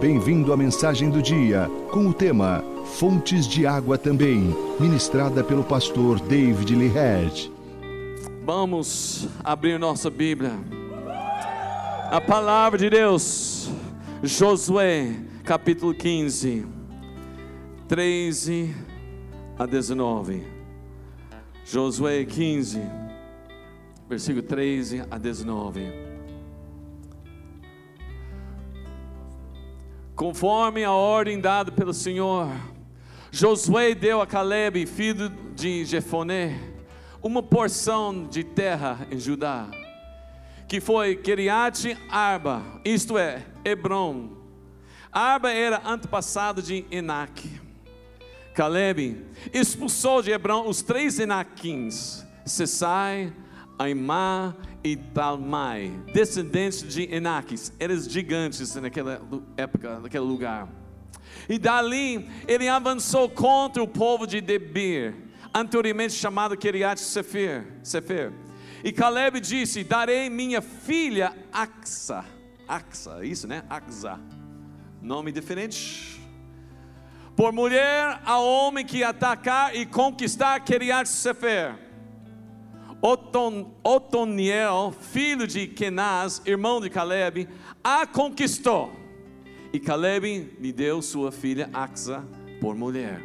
Bem-vindo 0.00 0.52
à 0.52 0.56
mensagem 0.56 1.08
do 1.08 1.22
dia, 1.22 1.70
com 1.90 2.08
o 2.08 2.12
tema 2.12 2.62
Fontes 2.98 3.46
de 3.46 3.66
Água 3.66 3.96
também, 3.96 4.54
ministrada 4.78 5.42
pelo 5.42 5.62
pastor 5.62 6.20
David 6.20 6.74
Hertz. 6.88 7.50
Vamos 8.44 9.28
abrir 9.42 9.78
nossa 9.78 10.10
Bíblia. 10.10 10.52
A 12.10 12.20
palavra 12.20 12.78
de 12.78 12.90
Deus, 12.90 13.70
Josué, 14.22 15.14
capítulo 15.44 15.94
15, 15.94 16.66
13 17.88 18.74
a 19.58 19.64
19. 19.64 20.42
Josué 21.64 22.24
15, 22.24 22.82
versículo 24.08 24.42
13 24.42 25.04
a 25.10 25.16
19. 25.16 26.03
Conforme 30.14 30.84
a 30.84 30.92
ordem 30.92 31.40
dada 31.40 31.72
pelo 31.72 31.92
Senhor, 31.92 32.48
Josué 33.32 33.96
deu 33.96 34.20
a 34.20 34.26
Caleb, 34.26 34.86
filho 34.86 35.28
de 35.56 35.84
Jefoné, 35.84 36.56
uma 37.20 37.42
porção 37.42 38.24
de 38.24 38.44
terra 38.44 39.08
em 39.10 39.18
Judá, 39.18 39.68
que 40.68 40.80
foi 40.80 41.16
Kiriat 41.16 41.98
Arba, 42.08 42.62
isto 42.84 43.18
é, 43.18 43.44
Hebron. 43.64 44.30
Arba 45.10 45.50
era 45.50 45.82
antepassado 45.84 46.62
de 46.62 46.84
Enac. 46.92 47.50
Caleb 48.54 49.20
expulsou 49.52 50.22
de 50.22 50.30
Hebron 50.30 50.68
os 50.68 50.80
três 50.80 51.18
Enaquins, 51.18 52.24
Sessai, 52.44 53.32
Aimá 53.76 54.54
e 54.84 54.96
Talmai, 54.96 55.90
descendentes 56.12 56.82
de 56.82 57.12
Enaques, 57.12 57.72
eram 57.80 57.96
gigantes 57.96 58.74
naquela 58.76 59.22
época, 59.56 59.98
naquele 59.98 60.24
lugar. 60.24 60.68
E 61.48 61.58
dali 61.58 62.28
ele 62.46 62.68
avançou 62.68 63.30
contra 63.30 63.82
o 63.82 63.88
povo 63.88 64.26
de 64.26 64.42
Debir, 64.42 65.14
anteriormente 65.54 66.12
chamado 66.12 66.54
Kiriat 66.54 67.00
Sefer, 67.00 67.66
Sefer. 67.82 68.30
E 68.84 68.92
Caleb 68.92 69.40
disse: 69.40 69.82
Darei 69.82 70.28
minha 70.28 70.60
filha 70.60 71.34
Axa, 71.50 72.22
Axa, 72.68 73.24
isso 73.24 73.48
né? 73.48 73.64
Axa, 73.70 74.20
nome 75.00 75.32
diferente. 75.32 76.20
Por 77.34 77.52
mulher 77.52 78.20
a 78.24 78.38
homem 78.38 78.84
que 78.84 79.02
atacar 79.02 79.74
e 79.74 79.86
conquistar 79.86 80.60
Kiriat 80.60 81.08
Sefer 81.08 81.83
Oton, 83.06 83.70
Otoniel, 83.84 84.90
filho 84.98 85.46
de 85.46 85.66
Kenaz, 85.66 86.40
irmão 86.46 86.80
de 86.80 86.88
Caleb, 86.88 87.46
a 87.84 88.06
conquistou. 88.06 88.90
E 89.74 89.78
Caleb 89.78 90.56
lhe 90.58 90.72
deu 90.72 91.02
sua 91.02 91.30
filha 91.30 91.68
Axa 91.70 92.24
por 92.62 92.74
mulher. 92.74 93.20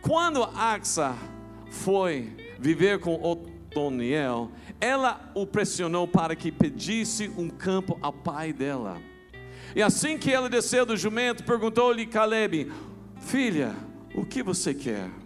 Quando 0.00 0.44
Axa 0.44 1.12
foi 1.72 2.36
viver 2.56 3.00
com 3.00 3.20
Otoniel, 3.20 4.52
ela 4.80 5.32
o 5.34 5.44
pressionou 5.44 6.06
para 6.06 6.36
que 6.36 6.52
pedisse 6.52 7.32
um 7.36 7.48
campo 7.48 7.98
ao 8.00 8.12
pai 8.12 8.52
dela. 8.52 9.02
E 9.74 9.82
assim 9.82 10.16
que 10.16 10.30
ela 10.30 10.48
desceu 10.48 10.86
do 10.86 10.96
jumento, 10.96 11.42
perguntou-lhe 11.42 12.06
Caleb: 12.06 12.70
Filha, 13.16 13.74
o 14.14 14.24
que 14.24 14.40
você 14.40 14.72
quer? 14.72 15.21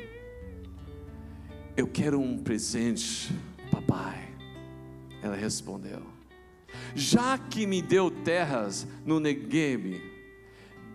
Eu 1.77 1.87
quero 1.87 2.19
um 2.19 2.39
presente, 2.39 3.31
papai. 3.71 4.31
Ela 5.23 5.37
respondeu: 5.37 6.03
Já 6.95 7.37
que 7.37 7.67
me 7.67 7.83
deu 7.83 8.11
terras 8.11 8.87
no 9.05 9.21
Negueb, 9.21 10.01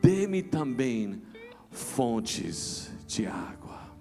dê-me 0.02 0.42
também 0.42 1.22
fontes 1.70 2.92
de 3.06 3.28
água. 3.28 3.92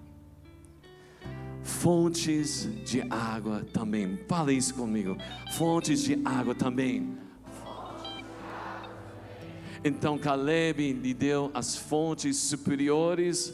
Fontes 1.61 2.67
de 2.83 3.01
água 3.11 3.63
também. 3.71 4.19
Fala 4.27 4.51
isso 4.51 4.73
comigo. 4.73 5.15
Fontes 5.53 6.01
de 6.03 6.19
água 6.25 6.55
também. 6.55 7.15
Então 9.83 10.17
Caleb 10.17 10.93
lhe 10.93 11.13
deu 11.13 11.51
as 11.53 11.75
fontes 11.75 12.37
superiores 12.37 13.53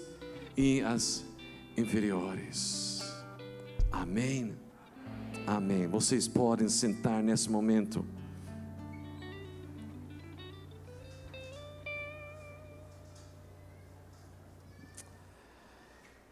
e 0.55 0.81
as 0.81 1.25
inferiores. 1.77 2.86
Amém. 3.91 4.57
Amém. 5.45 5.87
Vocês 5.87 6.27
podem 6.27 6.67
sentar 6.67 7.23
nesse 7.23 7.49
momento. 7.49 8.05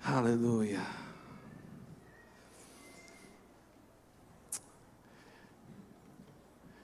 Aleluia. 0.04 0.82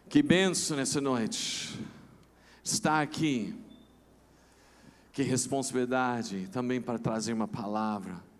Que 0.09 0.21
benção 0.21 0.77
nessa 0.77 0.99
noite. 0.99 1.79
Estar 2.63 3.01
aqui. 3.01 3.55
Que 5.11 5.23
responsabilidade 5.23 6.47
também 6.51 6.81
para 6.81 6.97
trazer 6.97 7.33
uma 7.33 7.47
palavra 7.47 8.30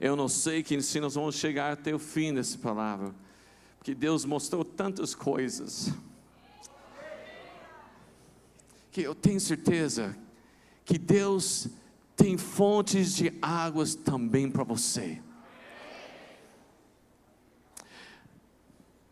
eu 0.00 0.14
não 0.14 0.28
sei 0.28 0.62
que 0.62 0.80
se 0.80 1.00
nós 1.00 1.14
vamos 1.14 1.34
chegar 1.36 1.72
até 1.72 1.94
o 1.94 1.98
fim 1.98 2.32
dessa 2.32 2.58
palavra, 2.58 3.14
porque 3.78 3.94
Deus 3.94 4.24
mostrou 4.24 4.64
tantas 4.64 5.14
coisas, 5.14 5.92
que 8.90 9.02
eu 9.02 9.14
tenho 9.14 9.40
certeza 9.40 10.16
que 10.84 10.98
Deus 10.98 11.68
tem 12.16 12.38
fontes 12.38 13.14
de 13.14 13.32
águas 13.42 13.94
também 13.94 14.50
para 14.50 14.64
você. 14.64 15.20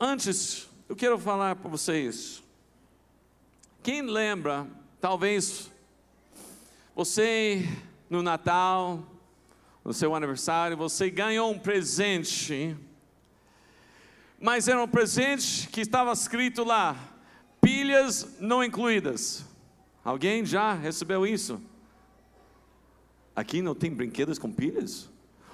Antes, 0.01 0.69
eu 0.89 0.97
quero 0.97 1.19
falar 1.19 1.57
para 1.57 1.71
vocês. 1.71 2.43
Quem 3.83 4.03
lembra, 4.03 4.67
talvez 5.01 5.71
você 6.95 7.69
no 8.09 8.23
Natal, 8.23 9.03
no 9.87 9.95
seu 9.95 10.17
aniversário, 10.17 10.77
você 10.77 11.09
ganhou 11.09 11.49
um 11.49 11.61
presente, 11.61 12.77
mas 14.41 14.67
era 14.67 14.83
um 14.83 14.89
presente 14.89 15.69
que 15.69 15.81
estava 15.81 16.13
escrito 16.13 16.65
lá: 16.65 16.97
pilhas 17.61 18.37
não 18.41 18.65
incluídas. 18.65 19.45
Alguém 20.05 20.45
já 20.45 20.75
recebeu 20.75 21.25
isso? 21.25 21.63
Aqui 23.35 23.63
não 23.63 23.77
tem 23.77 23.93
brinquedos 23.93 24.41
com 24.41 24.51
pilhas? 24.51 25.09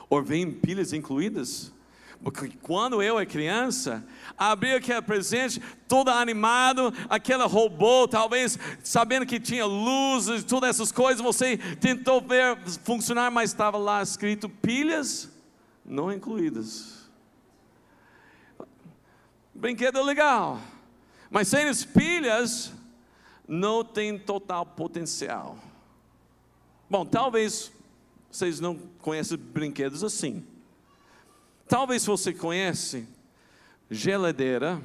Ou 0.09 0.23
vem 0.23 0.51
pilhas 0.51 0.95
incluídas? 0.95 1.71
Quando 2.63 3.03
eu 3.03 3.19
era 3.19 3.27
criança, 3.27 4.05
abria 4.39 4.77
aquele 4.77 5.03
presente 5.03 5.61
todo 5.89 6.09
animado, 6.09 6.95
aquele 7.09 7.43
robô, 7.45 8.07
talvez 8.07 8.57
sabendo 8.83 9.27
que 9.27 9.41
tinha 9.41 9.67
luzes, 9.67 10.45
todas 10.45 10.71
essas 10.71 10.93
coisas, 10.93 11.21
você 11.21 11.57
tentou 11.57 12.21
ver 12.21 12.57
funcionar, 12.85 13.31
mas 13.31 13.51
estava 13.51 13.77
lá 13.77 14.03
escrito 14.03 14.49
pilhas 14.49 15.31
não 15.85 16.13
incluídas. 16.13 17.11
Brinquedo 19.53 20.01
legal, 20.03 20.61
mas 21.29 21.49
sem 21.49 21.65
as 21.69 21.85
pilhas 21.85 22.73
não 23.49 23.85
tem 23.85 24.17
total 24.17 24.65
potencial. 24.65 25.59
Bom, 26.89 27.05
talvez 27.05 27.73
vocês 28.31 28.61
não 28.61 28.77
conhecem 29.01 29.37
brinquedos 29.37 30.05
assim. 30.05 30.47
Talvez 31.69 32.05
você 32.05 32.33
conhece 32.33 33.09
geladeira, 33.91 34.81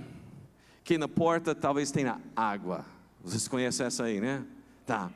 que 0.83 0.97
na 0.97 1.07
porta 1.07 1.53
talvez 1.53 1.91
tenha 1.91 2.19
água. 2.35 2.85
Vocês 3.23 3.47
conhecem 3.47 3.85
essa 3.85 4.05
aí, 4.05 4.21
né? 4.21 4.43
Tá. 4.85 5.09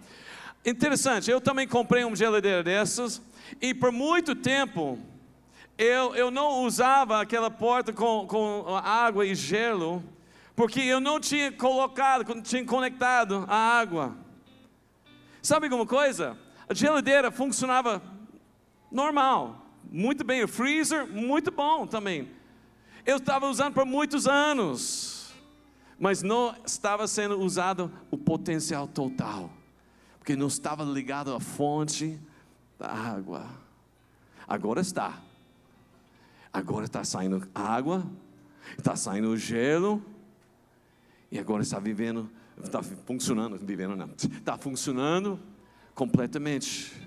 Interessante, 0.65 1.31
eu 1.31 1.41
também 1.41 1.67
comprei 1.67 2.03
uma 2.03 2.15
geladeira 2.15 2.61
dessas 2.61 3.21
e 3.61 3.73
por 3.73 3.91
muito 3.91 4.35
tempo 4.35 4.99
eu, 5.77 6.13
eu 6.15 6.29
não 6.29 6.63
usava 6.63 7.19
aquela 7.21 7.49
porta 7.49 7.91
com, 7.91 8.27
com 8.27 8.77
água 8.77 9.25
e 9.25 9.33
gelo, 9.33 10.03
porque 10.55 10.79
eu 10.81 10.99
não 10.99 11.19
tinha 11.19 11.51
colocado, 11.51 12.35
não 12.35 12.41
tinha 12.41 12.63
conectado 12.65 13.45
a 13.47 13.55
água. 13.55 14.15
Sabe 15.41 15.65
alguma 15.65 15.87
coisa? 15.87 16.37
A 16.69 16.73
geladeira 16.73 17.31
funcionava 17.31 18.01
normal, 18.91 19.60
muito 19.91 20.23
bem. 20.23 20.43
O 20.43 20.47
freezer, 20.47 21.05
muito 21.05 21.51
bom 21.51 21.85
também. 21.85 22.31
Eu 23.05 23.17
estava 23.17 23.47
usando 23.47 23.73
por 23.73 23.85
muitos 23.85 24.27
anos, 24.27 25.33
mas 25.99 26.23
não 26.23 26.55
estava 26.65 27.07
sendo 27.07 27.37
usado 27.39 27.91
o 28.09 28.17
potencial 28.17 28.87
total, 28.87 29.51
porque 30.17 30.35
não 30.35 30.47
estava 30.47 30.83
ligado 30.83 31.33
à 31.35 31.39
fonte 31.39 32.17
da 32.79 32.89
água. 32.89 33.45
Agora 34.47 34.81
está. 34.81 35.19
Agora 36.53 36.85
está 36.85 37.03
saindo 37.03 37.47
água, 37.53 38.05
está 38.77 38.95
saindo 38.95 39.35
gelo, 39.37 40.03
E 41.31 41.39
agora 41.39 41.63
está 41.63 41.79
vivendo, 41.79 42.29
está 42.61 42.83
funcionando, 42.83 43.57
vivendo 43.57 43.95
não, 43.95 44.09
está 44.17 44.57
funcionando 44.57 45.39
completamente. 45.95 47.00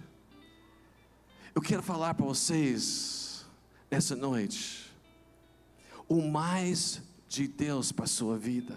Eu 1.54 1.62
quero 1.62 1.82
falar 1.82 2.14
para 2.14 2.26
vocês 2.26 3.46
nessa 3.88 4.16
noite 4.16 4.92
o 6.08 6.20
mais 6.20 7.00
de 7.28 7.46
Deus 7.46 7.92
para 7.92 8.06
a 8.06 8.08
sua 8.08 8.36
vida. 8.36 8.76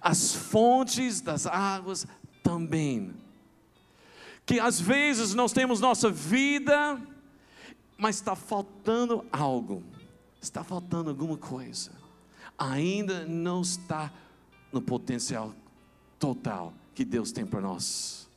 As 0.00 0.32
fontes 0.32 1.20
das 1.20 1.46
águas 1.46 2.06
também. 2.44 3.12
Que 4.46 4.60
às 4.60 4.80
vezes 4.80 5.34
nós 5.34 5.52
temos 5.52 5.80
nossa 5.80 6.10
vida, 6.10 7.00
mas 7.98 8.16
está 8.16 8.36
faltando 8.36 9.26
algo, 9.32 9.82
está 10.40 10.62
faltando 10.62 11.10
alguma 11.10 11.36
coisa, 11.36 11.90
ainda 12.56 13.26
não 13.26 13.62
está 13.62 14.12
no 14.72 14.80
potencial 14.80 15.52
total 16.20 16.72
que 16.94 17.04
Deus 17.04 17.32
tem 17.32 17.44
para 17.44 17.60
nós. 17.60 18.29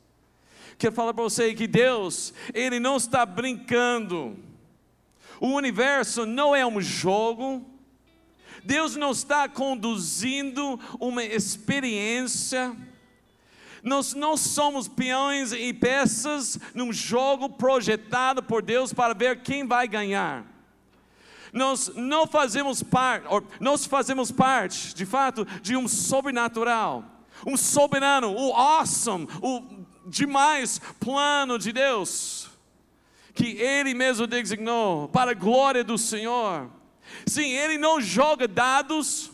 Quero 0.77 0.93
falar 0.93 1.13
para 1.13 1.23
você 1.23 1.53
que 1.53 1.67
Deus, 1.67 2.33
Ele 2.53 2.79
não 2.79 2.97
está 2.97 3.25
brincando, 3.25 4.37
o 5.39 5.47
universo 5.47 6.25
não 6.25 6.55
é 6.55 6.65
um 6.65 6.81
jogo, 6.81 7.65
Deus 8.63 8.95
não 8.95 9.11
está 9.11 9.47
conduzindo 9.49 10.79
uma 10.99 11.23
experiência, 11.23 12.75
nós 13.83 14.13
não 14.13 14.37
somos 14.37 14.87
peões 14.87 15.51
e 15.51 15.73
peças 15.73 16.57
num 16.73 16.93
jogo 16.93 17.49
projetado 17.49 18.41
por 18.41 18.61
Deus 18.61 18.93
para 18.93 19.13
ver 19.13 19.41
quem 19.41 19.67
vai 19.67 19.87
ganhar. 19.89 20.45
Nós 21.51 21.91
não 21.93 22.25
fazemos 22.25 22.81
parte, 22.81 23.27
nós 23.59 23.85
fazemos 23.85 24.31
parte, 24.31 24.95
de 24.95 25.05
fato, 25.05 25.45
de 25.61 25.75
um 25.75 25.87
sobrenatural, 25.87 27.03
um 27.45 27.57
soberano, 27.57 28.33
o 28.33 28.53
awesome, 28.53 29.27
o 29.41 29.82
demais 30.05 30.79
plano 30.99 31.57
de 31.57 31.71
Deus, 31.71 32.49
que 33.33 33.57
Ele 33.57 33.93
mesmo 33.93 34.27
designou 34.27 35.07
para 35.09 35.31
a 35.31 35.35
glória 35.35 35.83
do 35.83 35.97
Senhor. 35.97 36.69
Sim, 37.25 37.49
Ele 37.51 37.77
não 37.77 38.01
joga 38.01 38.47
dados, 38.47 39.33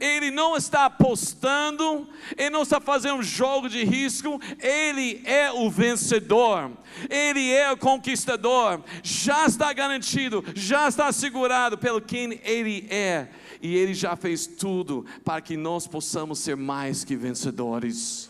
ele 0.00 0.30
não 0.30 0.56
está 0.56 0.86
apostando, 0.86 2.08
ele 2.36 2.50
não 2.50 2.62
está 2.62 2.80
fazendo 2.80 3.16
um 3.16 3.22
jogo 3.22 3.68
de 3.68 3.84
risco, 3.84 4.40
ele 4.58 5.22
é 5.24 5.52
o 5.52 5.70
vencedor, 5.70 6.72
ele 7.08 7.52
é 7.52 7.70
o 7.70 7.76
conquistador, 7.76 8.80
já 9.02 9.46
está 9.46 9.72
garantido, 9.72 10.44
já 10.54 10.88
está 10.88 11.06
assegurado 11.06 11.78
pelo 11.78 12.00
quem 12.00 12.40
ele 12.42 12.86
é, 12.90 13.28
e 13.62 13.76
ele 13.76 13.94
já 13.94 14.16
fez 14.16 14.46
tudo 14.46 15.06
para 15.24 15.40
que 15.40 15.56
nós 15.56 15.86
possamos 15.86 16.38
ser 16.40 16.56
mais 16.56 17.04
que 17.04 17.16
vencedores. 17.16 18.28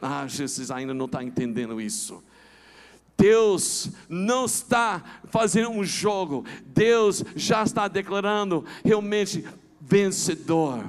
Ah, 0.00 0.26
Jesus 0.26 0.70
ainda 0.70 0.94
não 0.94 1.06
está 1.06 1.22
entendendo 1.22 1.80
isso. 1.80 2.22
Deus 3.16 3.90
não 4.08 4.44
está 4.44 5.02
fazendo 5.24 5.70
um 5.70 5.82
jogo, 5.82 6.44
Deus 6.66 7.24
já 7.34 7.64
está 7.64 7.88
declarando 7.88 8.64
realmente 8.84 9.44
vencedor. 9.80 10.88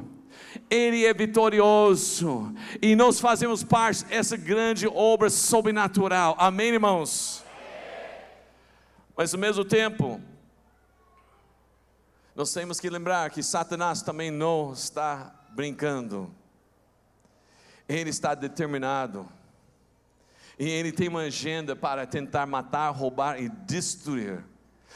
Ele 0.69 1.06
é 1.06 1.13
vitorioso 1.13 2.53
e 2.79 2.95
nós 2.95 3.19
fazemos 3.19 3.63
parte 3.63 4.06
dessa 4.06 4.38
grande 4.38 4.88
obra 4.88 5.29
sobrenatural. 5.31 6.35
Amém, 6.38 6.73
irmãos? 6.73 7.44
Mas 9.17 9.33
ao 9.33 9.39
mesmo 9.39 9.65
tempo, 9.65 10.21
nós 12.35 12.53
temos 12.53 12.79
que 12.79 12.89
lembrar 12.89 13.31
que 13.31 13.41
Satanás 13.41 14.03
também 14.03 14.29
não 14.29 14.71
está 14.71 15.33
brincando. 15.50 16.33
Ele 17.89 18.09
está 18.09 18.33
determinado. 18.33 19.27
E 20.57 20.69
ele 20.69 20.94
tem 20.94 21.09
uma 21.09 21.21
agenda 21.21 21.75
para 21.75 22.06
tentar 22.06 22.45
matar, 22.45 22.91
roubar 22.91 23.41
e 23.41 23.50
destruir, 23.50 24.44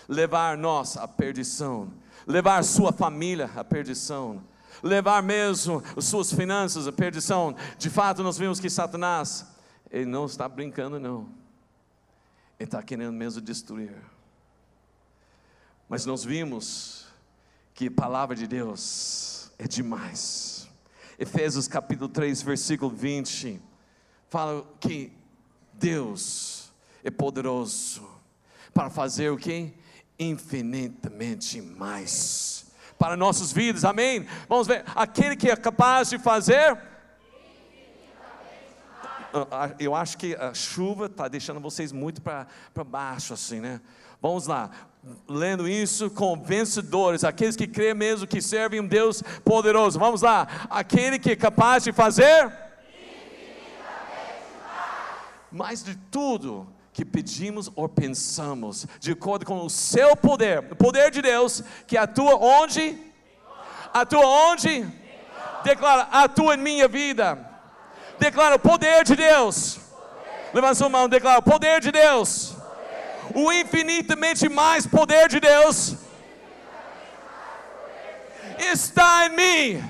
levar 0.08 0.58
nós 0.58 0.96
à 0.96 1.08
perdição 1.08 1.92
levar 2.26 2.64
sua 2.64 2.92
família 2.92 3.50
à 3.56 3.64
perdição, 3.64 4.44
levar 4.82 5.22
mesmo 5.22 5.84
suas 6.02 6.32
finanças 6.32 6.88
à 6.88 6.92
perdição. 6.92 7.56
De 7.78 7.90
fato, 7.90 8.24
nós 8.24 8.38
vimos 8.38 8.60
que 8.60 8.70
Satanás, 8.70 9.46
ele 9.92 10.06
não 10.06 10.26
está 10.26 10.48
brincando, 10.48 11.00
não, 11.00 11.30
ele 12.60 12.68
está 12.68 12.82
querendo 12.82 13.14
mesmo 13.14 13.42
destruir. 13.42 13.96
Mas 15.88 16.06
nós 16.06 16.24
vimos 16.24 17.06
que 17.74 17.88
a 17.88 17.92
palavra 17.92 18.36
de 18.36 18.48
Deus 18.48 19.52
é 19.60 19.68
demais. 19.68 20.53
Efésios 21.18 21.68
capítulo 21.68 22.10
3, 22.10 22.42
versículo 22.42 22.92
20, 22.92 23.62
fala 24.30 24.66
que 24.80 25.12
Deus 25.74 26.72
é 27.04 27.12
poderoso 27.12 28.08
para 28.74 28.90
fazer 28.90 29.30
o 29.32 29.38
que? 29.38 29.74
infinitamente 30.18 31.62
mais 31.62 32.66
para 32.98 33.18
nossas 33.18 33.52
vidas, 33.52 33.84
amém? 33.84 34.26
Vamos 34.48 34.68
ver, 34.68 34.86
aquele 34.96 35.36
que 35.36 35.50
é 35.50 35.56
capaz 35.56 36.10
de 36.10 36.18
fazer. 36.18 36.80
Eu 39.80 39.94
acho 39.96 40.18
que 40.18 40.36
a 40.36 40.54
chuva 40.54 41.08
está 41.08 41.28
deixando 41.28 41.60
vocês 41.60 41.92
muito 41.92 42.22
para 42.22 42.48
baixo, 42.86 43.34
assim, 43.34 43.60
né? 43.60 43.82
Vamos 44.22 44.48
lá, 44.48 44.72
lendo 45.28 45.68
isso 45.68 46.10
com 46.10 46.42
vencedores, 46.42 47.24
aqueles 47.24 47.56
que 47.56 47.68
creem 47.68 47.94
mesmo 47.94 48.28
que 48.28 48.42
servem 48.42 48.80
um 48.80 48.88
Deus 48.88 49.22
poderoso. 49.44 50.00
Vamos 50.00 50.22
lá, 50.22 50.48
aquele 50.70 51.20
que 51.20 51.32
é 51.32 51.36
capaz 51.36 51.84
de 51.84 51.92
fazer. 51.92 52.52
Mais 55.52 55.84
de 55.84 55.96
tudo 56.10 56.68
que 56.92 57.04
pedimos 57.04 57.70
ou 57.76 57.90
pensamos, 57.90 58.88
de 59.00 59.12
acordo 59.12 59.46
com 59.46 59.66
o 59.66 59.70
seu 59.70 60.16
poder, 60.16 60.60
o 60.72 60.76
poder 60.76 61.12
de 61.12 61.22
Deus, 61.22 61.64
que 61.86 61.98
atua 61.98 62.36
onde? 62.36 62.98
Atua 63.94 64.26
onde? 64.26 64.86
Declara, 65.64 66.08
atua 66.12 66.56
em 66.56 66.58
minha 66.58 66.88
vida. 66.88 67.38
Declara 68.20 68.56
o 68.56 68.60
poder 68.60 69.04
de 69.04 69.16
Deus. 69.16 69.80
Levanta 70.54 70.76
sua 70.76 70.90
mão, 70.90 71.10
declara 71.10 71.40
o 71.40 71.44
poder 71.44 71.82
de 71.82 71.92
Deus. 71.92 72.53
O 73.34 73.52
infinitamente 73.52 74.48
mais 74.48 74.86
poder 74.86 75.28
de 75.28 75.40
Deus 75.40 75.96
está 78.60 79.26
em 79.26 79.30
mim. 79.30 79.84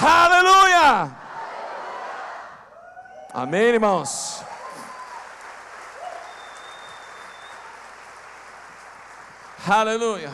Aleluia! 0.00 1.16
Amém, 3.32 3.62
irmãos. 3.62 4.42
Aleluia. 9.66 10.30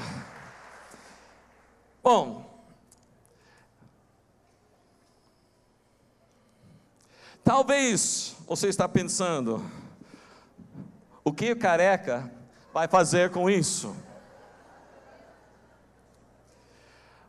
Bom, 2.02 2.44
talvez 7.44 8.34
você 8.46 8.68
está 8.68 8.88
pensando, 8.88 9.64
o 11.30 11.32
que 11.32 11.52
o 11.52 11.56
careca 11.56 12.28
vai 12.74 12.88
fazer 12.88 13.30
com 13.30 13.48
isso? 13.48 13.96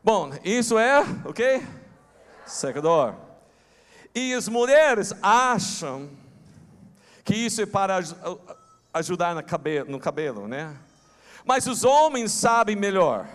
Bom, 0.03 0.31
isso 0.43 0.79
é 0.79 1.01
o 1.24 1.31
que? 1.31 1.62
Secador. 2.43 3.13
E 4.15 4.34
as 4.34 4.48
mulheres 4.48 5.13
acham 5.22 6.10
que 7.24 7.36
isso 7.36 7.62
é 7.62 7.65
para 7.67 8.00
ajudar 8.91 9.36
no 9.36 9.43
cabelo, 9.43 9.91
no 9.91 10.00
cabelo 10.00 10.48
né? 10.48 10.75
Mas 11.46 11.67
os 11.67 11.84
homens 11.84 12.31
sabem 12.31 12.75
melhor 12.75 13.27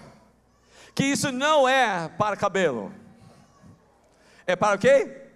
que 0.96 1.04
isso 1.04 1.30
não 1.30 1.68
é 1.68 2.08
para 2.08 2.36
cabelo. 2.36 2.92
É 4.44 4.56
para 4.56 4.74
o 4.74 4.78
quê? 4.78 5.28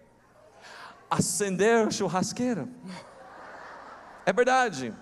Acender 1.08 1.92
churrasqueira. 1.92 2.68
É 4.26 4.32
verdade. 4.32 4.92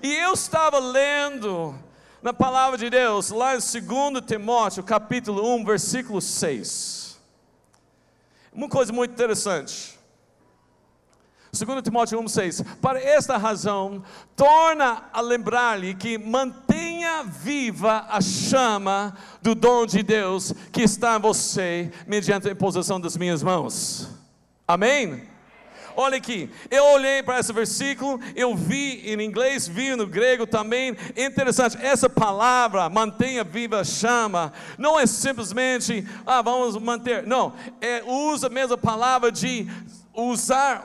E 0.00 0.14
eu 0.14 0.32
estava 0.32 0.78
lendo 0.78 1.74
na 2.22 2.32
palavra 2.32 2.78
de 2.78 2.88
Deus, 2.88 3.30
lá 3.30 3.56
em 3.56 3.58
2 3.58 4.24
Timóteo, 4.24 4.84
capítulo 4.84 5.56
1, 5.56 5.64
versículo 5.64 6.20
6. 6.20 7.20
Uma 8.52 8.68
coisa 8.68 8.92
muito 8.92 9.10
interessante. 9.10 9.98
2 11.52 11.82
Timóteo 11.82 12.18
1,6: 12.22 12.64
Para 12.80 13.02
esta 13.02 13.36
razão, 13.36 14.02
torna 14.36 15.10
a 15.12 15.20
lembrar-lhe 15.20 15.94
que 15.94 16.16
mantenha 16.16 17.24
viva 17.24 18.06
a 18.08 18.20
chama 18.20 19.14
do 19.42 19.54
dom 19.54 19.84
de 19.84 20.02
Deus 20.02 20.54
que 20.72 20.82
está 20.82 21.16
em 21.16 21.20
você, 21.20 21.92
mediante 22.06 22.48
a 22.48 22.52
imposição 22.52 23.00
das 23.00 23.16
minhas 23.16 23.42
mãos. 23.42 24.08
Amém? 24.66 25.31
Olha 25.96 26.16
aqui, 26.16 26.50
eu 26.70 26.84
olhei 26.84 27.22
para 27.22 27.38
esse 27.38 27.52
versículo, 27.52 28.20
eu 28.34 28.54
vi 28.54 29.02
em 29.10 29.20
inglês, 29.22 29.68
vi 29.68 29.94
no 29.94 30.06
grego 30.06 30.46
também. 30.46 30.96
Interessante, 31.16 31.76
essa 31.80 32.08
palavra, 32.08 32.88
mantenha 32.88 33.44
viva 33.44 33.80
a 33.80 33.84
chama, 33.84 34.52
não 34.78 34.98
é 34.98 35.06
simplesmente, 35.06 36.06
ah, 36.26 36.42
vamos 36.42 36.76
manter. 36.76 37.26
Não, 37.26 37.52
é, 37.80 38.02
usa 38.04 38.46
a 38.46 38.50
mesma 38.50 38.78
palavra 38.78 39.30
de 39.30 39.66
usar 40.14 40.84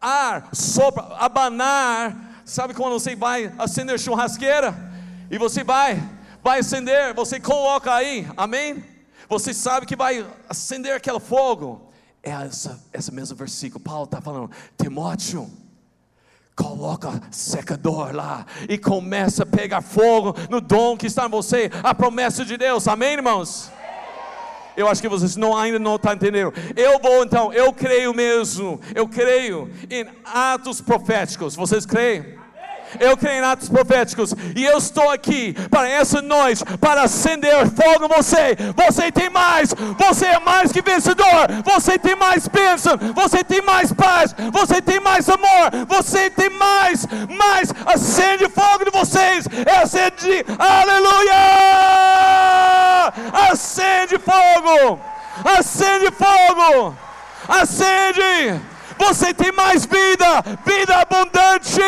ar, 0.00 0.48
sopra, 0.52 1.16
abanar. 1.18 2.42
Sabe 2.44 2.72
quando 2.74 2.94
você 2.94 3.14
vai 3.14 3.52
acender 3.58 3.98
churrasqueira? 3.98 4.74
E 5.30 5.36
você 5.36 5.62
vai, 5.62 6.02
vai 6.42 6.60
acender, 6.60 7.12
você 7.12 7.38
coloca 7.38 7.94
aí, 7.94 8.26
amém? 8.36 8.82
Você 9.28 9.52
sabe 9.52 9.84
que 9.84 9.94
vai 9.94 10.26
acender 10.48 10.94
aquele 10.94 11.20
fogo 11.20 11.87
é 12.22 12.30
essa, 12.30 12.78
esse 12.92 13.12
mesmo 13.12 13.36
versículo. 13.36 13.82
Paulo 13.82 14.04
está 14.04 14.20
falando, 14.20 14.50
Timóteo, 14.80 15.50
coloca 16.54 17.20
secador 17.30 18.14
lá 18.14 18.44
e 18.68 18.76
começa 18.76 19.44
a 19.44 19.46
pegar 19.46 19.80
fogo 19.80 20.34
no 20.50 20.60
dom 20.60 20.96
que 20.96 21.06
está 21.06 21.26
em 21.26 21.30
você, 21.30 21.70
a 21.82 21.94
promessa 21.94 22.44
de 22.44 22.56
Deus, 22.56 22.88
amém, 22.88 23.12
irmãos? 23.12 23.70
Eu 24.76 24.86
acho 24.86 25.02
que 25.02 25.08
vocês 25.08 25.34
não, 25.34 25.56
ainda 25.56 25.78
não 25.78 25.96
estão 25.96 26.12
entendendo. 26.12 26.52
Eu 26.76 27.00
vou 27.00 27.24
então, 27.24 27.52
eu 27.52 27.72
creio 27.72 28.14
mesmo, 28.14 28.80
eu 28.94 29.08
creio 29.08 29.68
em 29.90 30.06
atos 30.24 30.80
proféticos. 30.80 31.56
Vocês 31.56 31.84
creem? 31.84 32.37
Eu 33.00 33.16
creio 33.16 33.42
em 33.42 33.46
atos 33.46 33.68
proféticos. 33.68 34.34
E 34.54 34.64
eu 34.64 34.78
estou 34.78 35.10
aqui 35.10 35.54
para 35.70 35.88
essa 35.88 36.22
noite, 36.22 36.64
para 36.78 37.02
acender 37.02 37.66
fogo 37.70 38.06
em 38.06 38.08
você. 38.08 38.56
Você 38.76 39.12
tem 39.12 39.30
mais. 39.30 39.74
Você 39.98 40.26
é 40.26 40.38
mais 40.40 40.72
que 40.72 40.82
vencedor. 40.82 41.48
Você 41.64 41.98
tem 41.98 42.16
mais 42.16 42.48
bênção. 42.48 42.98
Você 43.14 43.44
tem 43.44 43.62
mais 43.62 43.92
paz. 43.92 44.34
Você 44.52 44.80
tem 44.80 45.00
mais 45.00 45.28
amor. 45.28 45.70
Você 45.88 46.30
tem 46.30 46.50
mais. 46.50 47.06
Mais. 47.28 47.72
Acende 47.86 48.48
fogo 48.48 48.84
de 48.84 48.90
vocês. 48.90 49.46
É 49.66 49.82
acende. 49.82 50.44
Aleluia! 50.58 51.34
Acende 53.50 54.18
fogo. 54.18 55.00
Acende 55.44 56.10
fogo. 56.12 56.94
Acende 57.48 58.60
você 58.98 59.32
tem 59.32 59.52
mais 59.52 59.84
vida, 59.84 60.42
vida 60.66 60.96
abundante, 60.96 61.80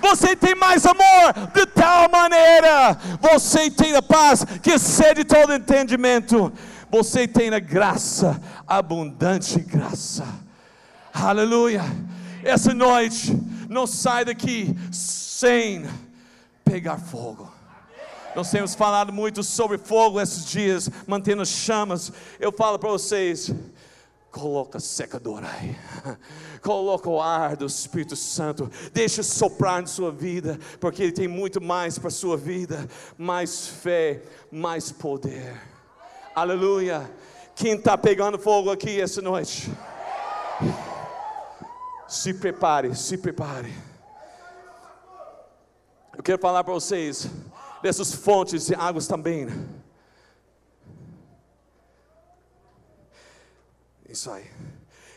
você 0.00 0.34
tem 0.34 0.54
mais 0.54 0.84
amor, 0.84 1.50
de 1.54 1.66
tal 1.66 2.10
maneira, 2.10 2.98
você 3.20 3.70
tem 3.70 3.94
a 3.94 4.02
paz 4.02 4.44
que 4.62 4.72
excede 4.72 5.24
todo 5.24 5.54
entendimento, 5.54 6.52
você 6.90 7.26
tem 7.28 7.54
a 7.54 7.58
graça, 7.60 8.40
abundante 8.66 9.60
graça, 9.60 10.26
aleluia. 11.14 11.82
Essa 12.42 12.74
noite, 12.74 13.38
não 13.68 13.86
sai 13.86 14.24
daqui 14.24 14.74
sem 14.90 15.84
pegar 16.64 16.98
fogo. 16.98 17.52
Nós 18.34 18.50
temos 18.50 18.74
falado 18.74 19.12
muito 19.12 19.42
sobre 19.42 19.76
fogo 19.76 20.20
esses 20.20 20.44
dias, 20.44 20.88
mantendo 21.06 21.44
chamas. 21.44 22.12
Eu 22.38 22.52
falo 22.52 22.78
para 22.78 22.90
vocês, 22.90 23.52
Coloca 24.30 24.78
secador 24.78 25.42
aí. 25.44 25.76
Coloca 26.62 27.08
o 27.08 27.20
ar 27.20 27.56
do 27.56 27.66
Espírito 27.66 28.14
Santo. 28.14 28.70
Deixa 28.92 29.22
soprar 29.22 29.80
na 29.80 29.88
sua 29.88 30.12
vida, 30.12 30.58
porque 30.78 31.02
Ele 31.02 31.12
tem 31.12 31.26
muito 31.26 31.60
mais 31.60 31.98
para 31.98 32.08
a 32.08 32.12
sua 32.12 32.36
vida: 32.36 32.88
mais 33.18 33.66
fé, 33.66 34.22
mais 34.50 34.92
poder. 34.92 35.60
Aleluia. 36.34 37.10
Quem 37.56 37.74
está 37.74 37.98
pegando 37.98 38.38
fogo 38.38 38.70
aqui 38.70 39.00
essa 39.00 39.20
noite? 39.20 39.70
Se 42.06 42.32
prepare, 42.32 42.94
se 42.94 43.18
prepare. 43.18 43.74
Eu 46.16 46.22
quero 46.22 46.38
falar 46.38 46.62
para 46.62 46.72
vocês 46.72 47.28
dessas 47.82 48.14
fontes 48.14 48.66
de 48.66 48.74
águas 48.74 49.06
também. 49.06 49.48
Isso 54.10 54.28
aí. 54.28 54.50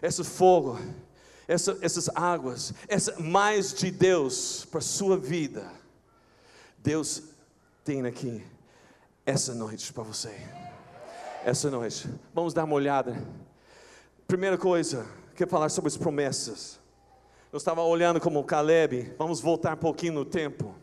Esse 0.04 0.24
fogo, 0.24 0.78
essa, 1.48 1.76
essas 1.82 2.10
águas, 2.14 2.74
essa, 2.88 3.20
mais 3.20 3.74
de 3.74 3.90
Deus 3.90 4.66
para 4.66 4.78
a 4.78 4.84
sua 4.84 5.18
vida. 5.18 5.68
Deus 6.78 7.24
tem 7.84 8.06
aqui 8.06 8.46
essa 9.26 9.56
noite 9.56 9.92
para 9.92 10.04
você. 10.04 10.32
Essa 11.44 11.72
noite. 11.72 12.08
Vamos 12.36 12.54
dar 12.54 12.66
uma 12.66 12.76
olhada. 12.76 13.20
Primeira 14.28 14.60
coisa, 14.60 15.08
quero 15.36 15.50
falar 15.50 15.70
sobre 15.70 15.88
as 15.88 15.98
promessas. 15.98 16.80
Eu 17.52 17.58
estava 17.58 17.82
olhando 17.82 18.22
como 18.22 18.44
Caleb, 18.44 19.16
vamos 19.18 19.42
voltar 19.42 19.74
um 19.74 19.80
pouquinho 19.80 20.14
no 20.14 20.26
tempo. 20.26 20.76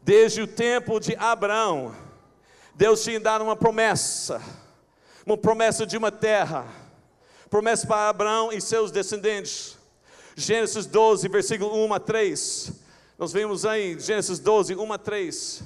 Desde 0.00 0.42
o 0.42 0.46
tempo 0.46 1.00
de 1.00 1.16
Abraão, 1.16 1.92
Deus 2.74 3.02
tinha 3.02 3.18
dado 3.18 3.42
uma 3.42 3.56
promessa, 3.56 4.40
uma 5.24 5.36
promessa 5.36 5.84
de 5.84 5.96
uma 5.96 6.12
terra 6.12 6.85
promessa 7.50 7.86
para 7.86 8.08
Abraão 8.08 8.52
e 8.52 8.60
seus 8.60 8.90
descendentes. 8.90 9.76
Gênesis 10.34 10.86
12, 10.86 11.28
versículo 11.28 11.84
1 11.86 11.94
a 11.94 12.00
3. 12.00 12.72
Nós 13.18 13.32
vemos 13.32 13.64
aí, 13.64 13.98
Gênesis 13.98 14.38
12, 14.38 14.74
1 14.76 14.92
a 14.92 14.98
3. 14.98 15.62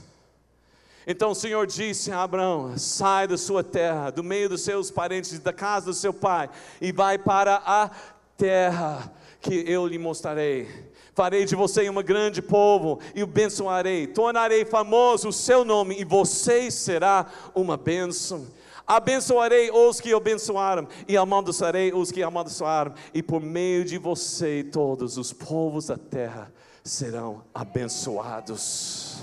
Então 1.06 1.30
o 1.30 1.34
Senhor 1.34 1.66
disse 1.66 2.12
a 2.12 2.22
Abraão: 2.22 2.78
Sai 2.78 3.26
da 3.26 3.36
sua 3.36 3.64
terra, 3.64 4.10
do 4.10 4.22
meio 4.22 4.48
dos 4.48 4.60
seus 4.60 4.90
parentes, 4.90 5.38
da 5.38 5.52
casa 5.52 5.86
do 5.86 5.94
seu 5.94 6.12
pai, 6.12 6.48
e 6.80 6.92
vai 6.92 7.18
para 7.18 7.62
a 7.64 7.90
terra 8.36 9.12
que 9.40 9.64
eu 9.66 9.86
lhe 9.86 9.98
mostrarei. 9.98 10.90
Farei 11.14 11.44
de 11.44 11.56
você 11.56 11.90
um 11.90 12.02
grande 12.02 12.40
povo 12.40 13.00
e 13.14 13.22
o 13.22 13.24
abençoarei. 13.24 14.06
Tornarei 14.06 14.64
famoso 14.64 15.28
o 15.28 15.32
seu 15.32 15.64
nome 15.64 15.98
e 15.98 16.04
você 16.04 16.70
será 16.70 17.26
uma 17.54 17.76
bênção. 17.76 18.46
Abençoarei 18.86 19.70
os 19.70 20.00
que 20.00 20.12
abençoaram, 20.12 20.88
e 21.06 21.16
amaldiçoarei 21.16 21.92
os 21.92 22.10
que 22.10 22.22
amaldiçoaram, 22.22 22.94
e 23.14 23.22
por 23.22 23.40
meio 23.40 23.84
de 23.84 23.98
você 23.98 24.64
todos 24.64 25.16
os 25.16 25.32
povos 25.32 25.86
da 25.86 25.96
terra 25.96 26.52
serão 26.82 27.42
abençoados. 27.54 29.18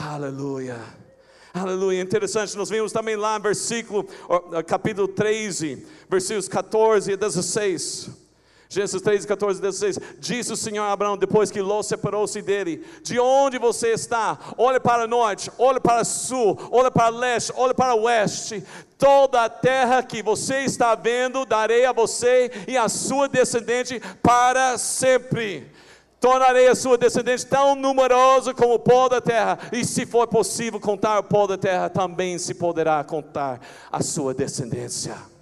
Aleluia. 0.00 0.78
Aleluia, 1.52 2.00
interessante, 2.00 2.56
nós 2.56 2.68
vimos 2.68 2.92
também 2.92 3.16
lá, 3.16 3.38
versículo, 3.38 4.06
capítulo 4.66 5.08
13, 5.08 5.86
versículos 6.08 6.46
14 6.46 7.12
e 7.12 7.16
16. 7.16 8.10
Gênesis 8.70 9.00
3, 9.00 9.24
14, 9.24 9.62
16. 9.62 9.98
Disse 10.18 10.52
o 10.52 10.56
Senhor 10.56 10.82
a 10.82 10.92
Abraão, 10.92 11.16
depois 11.16 11.50
que 11.50 11.62
Ló 11.62 11.82
separou-se 11.82 12.42
dele: 12.42 12.84
De 13.02 13.18
onde 13.18 13.58
você 13.58 13.92
está? 13.92 14.38
Olhe 14.58 14.78
para 14.78 15.04
o 15.04 15.08
norte, 15.08 15.50
olhe 15.56 15.80
para 15.80 16.02
o 16.02 16.04
sul, 16.04 16.58
olhe 16.70 16.90
para 16.90 17.10
o 17.10 17.16
leste, 17.16 17.50
olhe 17.56 17.72
para 17.72 17.94
o 17.94 18.02
oeste. 18.02 18.62
Toda 18.98 19.44
a 19.44 19.48
terra 19.48 20.02
que 20.02 20.22
você 20.22 20.64
está 20.64 20.94
vendo, 20.94 21.46
darei 21.46 21.86
a 21.86 21.92
você 21.92 22.50
e 22.68 22.76
a 22.76 22.90
sua 22.90 23.26
descendente 23.26 24.02
para 24.22 24.76
sempre. 24.76 25.72
Tornarei 26.20 26.68
a 26.68 26.74
sua 26.74 26.98
descendente 26.98 27.46
tão 27.46 27.74
numerosa 27.74 28.52
como 28.52 28.74
o 28.74 28.78
pó 28.78 29.08
da 29.08 29.20
terra, 29.20 29.58
e 29.72 29.82
se 29.84 30.04
for 30.04 30.26
possível 30.26 30.80
contar 30.80 31.20
o 31.20 31.22
pó 31.22 31.46
da 31.46 31.56
terra, 31.56 31.88
também 31.88 32.36
se 32.38 32.52
poderá 32.54 33.02
contar 33.04 33.60
a 33.90 34.02
sua 34.02 34.34
descendência 34.34 35.37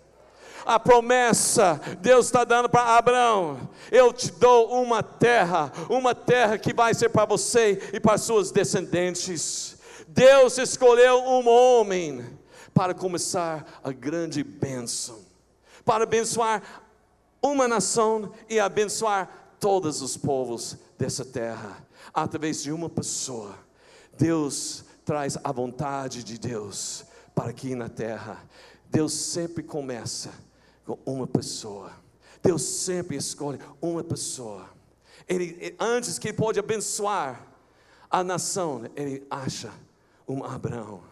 a 0.66 0.80
promessa 0.80 1.80
Deus 2.00 2.26
está 2.26 2.44
dando 2.44 2.68
para 2.68 2.98
Abraão: 2.98 3.70
eu 3.90 4.12
te 4.12 4.32
dou 4.32 4.82
uma 4.82 5.02
terra, 5.02 5.72
uma 5.88 6.14
terra 6.14 6.58
que 6.58 6.74
vai 6.74 6.92
ser 6.92 7.08
para 7.10 7.24
você 7.24 7.90
e 7.92 8.00
para 8.00 8.18
suas 8.18 8.50
descendentes. 8.50 9.76
Deus 10.08 10.58
escolheu 10.58 11.22
um 11.22 11.48
homem 11.48 12.24
para 12.74 12.92
começar 12.92 13.80
a 13.82 13.92
grande 13.92 14.42
bênção, 14.42 15.20
para 15.84 16.04
abençoar 16.04 16.62
uma 17.40 17.68
nação 17.68 18.32
e 18.48 18.58
abençoar 18.58 19.54
todos 19.60 20.02
os 20.02 20.16
povos 20.16 20.76
dessa 20.98 21.24
terra, 21.24 21.84
através 22.12 22.62
de 22.62 22.72
uma 22.72 22.88
pessoa. 22.90 23.54
Deus 24.18 24.84
traz 25.04 25.38
a 25.42 25.52
vontade 25.52 26.24
de 26.24 26.38
Deus 26.38 27.04
para 27.34 27.50
aqui 27.50 27.74
na 27.74 27.88
terra. 27.88 28.42
Deus 28.88 29.12
sempre 29.12 29.62
começa 29.62 30.30
com 30.86 30.98
uma 31.04 31.26
pessoa. 31.26 31.90
Deus 32.42 32.62
sempre 32.62 33.16
escolhe 33.16 33.58
uma 33.82 34.04
pessoa. 34.04 34.70
Ele, 35.28 35.74
antes 35.80 36.18
que 36.18 36.28
ele 36.28 36.36
pode 36.36 36.60
abençoar 36.60 37.44
a 38.08 38.22
nação, 38.22 38.84
ele 38.94 39.26
acha 39.28 39.72
um 40.28 40.44
Abraão. 40.44 41.02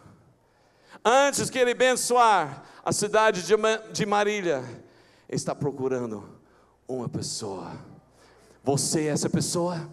Antes 1.03 1.49
que 1.49 1.59
ele 1.59 1.71
abençoar 1.71 2.63
a 2.83 2.91
cidade 2.93 3.43
de, 3.91 4.05
Marília, 4.05 4.63
ele 5.27 5.35
está 5.35 5.53
procurando 5.53 6.23
uma 6.87 7.09
pessoa. 7.09 7.73
Você 8.63 9.01
é 9.01 9.07
essa 9.07 9.29
pessoa? 9.29 9.89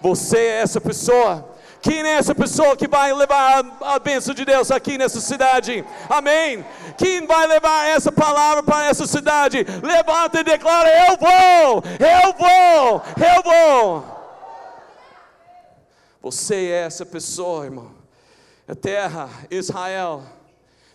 Você 0.00 0.38
é 0.38 0.60
essa 0.60 0.80
pessoa. 0.80 1.54
Quem 1.82 2.02
é 2.02 2.16
essa 2.16 2.34
pessoa 2.34 2.76
que 2.76 2.86
vai 2.86 3.12
levar 3.12 3.64
a, 3.80 3.94
a 3.94 3.98
bênção 3.98 4.34
de 4.34 4.44
Deus 4.44 4.70
aqui 4.70 4.98
nessa 4.98 5.20
cidade? 5.20 5.84
Amém. 6.08 6.64
Quem 6.98 7.26
vai 7.26 7.46
levar 7.46 7.88
essa 7.88 8.12
palavra 8.12 8.62
para 8.62 8.86
essa 8.86 9.06
cidade? 9.06 9.64
Levanta 9.82 10.40
e 10.40 10.44
declara: 10.44 10.88
Eu 11.08 11.16
vou, 11.16 11.82
eu 11.98 12.32
vou, 12.34 13.02
eu 13.16 13.42
vou. 13.42 14.20
Você 16.22 16.54
é 16.54 16.82
essa 16.82 17.06
pessoa, 17.06 17.64
irmão. 17.64 17.94
A 18.68 18.74
terra, 18.74 19.30
Israel. 19.50 20.22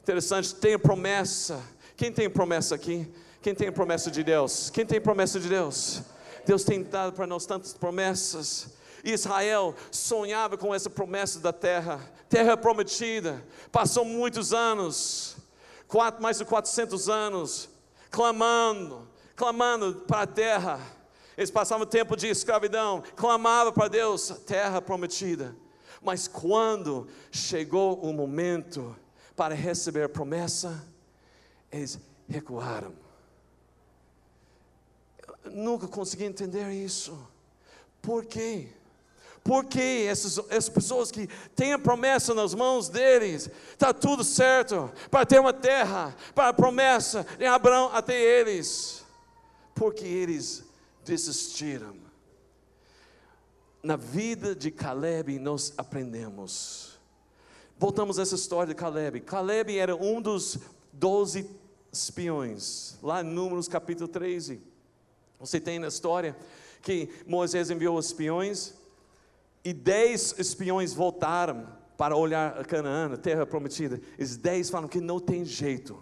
Interessante, 0.03 0.53
tem 0.53 0.77
promessa. 0.77 1.59
Quem 1.97 2.11
tem 2.11 2.29
promessa 2.29 2.75
aqui? 2.75 3.11
Quem 3.41 3.55
tem 3.55 3.71
promessa 3.71 4.11
de 4.11 4.23
Deus? 4.23 4.69
Quem 4.69 4.85
tem 4.85 5.01
promessa 5.01 5.39
de 5.39 5.49
Deus? 5.49 6.03
Deus 6.45 6.63
tem 6.63 6.83
dado 6.83 7.13
para 7.13 7.25
nós 7.25 7.45
tantas 7.47 7.73
promessas. 7.73 8.74
Israel 9.05 9.75
sonhava 9.91 10.57
com 10.57 10.73
essa 10.73 10.89
promessa 10.89 11.39
da 11.39 11.53
terra, 11.53 12.01
terra 12.27 12.57
prometida. 12.57 13.45
Passou 13.71 14.03
muitos 14.03 14.51
anos, 14.51 15.37
quatro, 15.87 16.21
mais 16.23 16.39
de 16.39 16.45
400 16.45 17.07
anos, 17.07 17.69
clamando, 18.09 19.07
clamando 19.35 20.03
para 20.07 20.21
a 20.21 20.27
terra. 20.27 20.79
Eles 21.37 21.51
passavam 21.51 21.85
tempo 21.85 22.15
de 22.15 22.27
escravidão, 22.27 23.03
clamavam 23.15 23.71
para 23.71 23.89
Deus, 23.89 24.29
terra 24.45 24.81
prometida. 24.81 25.55
Mas 26.01 26.27
quando 26.27 27.07
chegou 27.31 27.99
o 27.99 28.11
momento 28.11 28.95
para 29.35 29.53
receber 29.53 30.03
a 30.03 30.09
promessa, 30.09 30.83
eles 31.71 31.99
recuaram. 32.27 32.93
Eu 35.43 35.51
nunca 35.51 35.87
consegui 35.87 36.23
entender 36.23 36.71
isso. 36.71 37.17
Por 38.01 38.25
quê? 38.25 38.69
Porque 39.45 40.07
essas, 40.09 40.39
essas 40.49 40.69
pessoas 40.69 41.11
que 41.11 41.29
têm 41.55 41.73
a 41.73 41.77
promessa 41.77 42.33
nas 42.33 42.55
mãos 42.55 42.89
deles, 42.89 43.47
está 43.71 43.93
tudo 43.93 44.23
certo 44.23 44.91
para 45.11 45.23
ter 45.23 45.39
uma 45.39 45.53
terra, 45.53 46.15
para 46.33 46.49
a 46.49 46.53
promessa 46.53 47.23
de 47.37 47.45
Abraão 47.45 47.91
até 47.93 48.19
eles, 48.19 49.05
porque 49.75 50.03
eles 50.03 50.63
desistiram. 51.05 51.95
Na 53.83 53.95
vida 53.95 54.55
de 54.55 54.71
Caleb 54.71 55.37
nós 55.37 55.75
aprendemos. 55.77 56.97
Voltamos 57.77 58.17
a 58.17 58.23
essa 58.23 58.33
história 58.33 58.73
de 58.73 58.79
Caleb. 58.79 59.21
Caleb 59.21 59.77
era 59.77 59.95
um 59.95 60.19
dos 60.19 60.57
doze 60.91 61.47
espiões, 61.93 62.97
lá 62.99 63.21
em 63.21 63.25
Números 63.25 63.67
capítulo 63.67 64.07
13. 64.07 64.59
Você 65.39 65.59
tem 65.59 65.77
na 65.77 65.89
história 65.89 66.35
que 66.81 67.09
Moisés 67.27 67.69
enviou 67.69 67.99
espiões 67.99 68.73
e 69.65 69.73
dez 69.73 70.35
espiões 70.37 70.93
voltaram 70.93 71.67
para 71.97 72.15
olhar 72.15 72.63
Canaã, 72.65 73.11
a 73.11 73.17
terra 73.17 73.47
prometida. 73.47 73.99
Os 74.19 74.37
dez 74.37 74.69
falam 74.69 74.87
que 74.87 75.01
não 75.01 75.19
tem 75.19 75.43
jeito, 75.43 75.97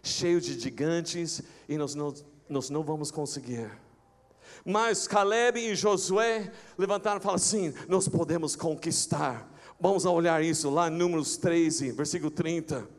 cheio 0.00 0.40
de 0.40 0.58
gigantes, 0.58 1.42
e 1.68 1.76
nós 1.76 1.96
não, 1.96 2.14
nós 2.48 2.70
não 2.70 2.84
vamos 2.84 3.10
conseguir. 3.10 3.68
Mas 4.64 5.08
Caleb 5.08 5.58
e 5.58 5.74
Josué 5.74 6.52
levantaram 6.78 7.18
e 7.18 7.22
falaram 7.22 7.42
assim: 7.42 7.74
nós 7.88 8.08
podemos 8.08 8.54
conquistar. 8.54 9.52
Vamos 9.80 10.04
olhar 10.04 10.42
isso 10.42 10.70
lá 10.70 10.88
em 10.88 10.92
Números 10.92 11.36
13, 11.36 11.92
versículo 11.92 12.30
30. 12.30 12.97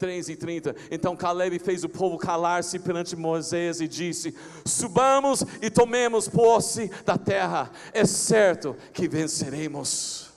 3 0.00 0.30
e 0.30 0.36
30. 0.36 0.74
Então 0.90 1.14
Caleb 1.14 1.58
fez 1.58 1.84
o 1.84 1.88
povo 1.88 2.16
calar-se 2.16 2.78
perante 2.78 3.14
Moisés 3.14 3.82
e 3.82 3.86
disse: 3.86 4.34
Subamos 4.64 5.44
e 5.60 5.70
tomemos 5.70 6.26
posse 6.26 6.90
da 7.04 7.18
terra, 7.18 7.70
é 7.92 8.06
certo 8.06 8.74
que 8.94 9.06
venceremos. 9.06 10.30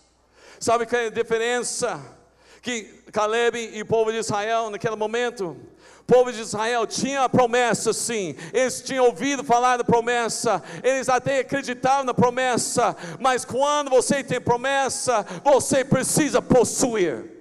Sabe 0.60 0.86
qual 0.86 1.02
é 1.02 1.08
a 1.08 1.10
diferença? 1.10 2.00
Que 2.62 2.84
Caleb 3.12 3.72
e 3.74 3.82
o 3.82 3.86
povo 3.86 4.12
de 4.12 4.18
Israel, 4.18 4.70
naquele 4.70 4.96
momento, 4.96 5.58
o 6.02 6.06
povo 6.06 6.32
de 6.32 6.42
Israel 6.42 6.86
tinha 6.86 7.22
a 7.22 7.30
promessa, 7.30 7.94
sim, 7.94 8.36
eles 8.54 8.82
tinham 8.82 9.06
ouvido 9.06 9.44
falar 9.44 9.78
da 9.78 9.84
promessa, 9.86 10.62
eles 10.84 11.08
até 11.08 11.40
acreditavam 11.40 12.04
na 12.04 12.14
promessa, 12.14 12.96
mas 13.20 13.46
quando 13.46 13.90
você 13.90 14.24
tem 14.24 14.40
promessa, 14.40 15.26
você 15.44 15.86
precisa 15.86 16.42
possuir. 16.42 17.33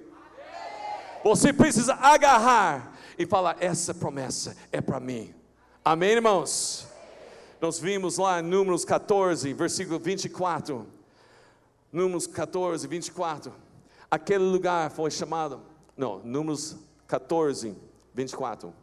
Você 1.23 1.53
precisa 1.53 1.93
agarrar 1.95 2.97
e 3.17 3.25
falar: 3.25 3.55
essa 3.59 3.93
promessa 3.93 4.57
é 4.71 4.81
para 4.81 4.99
mim. 4.99 5.33
Amém, 5.83 6.11
irmãos? 6.11 6.85
Nós 7.61 7.79
vimos 7.79 8.17
lá 8.17 8.41
em 8.41 8.43
Números 8.43 8.83
14, 8.83 9.53
versículo 9.53 9.97
24. 9.99 10.85
Números 11.91 12.27
14, 12.27 12.85
24. 12.87 13.53
Aquele 14.11 14.43
lugar 14.43 14.91
foi 14.91 15.09
chamado, 15.09 15.61
não, 15.95 16.19
Números 16.19 16.75
14, 17.07 17.75
24. 18.13 18.73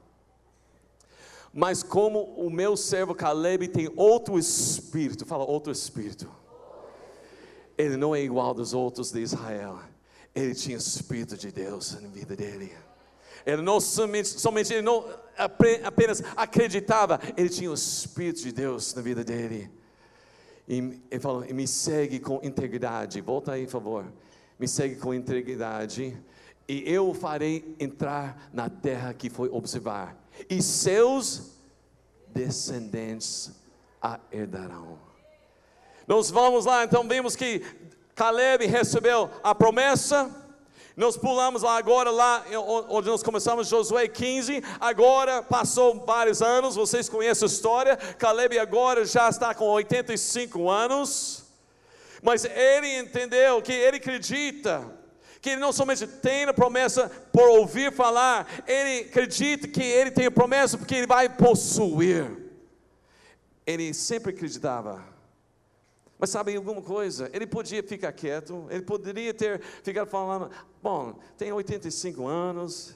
Mas 1.52 1.82
como 1.82 2.22
o 2.36 2.48
meu 2.48 2.76
servo 2.76 3.14
Caleb 3.14 3.68
tem 3.68 3.92
outro 3.96 4.38
espírito, 4.38 5.26
fala 5.26 5.44
outro 5.44 5.70
espírito. 5.70 6.30
Ele 7.76 7.96
não 7.96 8.14
é 8.14 8.22
igual 8.22 8.54
dos 8.54 8.72
outros 8.72 9.10
de 9.10 9.20
Israel 9.20 9.78
ele 10.34 10.54
tinha 10.54 10.76
o 10.76 10.80
Espírito 10.80 11.36
de 11.36 11.50
Deus 11.50 12.00
na 12.00 12.08
vida 12.08 12.36
dele. 12.36 12.72
Ele 13.44 13.62
não 13.62 13.80
somente, 13.80 14.28
somente 14.28 14.72
ele 14.72 14.82
não 14.82 15.04
apenas 15.36 16.22
acreditava, 16.36 17.18
ele 17.36 17.48
tinha 17.48 17.70
o 17.70 17.74
Espírito 17.74 18.42
de 18.42 18.52
Deus 18.52 18.94
na 18.94 19.02
vida 19.02 19.24
dele. 19.24 19.70
E 20.68 21.02
ele 21.10 21.20
falou: 21.20 21.44
me 21.52 21.66
segue 21.66 22.20
com 22.20 22.40
integridade. 22.42 23.20
Volta 23.20 23.52
aí, 23.52 23.64
por 23.64 23.72
favor. 23.72 24.12
Me 24.58 24.68
segue 24.68 24.96
com 24.96 25.12
integridade. 25.12 26.16
E 26.68 26.84
eu 26.86 27.12
farei 27.12 27.74
entrar 27.80 28.48
na 28.52 28.68
terra 28.68 29.12
que 29.12 29.28
foi 29.28 29.48
observar. 29.48 30.16
E 30.48 30.62
seus 30.62 31.56
descendentes 32.28 33.50
a 34.00 34.20
herdarão. 34.30 34.98
Nós 36.06 36.30
vamos 36.30 36.64
lá, 36.64 36.84
então 36.84 37.06
vemos 37.06 37.34
que 37.34 37.62
Caleb 38.20 38.66
recebeu 38.66 39.30
a 39.42 39.54
promessa. 39.54 40.30
Nós 40.94 41.16
pulamos 41.16 41.62
lá 41.62 41.78
agora, 41.78 42.10
lá 42.10 42.44
onde 42.90 43.08
nós 43.08 43.22
começamos, 43.22 43.68
Josué 43.68 44.08
15. 44.08 44.62
Agora 44.78 45.42
passou 45.42 46.04
vários 46.04 46.42
anos, 46.42 46.76
vocês 46.76 47.08
conhecem 47.08 47.46
a 47.46 47.50
história. 47.50 47.96
Caleb 47.96 48.58
agora 48.58 49.06
já 49.06 49.30
está 49.30 49.54
com 49.54 49.64
85 49.64 50.68
anos. 50.68 51.44
Mas 52.22 52.44
ele 52.44 52.98
entendeu 52.98 53.62
que 53.62 53.72
ele 53.72 53.96
acredita 53.96 54.86
que 55.40 55.48
ele 55.48 55.60
não 55.62 55.72
somente 55.72 56.06
tem 56.06 56.44
a 56.44 56.52
promessa 56.52 57.10
por 57.32 57.48
ouvir 57.48 57.90
falar, 57.90 58.46
ele 58.66 59.08
acredita 59.08 59.66
que 59.66 59.82
ele 59.82 60.10
tem 60.10 60.26
a 60.26 60.30
promessa 60.30 60.76
porque 60.76 60.94
ele 60.94 61.06
vai 61.06 61.26
possuir. 61.26 62.30
Ele 63.66 63.94
sempre 63.94 64.34
acreditava 64.34 65.02
mas 66.20 66.28
sabe 66.28 66.54
alguma 66.54 66.82
coisa? 66.82 67.30
Ele 67.32 67.46
podia 67.46 67.82
ficar 67.82 68.12
quieto, 68.12 68.66
ele 68.68 68.82
poderia 68.82 69.32
ter 69.32 69.60
ficado 69.82 70.06
falando: 70.06 70.50
bom, 70.82 71.18
tenho 71.38 71.56
85 71.56 72.26
anos, 72.26 72.94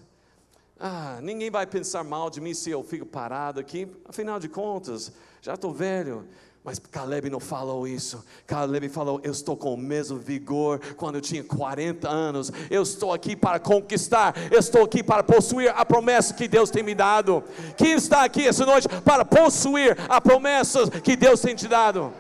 ah, 0.79 1.19
ninguém 1.23 1.51
vai 1.51 1.67
pensar 1.67 2.05
mal 2.05 2.29
de 2.29 2.41
mim 2.41 2.53
se 2.53 2.71
eu 2.71 2.83
fico 2.83 3.07
parado 3.07 3.59
aqui, 3.59 3.89
afinal 4.05 4.39
de 4.39 4.49
contas, 4.49 5.11
já 5.41 5.55
estou 5.55 5.73
velho. 5.73 6.27
Mas 6.63 6.79
Caleb 6.79 7.29
não 7.29 7.41
falou 7.41 7.87
isso. 7.87 8.25
Caleb 8.47 8.89
falou: 8.89 9.21
Eu 9.23 9.33
estou 9.33 9.55
com 9.55 9.75
o 9.75 9.77
mesmo 9.77 10.19
vigor 10.19 10.81
quando 10.97 11.17
eu 11.17 11.21
tinha 11.21 11.45
40 11.45 12.09
anos. 12.09 12.51
Eu 12.71 12.83
estou 12.83 13.13
aqui 13.13 13.37
para 13.37 13.61
conquistar. 13.61 14.35
Eu 14.51 14.59
estou 14.59 14.83
aqui 14.83 15.03
para 15.03 15.23
possuir 15.23 15.71
a 15.77 15.85
promessa 15.85 16.33
que 16.33 16.49
Deus 16.49 16.71
tem 16.71 16.83
me 16.83 16.95
dado. 16.95 17.45
Quem 17.77 17.93
está 17.93 18.25
aqui 18.25 18.49
essa 18.49 18.65
noite 18.65 18.89
para 19.05 19.27
possuir 19.27 19.95
a 20.09 20.23
promessa 20.23 20.91
que 20.91 21.15
Deus 21.17 21.43
tem 21.43 21.55
te 21.55 21.69
dado? 21.69 22.11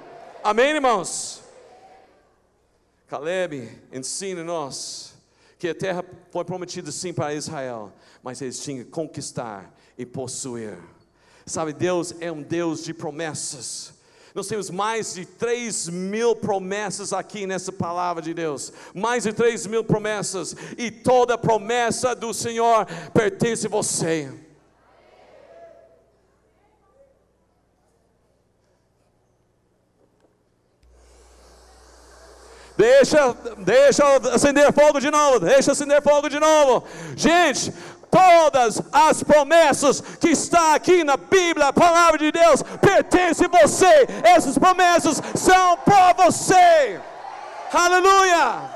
Amém, 0.44 0.72
irmãos? 0.72 1.40
Caleb 3.08 3.66
ensina-nos 3.90 5.14
que 5.58 5.70
a 5.70 5.74
terra 5.74 6.04
foi 6.30 6.44
prometida 6.44 6.92
sim 6.92 7.14
para 7.14 7.32
Israel, 7.32 7.90
mas 8.22 8.42
eles 8.42 8.62
tinham 8.62 8.84
que 8.84 8.90
conquistar 8.90 9.74
e 9.96 10.04
possuir. 10.04 10.76
Sabe, 11.46 11.72
Deus 11.72 12.14
é 12.20 12.30
um 12.30 12.42
Deus 12.42 12.84
de 12.84 12.92
promessas. 12.92 13.94
Nós 14.34 14.46
temos 14.46 14.68
mais 14.68 15.14
de 15.14 15.24
3 15.24 15.88
mil 15.88 16.36
promessas 16.36 17.14
aqui 17.14 17.46
nessa 17.46 17.72
palavra 17.72 18.22
de 18.22 18.34
Deus. 18.34 18.70
Mais 18.94 19.22
de 19.22 19.32
3 19.32 19.66
mil 19.66 19.82
promessas. 19.82 20.54
E 20.76 20.90
toda 20.90 21.38
promessa 21.38 22.14
do 22.14 22.34
Senhor 22.34 22.84
pertence 23.14 23.66
a 23.66 23.70
você. 23.70 24.30
Deixa, 32.76 33.36
deixa 33.58 34.04
acender 34.32 34.72
fogo 34.72 35.00
de 35.00 35.10
novo. 35.10 35.40
Deixa 35.40 35.72
acender 35.72 36.02
fogo 36.02 36.28
de 36.28 36.40
novo. 36.40 36.84
Gente, 37.16 37.72
todas 38.10 38.82
as 38.92 39.22
promessas 39.22 40.00
que 40.00 40.28
está 40.28 40.74
aqui 40.74 41.04
na 41.04 41.16
Bíblia, 41.16 41.68
a 41.68 41.72
palavra 41.72 42.18
de 42.18 42.32
Deus, 42.32 42.62
pertence 42.80 43.44
a 43.44 43.48
você. 43.48 44.06
Essas 44.24 44.58
promessas 44.58 45.22
são 45.34 45.76
para 45.78 46.12
você. 46.24 47.00
Aleluia! 47.72 48.70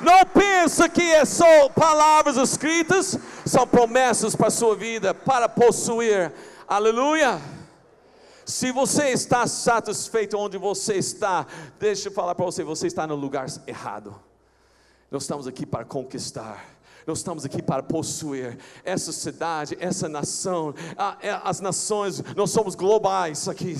Não 0.00 0.24
pensa 0.26 0.88
que 0.88 1.12
é 1.12 1.24
só 1.24 1.68
palavras 1.68 2.36
escritas, 2.36 3.16
são 3.46 3.64
promessas 3.64 4.34
para 4.34 4.48
a 4.48 4.50
sua 4.50 4.74
vida, 4.74 5.14
para 5.14 5.48
possuir. 5.48 6.32
Aleluia! 6.66 7.40
Se 8.52 8.70
você 8.70 9.08
está 9.08 9.46
satisfeito 9.46 10.36
onde 10.36 10.58
você 10.58 10.96
está, 10.96 11.46
deixa 11.80 12.08
eu 12.08 12.12
falar 12.12 12.34
para 12.34 12.44
você, 12.44 12.62
você 12.62 12.86
está 12.86 13.06
no 13.06 13.14
lugar 13.14 13.46
errado. 13.66 14.14
Nós 15.10 15.22
estamos 15.22 15.46
aqui 15.46 15.64
para 15.64 15.86
conquistar. 15.86 16.62
Nós 17.06 17.18
estamos 17.18 17.46
aqui 17.46 17.62
para 17.62 17.82
possuir 17.82 18.58
essa 18.84 19.10
cidade, 19.10 19.74
essa 19.80 20.06
nação, 20.06 20.74
é, 21.22 21.30
as 21.42 21.60
nações, 21.60 22.22
nós 22.36 22.50
somos 22.50 22.74
globais 22.74 23.48
aqui. 23.48 23.74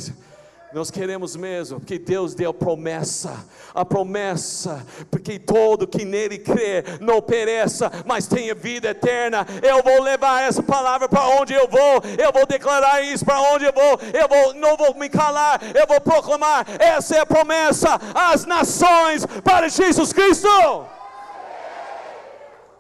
Nós 0.75 0.91
queremos 0.91 1.37
mesmo, 1.37 1.79
porque 1.79 1.99
Deus 1.99 2.35
deu 2.35 2.55
promessa, 2.55 3.47
a 3.75 3.85
promessa, 3.85 4.87
porque 5.11 5.39
todo 5.39 5.87
que 5.87 6.03
nele 6.05 6.39
crê 6.39 6.83
não 6.99 7.21
pereça, 7.21 7.91
mas 8.07 8.27
tenha 8.27 8.55
vida 8.55 8.89
eterna. 8.89 9.47
Eu 9.63 9.83
vou 9.83 10.03
levar 10.03 10.43
essa 10.43 10.63
palavra 10.63 11.09
para 11.09 11.29
onde 11.41 11.53
eu 11.53 11.69
vou, 11.69 12.03
eu 12.19 12.33
vou 12.33 12.47
declarar 12.47 13.03
isso 13.03 13.25
para 13.25 13.41
onde 13.53 13.67
eu 13.67 13.73
vou, 13.73 14.01
eu 14.15 14.29
vou, 14.29 14.55
não 14.55 14.77
vou 14.77 14.95
me 14.95 15.11
calar, 15.11 15.61
eu 15.77 15.87
vou 15.87 16.01
proclamar. 16.01 16.67
Essa 16.81 17.17
é 17.17 17.21
a 17.21 17.27
promessa 17.27 18.01
às 18.15 18.47
nações 18.47 19.27
para 19.45 19.69
Jesus 19.69 20.13
Cristo. 20.13 20.49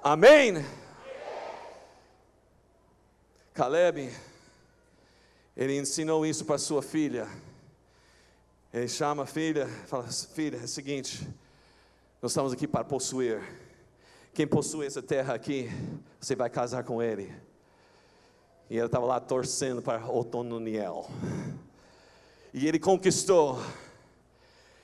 Amém. 0.02 0.64
Caleb, 3.52 4.10
ele 5.54 5.78
ensinou 5.78 6.24
isso 6.24 6.46
para 6.46 6.56
sua 6.56 6.82
filha. 6.82 7.28
Ele 8.72 8.88
chama 8.88 9.24
a 9.24 9.26
filha, 9.26 9.66
fala: 9.86 10.08
Filha, 10.08 10.56
é 10.56 10.64
o 10.64 10.68
seguinte, 10.68 11.28
nós 12.22 12.30
estamos 12.30 12.54
aqui 12.54 12.66
para 12.66 12.82
possuir. 12.82 13.42
Quem 14.32 14.46
possui 14.46 14.86
essa 14.86 15.02
terra 15.02 15.34
aqui, 15.34 15.68
você 16.18 16.34
vai 16.34 16.48
casar 16.48 16.82
com 16.82 17.02
ele. 17.02 17.30
E 18.70 18.78
ela 18.78 18.86
estava 18.86 19.04
lá 19.04 19.20
torcendo 19.20 19.82
para 19.82 20.10
Otoniel. 20.10 21.06
E 22.54 22.66
ele 22.66 22.78
conquistou. 22.78 23.58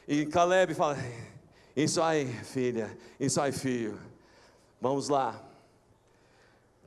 E 0.06 0.26
Caleb 0.26 0.74
fala: 0.74 0.98
Isso 1.74 2.02
aí, 2.02 2.26
filha, 2.44 2.94
isso 3.18 3.40
aí, 3.40 3.52
filho. 3.52 3.98
Vamos 4.82 5.08
lá, 5.08 5.42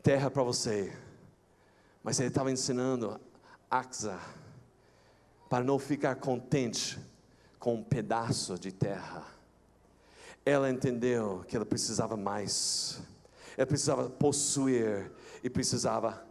terra 0.04 0.30
para 0.30 0.44
você. 0.44 0.96
Mas 2.04 2.20
ele 2.20 2.30
estava 2.30 2.52
ensinando 2.52 3.20
Axa 3.72 4.20
para 5.52 5.66
não 5.66 5.78
ficar 5.78 6.16
contente 6.16 6.98
com 7.60 7.76
um 7.76 7.84
pedaço 7.84 8.58
de 8.58 8.72
terra. 8.72 9.26
Ela 10.46 10.70
entendeu 10.72 11.44
que 11.46 11.58
ela 11.58 11.66
precisava 11.66 12.16
mais, 12.16 13.02
ela 13.58 13.68
precisava 13.68 14.10
possuir 14.10 15.12
e 15.44 15.50
precisava 15.50 16.26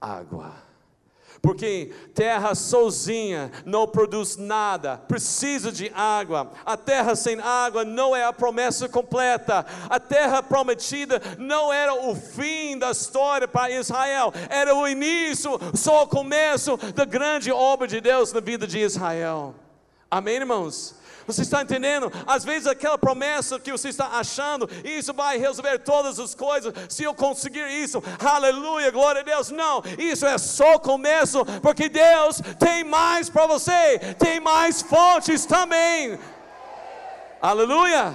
água 0.00 0.52
porque 1.44 1.92
terra 2.14 2.54
sozinha 2.54 3.52
não 3.66 3.86
produz 3.86 4.38
nada, 4.38 4.96
precisa 4.96 5.70
de 5.70 5.92
água. 5.94 6.50
A 6.64 6.74
terra 6.74 7.14
sem 7.14 7.38
água 7.38 7.84
não 7.84 8.16
é 8.16 8.24
a 8.24 8.32
promessa 8.32 8.88
completa. 8.88 9.66
A 9.90 10.00
terra 10.00 10.42
prometida 10.42 11.20
não 11.38 11.70
era 11.70 11.92
o 11.92 12.16
fim 12.16 12.78
da 12.78 12.92
história 12.92 13.46
para 13.46 13.70
Israel, 13.70 14.32
era 14.48 14.74
o 14.74 14.88
início, 14.88 15.60
só 15.74 16.04
o 16.04 16.08
começo 16.08 16.78
da 16.94 17.04
grande 17.04 17.52
obra 17.52 17.86
de 17.86 18.00
Deus 18.00 18.32
na 18.32 18.40
vida 18.40 18.66
de 18.66 18.78
Israel. 18.78 19.54
Amém, 20.10 20.36
irmãos? 20.36 20.94
Você 21.26 21.42
está 21.42 21.62
entendendo? 21.62 22.12
Às 22.26 22.44
vezes 22.44 22.66
aquela 22.66 22.98
promessa 22.98 23.58
que 23.58 23.72
você 23.72 23.88
está 23.88 24.18
achando, 24.18 24.68
isso 24.84 25.12
vai 25.14 25.38
resolver 25.38 25.78
todas 25.78 26.18
as 26.18 26.34
coisas, 26.34 26.72
se 26.88 27.02
eu 27.02 27.14
conseguir 27.14 27.66
isso, 27.82 28.02
aleluia, 28.18 28.90
glória 28.90 29.22
a 29.22 29.24
Deus. 29.24 29.50
Não, 29.50 29.82
isso 29.98 30.26
é 30.26 30.36
só 30.36 30.78
começo, 30.78 31.44
porque 31.62 31.88
Deus 31.88 32.40
tem 32.58 32.84
mais 32.84 33.30
para 33.30 33.46
você, 33.46 33.98
tem 34.18 34.38
mais 34.40 34.82
fontes 34.82 35.46
também. 35.46 36.18
Aleluia. 37.40 38.14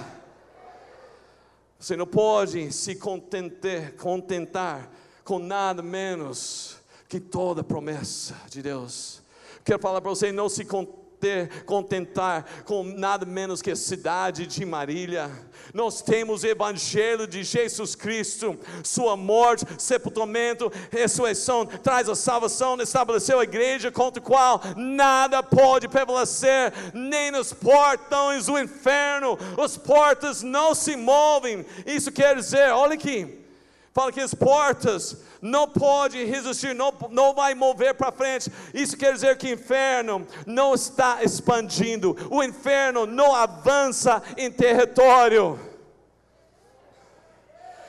Você 1.78 1.96
não 1.96 2.06
pode 2.06 2.70
se 2.72 2.94
contentar, 2.94 3.92
contentar 3.92 4.88
com 5.24 5.38
nada 5.38 5.82
menos 5.82 6.76
que 7.08 7.18
toda 7.18 7.64
promessa 7.64 8.36
de 8.48 8.62
Deus. 8.62 9.22
Quero 9.64 9.80
falar 9.80 10.00
para 10.00 10.10
você, 10.10 10.30
não 10.30 10.48
se 10.48 10.64
contentar 10.64 10.99
ter, 11.20 11.64
contentar 11.64 12.62
com 12.64 12.82
nada 12.82 13.26
menos 13.26 13.60
que 13.60 13.70
a 13.70 13.76
cidade 13.76 14.46
de 14.46 14.64
Marília. 14.64 15.30
Nós 15.74 16.00
temos 16.00 16.42
o 16.42 16.46
Evangelho 16.46 17.26
de 17.26 17.44
Jesus 17.44 17.94
Cristo, 17.94 18.58
Sua 18.82 19.16
morte, 19.16 19.66
sepultamento, 19.78 20.72
ressurreição, 20.90 21.66
traz 21.66 22.08
a 22.08 22.14
salvação, 22.14 22.80
estabeleceu 22.80 23.38
a 23.38 23.44
igreja 23.44 23.92
contra 23.92 24.20
a 24.20 24.24
qual 24.24 24.62
nada 24.76 25.42
pode 25.42 25.86
prevalecer, 25.88 26.72
nem 26.94 27.30
nos 27.30 27.52
portões 27.52 28.46
do 28.46 28.58
inferno, 28.58 29.38
as 29.62 29.76
portas 29.76 30.42
não 30.42 30.74
se 30.74 30.96
movem. 30.96 31.64
Isso 31.84 32.10
quer 32.10 32.34
dizer, 32.34 32.72
olha 32.72 32.94
aqui, 32.94 33.40
fala 33.92 34.12
que 34.12 34.20
as 34.20 34.34
portas 34.34 35.16
não 35.42 35.68
pode 35.68 36.22
resistir, 36.24 36.74
não, 36.74 36.92
não 37.10 37.34
vai 37.34 37.54
mover 37.54 37.94
para 37.94 38.12
frente. 38.12 38.50
Isso 38.72 38.96
quer 38.96 39.12
dizer 39.12 39.36
que 39.36 39.48
o 39.48 39.54
inferno 39.54 40.26
não 40.46 40.74
está 40.74 41.22
expandindo, 41.22 42.16
o 42.30 42.42
inferno 42.42 43.06
não 43.06 43.34
avança 43.34 44.22
em 44.36 44.50
território, 44.50 45.58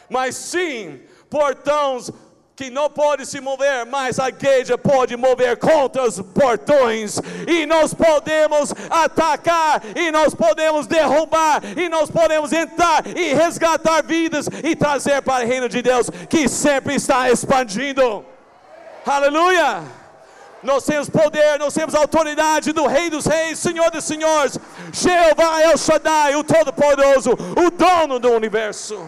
mas 0.10 0.36
sim 0.36 1.02
portões 1.30 2.12
que 2.62 2.70
não 2.70 2.92
pode 2.92 3.26
se 3.26 3.42
mover, 3.42 3.88
mas 3.88 4.20
a 4.20 4.30
igreja 4.30 4.78
pode 4.78 5.18
mover 5.18 5.58
contra 5.58 6.04
os 6.04 6.22
portões, 6.22 7.20
e 7.48 7.66
nós 7.66 7.92
podemos 7.92 8.72
atacar, 8.88 9.82
e 9.96 10.12
nós 10.12 10.36
podemos 10.36 10.86
derrubar, 10.86 11.60
e 11.76 11.90
nós 11.90 12.12
podemos 12.12 12.54
entrar 12.54 13.04
e 13.18 13.34
resgatar 13.34 14.04
vidas 14.04 14.48
e 14.64 14.76
trazer 14.76 15.24
para 15.24 15.44
o 15.44 15.48
reino 15.48 15.68
de 15.68 15.82
Deus 15.82 16.08
que 16.30 16.48
sempre 16.48 16.94
está 16.94 17.32
expandindo. 17.32 18.24
Aleluia! 19.08 19.82
Nós 20.62 20.86
temos 20.86 21.10
poder, 21.10 21.58
nós 21.58 21.74
temos 21.74 21.96
autoridade 21.96 22.72
do 22.72 22.86
Rei 22.86 23.10
dos 23.10 23.26
Reis, 23.26 23.58
Senhor 23.58 23.90
dos 23.90 24.04
Senhores, 24.04 24.60
Jeová 24.94 25.64
El 25.64 25.76
Shaddai, 25.80 26.36
o 26.36 26.44
Todo-Poderoso, 26.44 27.32
o 27.32 27.72
dono 27.72 28.20
do 28.20 28.30
universo. 28.30 29.04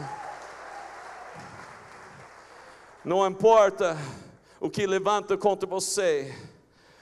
Não 3.06 3.28
importa 3.28 3.98
o 4.62 4.70
que 4.70 4.88
levanta 4.88 5.38
contra 5.38 5.68
você, 5.68 6.34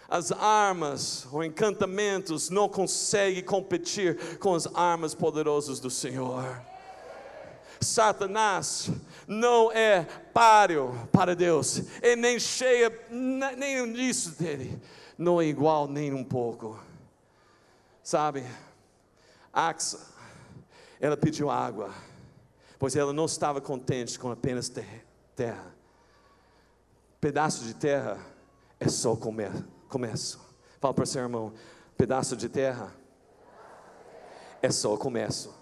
as 0.10 0.32
armas 0.32 1.28
ou 1.32 1.44
encantamentos 1.44 2.50
não 2.50 2.68
conseguem 2.68 3.44
competir 3.44 4.40
com 4.40 4.56
as 4.56 4.66
armas 4.74 5.14
poderosas 5.14 5.80
do 5.80 5.92
Senhor. 5.92 6.60
Satanás 7.80 8.90
não 9.28 9.72
é 9.72 10.04
páreo 10.34 11.08
para 11.12 11.36
Deus, 11.36 11.84
e 12.02 12.16
nem 12.16 12.40
cheia, 12.40 12.92
nem 13.56 14.10
isso 14.10 14.32
dele, 14.42 14.82
não 15.16 15.40
é 15.40 15.46
igual 15.46 15.88
nem 15.88 16.12
um 16.12 16.24
pouco. 16.24 16.80
Sabe, 18.02 18.44
Axa, 19.54 20.00
ela 21.00 21.16
pediu 21.16 21.52
água, 21.52 21.92
pois 22.80 22.96
ela 22.96 23.14
não 23.14 23.26
estava 23.26 23.62
contente 23.62 24.18
com 24.18 24.32
apenas 24.32 24.68
terra 25.36 25.81
Pedaço 27.22 27.64
de 27.66 27.76
terra 27.76 28.18
é 28.80 28.90
só 28.90 29.16
comer, 29.16 29.52
começo. 29.88 30.42
Fala 30.80 30.92
para 30.92 31.04
o 31.04 31.08
seu 31.08 31.22
irmão: 31.22 31.54
pedaço 31.96 32.36
de 32.36 32.50
terra 32.50 32.92
é 34.60 34.72
só 34.72 34.96
o 34.96 34.98
começo. 34.98 35.54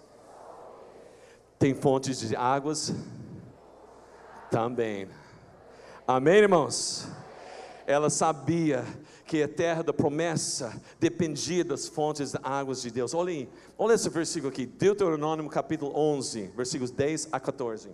Tem 1.59 1.75
fontes 1.75 2.19
de 2.19 2.33
águas 2.33 2.93
também. 4.49 5.09
Amém, 6.07 6.37
irmãos? 6.37 7.09
Ela 7.85 8.09
sabia 8.09 8.85
que 9.25 9.43
a 9.43 9.47
terra 9.47 9.83
da 9.83 9.91
promessa 9.91 10.81
dependia 10.97 11.65
das 11.65 11.89
fontes 11.89 12.31
de 12.31 12.39
águas 12.41 12.81
de 12.81 12.89
Deus. 12.89 13.13
Olha 13.13 13.31
aí, 13.31 13.49
olha 13.77 13.95
esse 13.95 14.07
versículo 14.07 14.49
aqui, 14.49 14.65
Deuteronômio 14.65 15.49
capítulo 15.49 15.91
11, 15.93 16.53
versículos 16.55 16.89
10 16.89 17.27
a 17.33 17.37
14. 17.37 17.89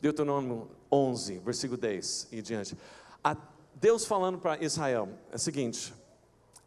Deuteronômio 0.00 0.68
11, 0.90 1.38
versículo 1.38 1.78
10 1.78 2.28
e 2.32 2.42
diante. 2.42 2.76
A 3.22 3.36
Deus 3.74 4.04
falando 4.04 4.38
para 4.38 4.62
Israel 4.62 5.08
é 5.30 5.36
o 5.36 5.38
seguinte: 5.38 5.94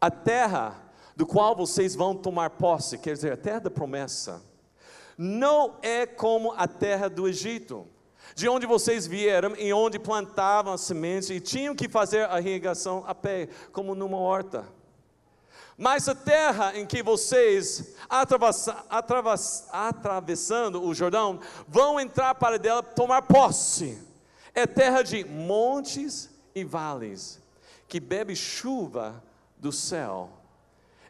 a 0.00 0.10
terra 0.10 0.80
do 1.16 1.26
qual 1.26 1.54
vocês 1.54 1.94
vão 1.94 2.14
tomar 2.14 2.50
posse, 2.50 2.98
quer 2.98 3.14
dizer, 3.14 3.32
a 3.32 3.36
terra 3.36 3.60
da 3.60 3.70
promessa, 3.70 4.42
não 5.16 5.76
é 5.82 6.06
como 6.06 6.52
a 6.52 6.66
terra 6.66 7.08
do 7.08 7.28
Egito, 7.28 7.86
de 8.34 8.48
onde 8.48 8.66
vocês 8.66 9.06
vieram 9.06 9.54
e 9.56 9.72
onde 9.72 9.98
plantavam 9.98 10.72
as 10.72 10.80
sementes 10.80 11.30
e 11.30 11.40
tinham 11.40 11.74
que 11.74 11.88
fazer 11.88 12.28
a 12.28 12.40
irrigação 12.40 13.04
a 13.06 13.14
pé, 13.14 13.48
como 13.72 13.94
numa 13.94 14.18
horta. 14.18 14.64
Mas 15.76 16.08
a 16.08 16.14
terra 16.14 16.78
em 16.78 16.86
que 16.86 17.02
vocês, 17.02 17.94
atravessando 19.70 20.82
o 20.82 20.94
Jordão, 20.94 21.40
vão 21.66 21.98
entrar 21.98 22.36
para 22.36 22.58
dela 22.58 22.82
tomar 22.82 23.22
posse, 23.22 24.00
é 24.54 24.66
terra 24.66 25.02
de 25.02 25.24
montes 25.24 26.30
e 26.54 26.62
vales, 26.62 27.42
que 27.88 27.98
bebe 27.98 28.36
chuva 28.36 29.22
do 29.56 29.72
céu. 29.72 30.30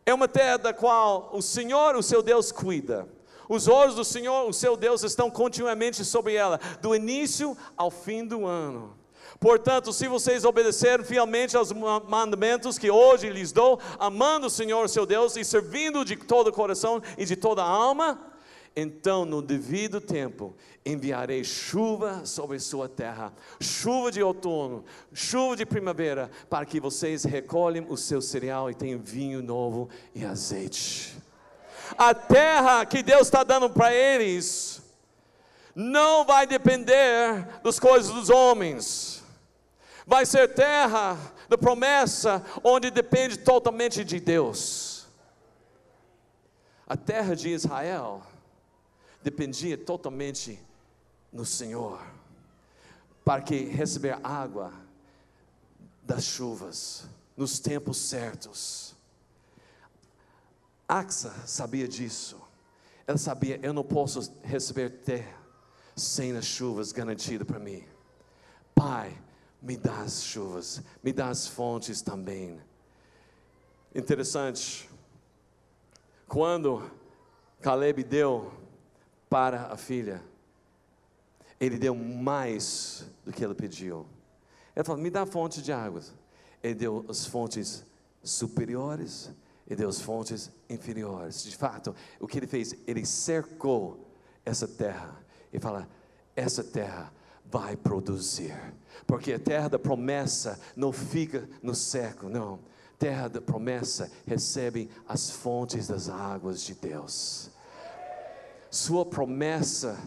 É 0.06 0.14
uma 0.14 0.28
terra 0.28 0.56
da 0.56 0.72
qual 0.72 1.30
o 1.32 1.42
Senhor, 1.42 1.94
o 1.94 2.02
seu 2.02 2.22
Deus, 2.22 2.50
cuida. 2.50 3.06
Os 3.48 3.68
olhos 3.68 3.94
do 3.94 4.04
Senhor, 4.04 4.48
o 4.48 4.52
seu 4.52 4.76
Deus, 4.76 5.02
estão 5.02 5.30
continuamente 5.30 6.02
sobre 6.04 6.34
ela, 6.34 6.58
do 6.80 6.94
início 6.94 7.56
ao 7.76 7.90
fim 7.90 8.24
do 8.24 8.46
ano. 8.46 8.96
Portanto, 9.44 9.92
se 9.92 10.08
vocês 10.08 10.42
obedecerem 10.42 11.04
fielmente 11.04 11.54
aos 11.54 11.70
mandamentos 11.70 12.78
que 12.78 12.90
hoje 12.90 13.28
lhes 13.28 13.52
dou, 13.52 13.78
amando 13.98 14.46
o 14.46 14.50
Senhor 14.50 14.88
seu 14.88 15.04
Deus 15.04 15.36
e 15.36 15.44
servindo 15.44 16.02
de 16.02 16.16
todo 16.16 16.48
o 16.48 16.52
coração 16.52 17.02
e 17.18 17.26
de 17.26 17.36
toda 17.36 17.62
a 17.62 17.68
alma, 17.68 18.18
então 18.74 19.26
no 19.26 19.42
devido 19.42 20.00
tempo 20.00 20.56
enviarei 20.82 21.44
chuva 21.44 22.24
sobre 22.24 22.58
sua 22.58 22.88
terra, 22.88 23.34
chuva 23.60 24.10
de 24.10 24.22
outono, 24.22 24.82
chuva 25.12 25.56
de 25.56 25.66
primavera, 25.66 26.30
para 26.48 26.64
que 26.64 26.80
vocês 26.80 27.24
recolhem 27.24 27.84
o 27.86 27.98
seu 27.98 28.22
cereal 28.22 28.70
e 28.70 28.74
tenham 28.74 28.98
vinho 28.98 29.42
novo 29.42 29.90
e 30.14 30.24
azeite. 30.24 31.18
A 31.98 32.14
terra 32.14 32.86
que 32.86 33.02
Deus 33.02 33.26
está 33.26 33.44
dando 33.44 33.68
para 33.68 33.92
eles 33.92 34.80
não 35.74 36.24
vai 36.24 36.46
depender 36.46 37.46
das 37.62 37.78
coisas 37.78 38.10
dos 38.10 38.30
homens 38.30 39.22
vai 40.06 40.26
ser 40.26 40.54
terra 40.54 41.16
da 41.48 41.56
promessa, 41.56 42.44
onde 42.62 42.90
depende 42.90 43.38
totalmente 43.38 44.04
de 44.04 44.20
Deus. 44.20 45.06
A 46.86 46.96
terra 46.96 47.34
de 47.34 47.48
Israel 47.48 48.22
dependia 49.22 49.76
totalmente 49.78 50.60
no 51.32 51.44
Senhor, 51.44 52.00
para 53.24 53.42
que 53.42 53.64
receber 53.64 54.18
água 54.22 54.72
das 56.02 56.24
chuvas 56.24 57.06
nos 57.36 57.58
tempos 57.58 57.96
certos. 57.96 58.94
Axa 60.86 61.34
sabia 61.46 61.88
disso. 61.88 62.40
Ela 63.06 63.18
sabia, 63.18 63.58
eu 63.62 63.72
não 63.72 63.82
posso 63.82 64.32
receber 64.42 64.90
terra 64.90 65.42
sem 65.96 66.36
as 66.36 66.44
chuvas 66.44 66.92
garantidas 66.92 67.46
para 67.46 67.58
mim. 67.58 67.84
Pai, 68.74 69.16
me 69.64 69.78
dá 69.78 70.02
as 70.02 70.22
chuvas, 70.22 70.82
me 71.02 71.10
dá 71.10 71.28
as 71.28 71.46
fontes 71.46 72.02
também. 72.02 72.60
Interessante, 73.94 74.88
quando 76.28 76.82
Caleb 77.62 78.04
deu 78.04 78.52
para 79.30 79.72
a 79.72 79.76
filha, 79.76 80.22
ele 81.58 81.78
deu 81.78 81.94
mais 81.94 83.06
do 83.24 83.32
que 83.32 83.42
ela 83.42 83.54
pediu. 83.54 84.06
Ele 84.76 84.84
falou: 84.84 85.00
Me 85.00 85.08
dá 85.08 85.24
fonte 85.24 85.62
de 85.62 85.72
águas. 85.72 86.12
Ele 86.62 86.74
deu 86.74 87.04
as 87.08 87.24
fontes 87.24 87.86
superiores 88.22 89.30
e 89.66 89.74
deu 89.74 89.88
as 89.88 90.00
fontes 90.00 90.50
inferiores. 90.68 91.42
De 91.42 91.56
fato, 91.56 91.94
o 92.20 92.26
que 92.26 92.38
ele 92.38 92.46
fez? 92.46 92.74
Ele 92.86 93.06
cercou 93.06 94.10
essa 94.44 94.68
terra 94.68 95.18
e 95.50 95.58
fala: 95.58 95.88
Essa 96.36 96.62
terra 96.62 97.10
vai 97.46 97.76
produzir. 97.76 98.54
Porque 99.06 99.32
a 99.32 99.38
terra 99.38 99.68
da 99.68 99.78
promessa 99.78 100.58
não 100.76 100.92
fica 100.92 101.48
no 101.62 101.74
seco, 101.74 102.28
não. 102.28 102.58
Terra 102.98 103.28
da 103.28 103.40
promessa 103.40 104.10
recebe 104.26 104.90
as 105.06 105.30
fontes 105.30 105.88
das 105.88 106.08
águas 106.08 106.62
de 106.62 106.74
Deus. 106.74 107.50
Sua 108.70 109.04
promessa 109.04 109.98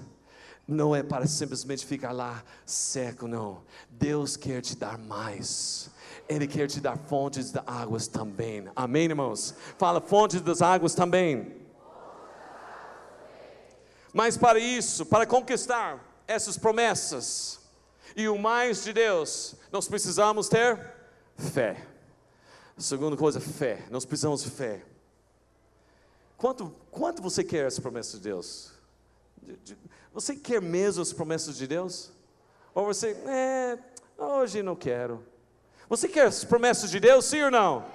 não 0.67 0.95
é 0.95 1.01
para 1.01 1.25
simplesmente 1.27 1.85
ficar 1.85 2.11
lá 2.11 2.43
seco, 2.65 3.27
não. 3.27 3.61
Deus 3.89 4.35
quer 4.35 4.61
te 4.61 4.75
dar 4.75 4.97
mais. 4.97 5.89
Ele 6.27 6.47
quer 6.47 6.67
te 6.67 6.81
dar 6.81 6.97
fontes 6.97 7.51
de 7.51 7.61
águas 7.65 8.07
também. 8.07 8.65
Amém, 8.75 9.05
irmãos? 9.05 9.55
Fala, 9.77 10.01
fontes 10.01 10.41
das 10.41 10.61
águas 10.61 10.93
também. 10.93 11.55
Mas 14.13 14.35
para 14.37 14.59
isso, 14.59 15.05
para 15.05 15.25
conquistar 15.25 16.03
essas 16.27 16.57
promessas 16.57 17.59
e 18.17 18.27
o 18.27 18.35
mais 18.35 18.83
de 18.83 18.91
Deus, 18.91 19.53
nós 19.71 19.87
precisamos 19.87 20.49
ter 20.49 20.75
fé. 21.37 21.85
Segunda 22.75 23.15
coisa, 23.15 23.39
fé. 23.39 23.85
Nós 23.91 24.05
precisamos 24.05 24.41
de 24.41 24.49
fé. 24.49 24.81
Quanto, 26.35 26.73
quanto 26.89 27.21
você 27.21 27.43
quer 27.43 27.67
as 27.67 27.77
promessas 27.77 28.13
de 28.13 28.21
Deus? 28.21 28.71
Você 30.11 30.35
quer 30.35 30.59
mesmo 30.59 31.03
as 31.03 31.13
promessas 31.13 31.55
de 31.57 31.67
Deus? 31.67 32.11
Ou 32.73 32.85
você, 32.85 33.11
é, 33.27 33.77
hoje 34.17 34.63
não 34.63 34.75
quero. 34.75 35.23
Você 35.87 36.07
quer 36.07 36.25
as 36.25 36.43
promessas 36.43 36.89
de 36.89 36.99
Deus, 36.99 37.23
sim 37.23 37.43
ou 37.43 37.51
não? 37.51 37.85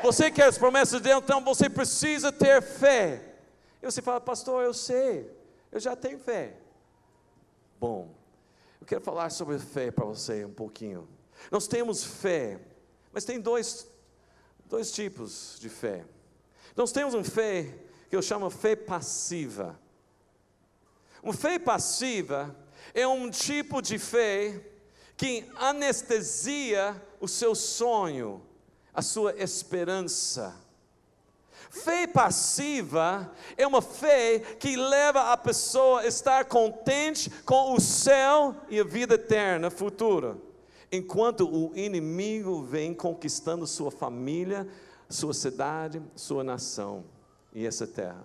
Você 0.00 0.30
quer 0.30 0.46
as 0.46 0.58
promessas 0.58 1.00
de 1.02 1.08
Deus, 1.08 1.24
então 1.24 1.44
você 1.44 1.68
precisa 1.68 2.30
ter 2.30 2.62
fé. 2.62 3.34
E 3.82 3.84
você 3.84 4.00
fala, 4.00 4.20
pastor, 4.20 4.62
eu 4.62 4.72
sei, 4.72 5.28
eu 5.72 5.80
já 5.80 5.96
tenho 5.96 6.20
fé. 6.20 6.56
Bom, 7.80 8.19
eu 8.80 8.86
quero 8.86 9.00
falar 9.00 9.30
sobre 9.30 9.58
fé 9.58 9.90
para 9.90 10.04
você 10.04 10.44
um 10.44 10.52
pouquinho. 10.52 11.08
Nós 11.50 11.66
temos 11.66 12.02
fé, 12.02 12.60
mas 13.12 13.24
tem 13.24 13.40
dois, 13.40 13.86
dois 14.66 14.90
tipos 14.90 15.58
de 15.60 15.68
fé. 15.68 16.04
Nós 16.76 16.92
temos 16.92 17.14
uma 17.14 17.24
fé 17.24 17.78
que 18.08 18.16
eu 18.16 18.22
chamo 18.22 18.50
fé 18.50 18.74
passiva. 18.74 19.78
Uma 21.22 21.34
fé 21.34 21.58
passiva 21.58 22.56
é 22.94 23.06
um 23.06 23.30
tipo 23.30 23.82
de 23.82 23.98
fé 23.98 24.64
que 25.16 25.50
anestesia 25.56 27.00
o 27.20 27.28
seu 27.28 27.54
sonho, 27.54 28.42
a 28.94 29.02
sua 29.02 29.34
esperança 29.40 30.69
Fé 31.70 32.04
passiva 32.04 33.32
é 33.56 33.64
uma 33.64 33.80
fé 33.80 34.40
que 34.58 34.74
leva 34.74 35.32
a 35.32 35.36
pessoa 35.36 36.00
a 36.00 36.06
estar 36.06 36.46
contente 36.46 37.30
com 37.44 37.74
o 37.74 37.80
céu 37.80 38.56
e 38.68 38.80
a 38.80 38.84
vida 38.84 39.14
eterna 39.14 39.70
futura, 39.70 40.36
enquanto 40.90 41.48
o 41.48 41.70
inimigo 41.76 42.64
vem 42.64 42.92
conquistando 42.92 43.68
sua 43.68 43.92
família, 43.92 44.66
sua 45.08 45.32
cidade, 45.32 46.02
sua 46.16 46.42
nação 46.42 47.04
e 47.52 47.64
essa 47.64 47.86
terra. 47.86 48.24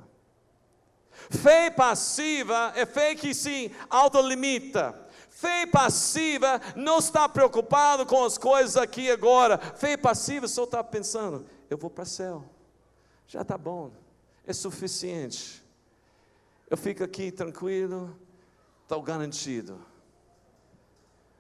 Fé 1.12 1.70
passiva 1.70 2.74
é 2.76 2.84
fé 2.84 3.14
que 3.14 3.32
se 3.32 3.72
autolimita. 3.92 5.00
Fé 5.30 5.68
passiva 5.68 6.60
não 6.76 6.98
está 6.98 7.30
preocupado 7.30 8.08
com 8.08 8.26
as 8.26 8.40
coisas 8.40 8.76
aqui 8.76 9.02
e 9.02 9.12
agora. 9.12 9.60
Fé 9.60 9.96
passiva 9.96 10.48
só 10.48 10.64
está 10.64 10.84
pensando: 10.84 11.46
eu 11.70 11.78
vou 11.78 11.92
para 11.92 12.04
o 12.04 12.08
céu 12.08 12.55
já 13.28 13.42
está 13.42 13.58
bom, 13.58 13.92
é 14.46 14.54
suficiente. 14.54 15.64
Eu 16.70 16.78
fico 16.78 17.04
aqui 17.04 17.32
tranquilo, 17.32 18.16
estou 18.84 19.02
garantido. 19.02 19.80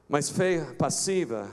Mas 0.08 0.30
fé 0.30 0.74
passiva 0.74 1.50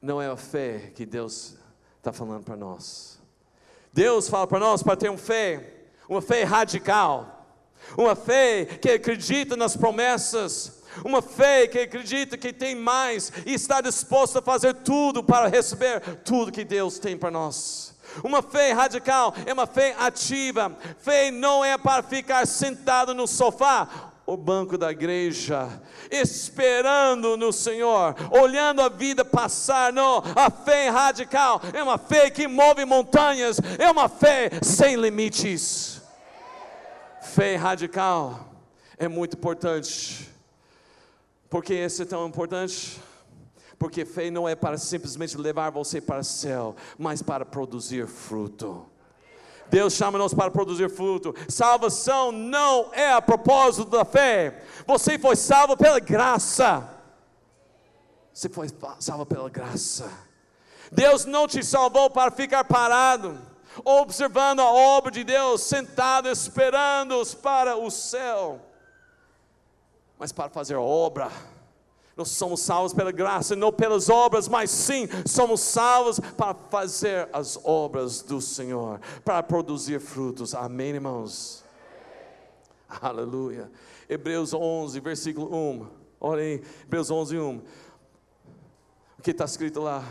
não 0.00 0.20
é 0.20 0.26
a 0.26 0.36
fé 0.36 0.90
que 0.94 1.04
Deus 1.04 1.56
está 1.98 2.12
falando 2.12 2.44
para 2.44 2.56
nós. 2.56 3.20
Deus 3.92 4.28
fala 4.28 4.46
para 4.46 4.58
nós 4.58 4.82
para 4.82 4.96
ter 4.96 5.08
uma 5.08 5.18
fé, 5.18 5.84
uma 6.08 6.22
fé 6.22 6.44
radical, 6.44 7.46
uma 7.96 8.16
fé 8.16 8.64
que 8.64 8.90
acredita 8.90 9.56
nas 9.56 9.76
promessas, 9.76 10.82
uma 11.04 11.20
fé 11.20 11.66
que 11.66 11.78
acredita 11.78 12.36
que 12.38 12.52
tem 12.52 12.74
mais 12.74 13.32
e 13.46 13.54
está 13.54 13.80
disposto 13.80 14.38
a 14.38 14.42
fazer 14.42 14.74
tudo 14.74 15.22
para 15.22 15.46
receber 15.46 16.00
tudo 16.24 16.52
que 16.52 16.64
Deus 16.64 16.98
tem 16.98 17.16
para 17.16 17.30
nós. 17.30 17.91
Uma 18.22 18.42
fé 18.42 18.72
radical 18.72 19.34
é 19.46 19.52
uma 19.52 19.66
fé 19.66 19.94
ativa. 19.98 20.76
Fé 20.98 21.30
não 21.30 21.64
é 21.64 21.76
para 21.78 22.02
ficar 22.02 22.46
sentado 22.46 23.14
no 23.14 23.26
sofá, 23.26 24.12
o 24.24 24.36
banco 24.36 24.78
da 24.78 24.90
igreja, 24.90 25.68
esperando 26.10 27.36
no 27.36 27.52
Senhor, 27.52 28.14
olhando 28.30 28.80
a 28.80 28.88
vida 28.88 29.24
passar. 29.24 29.92
Não, 29.92 30.22
a 30.36 30.50
fé 30.50 30.88
radical 30.88 31.60
é 31.72 31.82
uma 31.82 31.98
fé 31.98 32.30
que 32.30 32.46
move 32.46 32.84
montanhas, 32.84 33.58
é 33.78 33.90
uma 33.90 34.08
fé 34.08 34.50
sem 34.62 34.96
limites. 34.96 36.00
Fé 37.20 37.56
radical 37.56 38.52
é 38.96 39.08
muito 39.08 39.36
importante. 39.36 40.28
Por 41.50 41.62
que 41.62 41.74
esse 41.74 42.02
é 42.02 42.04
tão 42.04 42.26
importante? 42.26 43.00
Porque 43.82 44.04
fé 44.04 44.30
não 44.30 44.48
é 44.48 44.54
para 44.54 44.78
simplesmente 44.78 45.36
levar 45.36 45.70
você 45.70 46.00
para 46.00 46.20
o 46.20 46.24
céu, 46.24 46.76
mas 46.96 47.20
para 47.20 47.44
produzir 47.44 48.06
fruto. 48.06 48.86
Deus 49.68 49.94
chama-nos 49.94 50.32
para 50.32 50.52
produzir 50.52 50.88
fruto. 50.88 51.34
Salvação 51.48 52.30
não 52.30 52.94
é 52.94 53.12
a 53.12 53.20
propósito 53.20 53.90
da 53.90 54.04
fé. 54.04 54.62
Você 54.86 55.18
foi 55.18 55.34
salvo 55.34 55.76
pela 55.76 55.98
graça. 55.98 56.88
Você 58.32 58.48
foi 58.48 58.68
salvo 59.00 59.26
pela 59.26 59.50
graça. 59.50 60.08
Deus 60.92 61.24
não 61.24 61.48
te 61.48 61.64
salvou 61.64 62.08
para 62.08 62.30
ficar 62.30 62.62
parado, 62.62 63.36
observando 63.84 64.60
a 64.60 64.70
obra 64.70 65.10
de 65.10 65.24
Deus, 65.24 65.60
sentado 65.60 66.28
esperando-os 66.28 67.34
para 67.34 67.74
o 67.74 67.90
céu, 67.90 68.60
mas 70.20 70.30
para 70.30 70.50
fazer 70.50 70.76
a 70.76 70.80
obra 70.80 71.32
nós 72.22 72.30
somos 72.30 72.60
salvos 72.60 72.94
pela 72.94 73.10
graça, 73.10 73.56
não 73.56 73.72
pelas 73.72 74.08
obras, 74.08 74.46
mas 74.46 74.70
sim 74.70 75.08
somos 75.26 75.60
salvos 75.60 76.20
para 76.20 76.54
fazer 76.54 77.28
as 77.32 77.58
obras 77.64 78.22
do 78.22 78.40
Senhor, 78.40 79.00
para 79.24 79.42
produzir 79.42 80.00
frutos. 80.00 80.54
Amém, 80.54 80.90
irmãos? 80.90 81.64
Aleluia. 82.88 83.70
Hebreus 84.08 84.54
11, 84.54 85.00
versículo 85.00 85.52
1. 85.52 85.86
Olha 86.20 86.42
aí, 86.42 86.62
Hebreus 86.84 87.10
11, 87.10 87.38
1. 87.38 87.62
O 89.18 89.22
que 89.22 89.32
está 89.32 89.44
escrito 89.44 89.80
lá? 89.80 90.04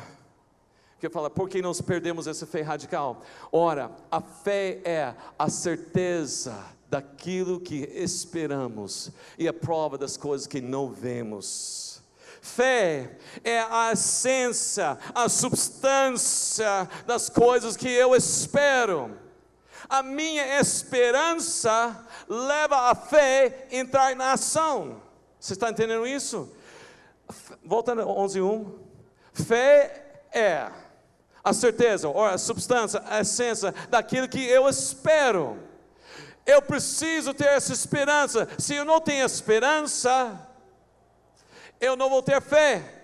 que 1.00 1.10
fala, 1.10 1.32
por 1.32 1.50
que 1.50 1.63
nós 1.63 1.82
perdemos 1.82 2.28
essa 2.28 2.45
fé 2.45 2.62
radical? 2.62 3.24
Ora, 3.52 3.89
a 4.12 4.21
fé 4.21 4.82
é 4.84 5.15
a 5.39 5.50
certeza 5.50 6.63
daquilo 6.91 7.60
que 7.60 7.89
esperamos 7.95 9.12
e 9.39 9.47
a 9.47 9.54
prova 9.54 9.97
das 9.97 10.15
coisas 10.15 10.45
que 10.45 10.62
não 10.62 10.91
vemos. 10.91 11.81
Fé 12.42 13.18
é 13.44 13.60
a 13.60 13.92
essência, 13.92 14.98
a 15.14 15.30
substância 15.30 16.90
das 17.06 17.30
coisas 17.30 17.78
que 17.78 17.88
eu 17.88 18.16
espero. 18.16 19.16
A 19.88 20.02
minha 20.02 20.60
esperança 20.60 22.04
leva 22.28 22.90
a 22.90 22.96
fé 22.96 23.68
a 23.72 23.76
entrar 23.76 24.16
na 24.16 24.34
ação. 24.34 25.02
Você 25.40 25.54
está 25.54 25.70
entendendo 25.70 26.08
isso? 26.08 26.52
Voltando 27.64 28.02
11.1. 28.02 28.74
Fé 29.34 30.24
é 30.34 30.72
a 31.44 31.54
certeza, 31.54 32.08
ou 32.10 32.26
a 32.26 32.38
substância, 32.40 33.04
a 33.06 33.22
essência 33.22 33.74
daquilo 33.90 34.28
que 34.28 34.44
eu 34.44 34.68
espero. 34.68 35.60
Eu 36.46 36.62
preciso 36.62 37.36
ter 37.36 37.50
essa 37.50 37.72
esperança. 37.72 38.48
Se 38.58 38.74
eu 38.74 38.86
não 38.86 39.00
tenho 39.00 39.26
esperança, 39.26 40.48
eu 41.82 41.96
não 41.96 42.10
vou 42.10 42.22
ter 42.22 42.39
fé. 42.39 43.00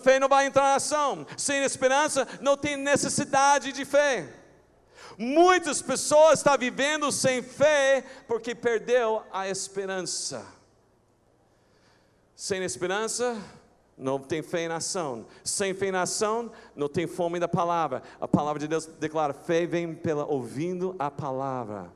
Fé 0.00 0.20
não 0.20 0.28
vai 0.28 0.46
entrar 0.46 0.62
na 0.62 0.74
ação. 0.74 1.26
Sem 1.36 1.64
esperança, 1.64 2.28
não 2.40 2.56
tem 2.56 2.76
necessidade 2.76 3.72
de 3.72 3.84
fé. 3.84 4.28
Muitas 5.18 5.82
pessoas 5.82 6.38
estão 6.38 6.56
vivendo 6.56 7.10
sem 7.10 7.42
fé 7.42 8.04
porque 8.28 8.54
perdeu 8.54 9.22
a 9.32 9.48
esperança. 9.48 10.44
Sem 12.36 12.62
esperança, 12.62 13.36
não 13.96 14.18
tem 14.18 14.42
fé 14.42 14.68
na 14.68 14.76
ação. 14.76 15.26
Sem 15.42 15.74
fé 15.74 15.90
na 15.90 16.02
ação, 16.02 16.52
não 16.76 16.88
tem 16.88 17.06
fome 17.06 17.40
da 17.40 17.48
palavra. 17.48 18.02
A 18.20 18.28
palavra 18.28 18.60
de 18.60 18.68
Deus 18.68 18.86
declara: 18.86 19.32
fé 19.32 19.66
vem 19.66 19.94
pela 19.94 20.24
ouvindo 20.24 20.94
a 20.98 21.10
palavra. 21.10 21.92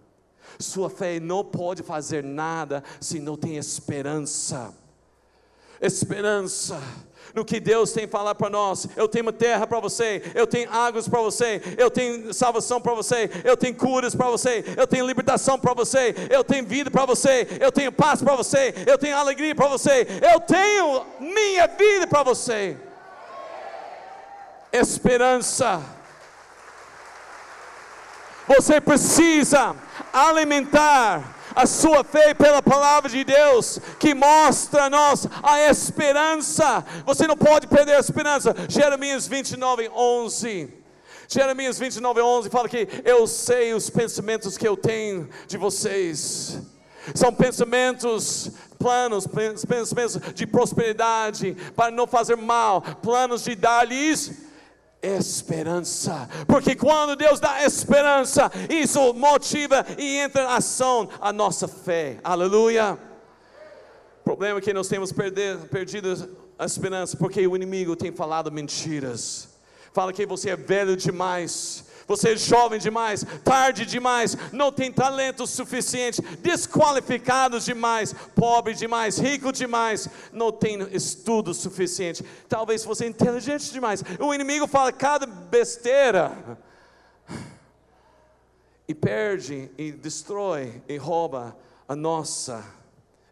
Sua 0.59 0.91
fé 0.91 1.19
não 1.21 1.45
pode 1.45 1.83
fazer 1.83 2.23
nada 2.23 2.83
se 3.01 3.19
não 3.19 3.37
tem 3.37 3.57
esperança 3.57 4.75
esperança 5.85 6.81
no 7.35 7.45
que 7.45 7.59
Deus 7.59 7.93
tem 7.93 8.07
falar 8.07 8.35
para 8.37 8.49
nós. 8.49 8.87
Eu 8.97 9.09
tenho 9.09 9.33
terra 9.33 9.67
para 9.67 9.81
você, 9.81 10.23
eu 10.35 10.47
tenho 10.47 10.73
águas 10.73 11.09
para 11.09 11.21
você, 11.21 11.61
eu 11.77 11.91
tenho 11.91 12.33
salvação 12.33 12.81
para 12.81 12.95
você, 12.95 13.29
eu 13.43 13.57
tenho 13.57 13.75
curas 13.75 14.15
para 14.15 14.31
você, 14.31 14.65
eu 14.77 14.87
tenho 14.87 15.07
libertação 15.07 15.59
para 15.59 15.75
você, 15.75 16.15
eu 16.31 16.45
tenho 16.45 16.65
vida 16.65 16.91
para 16.91 17.05
você, 17.05 17.47
eu 17.61 17.73
tenho 17.73 17.91
paz 17.91 18.23
para 18.23 18.37
você, 18.37 18.73
eu 18.87 18.97
tenho 18.97 19.17
alegria 19.17 19.55
para 19.55 19.69
você, 19.69 20.07
eu 20.33 20.41
tenho 20.41 21.05
minha 21.19 21.67
vida 21.67 22.07
para 22.07 22.23
você. 22.23 22.77
Esperança. 24.73 25.83
Você 28.47 28.81
precisa 28.81 29.75
alimentar 30.13 31.34
a 31.55 31.67
sua 31.67 32.03
fé 32.03 32.35
pela 32.35 32.63
palavra 32.63 33.11
de 33.11 33.25
Deus, 33.25 33.79
que 33.99 34.15
mostra 34.15 34.85
a 34.85 34.91
nós 34.91 35.29
a 35.43 35.61
esperança. 35.63 36.85
Você 37.07 37.27
não 37.27 37.37
pode 37.37 37.67
perder 37.67 37.97
a 37.97 38.01
esperança. 38.01 38.55
Jeremias 38.69 39.27
29, 39.27 39.91
11. 39.95 40.69
Jeremias 41.29 41.79
29, 41.79 42.21
11 42.21 42.51
fala 42.51 42.69
que 42.69 42.89
eu 43.05 43.27
sei 43.27 43.73
os 43.73 43.89
pensamentos 43.89 44.59
que 44.59 44.67
eu 44.67 44.77
tenho 44.77 45.29
de 45.47 45.57
vocês. 45.57 46.59
São 47.15 47.33
pensamentos 47.33 48.51
planos, 48.79 49.27
pensamentos 49.27 50.19
de 50.35 50.47
prosperidade, 50.47 51.57
para 51.75 51.91
não 51.91 52.07
fazer 52.07 52.37
mal, 52.37 52.83
planos 52.83 53.45
de 53.45 53.55
dar-lhes 53.55 54.45
esperança, 55.05 56.29
porque 56.47 56.75
quando 56.75 57.17
Deus 57.17 57.39
dá 57.39 57.65
esperança, 57.65 58.51
isso 58.69 59.13
motiva 59.15 59.85
e 59.99 60.17
entra 60.17 60.43
em 60.43 60.47
ação 60.47 61.09
a 61.21 61.33
nossa 61.33 61.69
fé, 61.69 62.19
aleluia. 62.25 62.99
O 64.21 64.25
problema 64.25 64.59
é 64.59 64.63
que 64.63 64.73
nós 64.73 64.89
temos 64.89 65.13
perder, 65.13 65.59
perdido 65.69 66.37
a 66.59 66.65
esperança, 66.65 67.17
porque 67.17 67.47
o 67.47 67.55
inimigo 67.55 67.95
tem 67.95 68.11
falado 68.11 68.51
mentiras, 68.51 69.49
fala 69.93 70.13
que 70.13 70.25
você 70.25 70.51
é 70.51 70.57
velho 70.57 70.97
demais, 70.97 71.85
você 72.07 72.33
é 72.33 72.37
jovem 72.37 72.79
demais, 72.79 73.25
tarde 73.45 73.87
demais, 73.87 74.37
não 74.53 74.71
tem 74.71 74.93
talento 74.93 75.47
suficiente, 75.47 76.23
desqualificado 76.39 77.59
demais, 77.61 78.15
pobre 78.35 78.75
demais, 78.75 79.19
rico 79.19 79.53
demais, 79.53 80.09
não 80.33 80.53
tem 80.53 80.83
estudo 80.93 81.55
suficiente. 81.55 82.25
Talvez 82.49 82.85
você 82.85 83.05
é 83.05 83.09
inteligente 83.09 83.73
demais. 83.73 84.03
O 84.21 84.35
inimigo 84.35 84.67
fala 84.67 84.93
cada 84.93 85.27
besteira 85.27 86.59
e 88.87 88.95
perde 88.95 89.71
e 89.79 89.93
destrói 89.93 90.83
e 90.89 90.97
rouba 90.97 91.57
a 91.89 91.97
nossa 91.97 92.65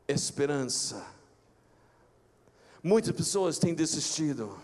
esperança. 0.08 1.04
Muitas 2.82 3.14
pessoas 3.14 3.58
têm 3.58 3.74
desistido. 3.74 4.58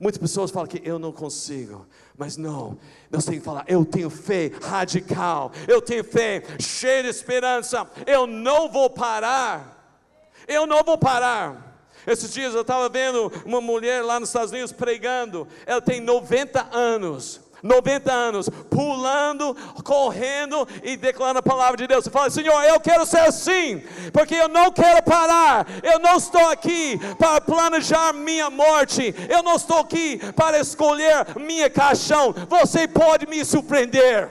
Muitas 0.00 0.18
pessoas 0.18 0.50
falam 0.50 0.68
que 0.68 0.82
eu 0.84 0.98
não 0.98 1.12
consigo, 1.12 1.86
mas 2.16 2.36
não, 2.36 2.76
nós 3.10 3.24
temos 3.24 3.40
que 3.40 3.44
falar: 3.44 3.64
eu 3.68 3.84
tenho 3.84 4.10
fé 4.10 4.50
radical, 4.62 5.52
eu 5.68 5.80
tenho 5.80 6.02
fé 6.02 6.42
cheia 6.58 7.02
de 7.02 7.08
esperança, 7.08 7.88
eu 8.06 8.26
não 8.26 8.68
vou 8.68 8.90
parar, 8.90 10.02
eu 10.48 10.66
não 10.66 10.82
vou 10.82 10.98
parar. 10.98 11.72
Esses 12.06 12.32
dias 12.32 12.54
eu 12.54 12.60
estava 12.60 12.88
vendo 12.88 13.32
uma 13.46 13.60
mulher 13.60 14.02
lá 14.02 14.20
nos 14.20 14.28
Estados 14.28 14.50
Unidos 14.50 14.72
pregando, 14.72 15.48
ela 15.64 15.80
tem 15.80 16.00
90 16.00 16.68
anos, 16.76 17.40
90 17.64 18.12
anos, 18.12 18.50
pulando, 18.68 19.56
correndo 19.82 20.68
e 20.82 20.98
declarando 20.98 21.38
a 21.38 21.42
palavra 21.42 21.78
de 21.78 21.86
Deus. 21.86 22.04
Você 22.04 22.10
fala, 22.10 22.28
Senhor, 22.28 22.62
eu 22.64 22.78
quero 22.78 23.06
ser 23.06 23.20
assim, 23.20 23.82
porque 24.12 24.34
eu 24.34 24.48
não 24.48 24.70
quero 24.70 25.02
parar, 25.02 25.66
eu 25.82 25.98
não 25.98 26.18
estou 26.18 26.46
aqui 26.50 27.00
para 27.16 27.40
planejar 27.40 28.12
minha 28.12 28.50
morte, 28.50 29.14
eu 29.30 29.42
não 29.42 29.56
estou 29.56 29.78
aqui 29.78 30.18
para 30.34 30.58
escolher 30.58 31.26
minha 31.40 31.70
caixão. 31.70 32.34
Você 32.50 32.86
pode 32.86 33.26
me 33.26 33.42
surpreender. 33.46 34.30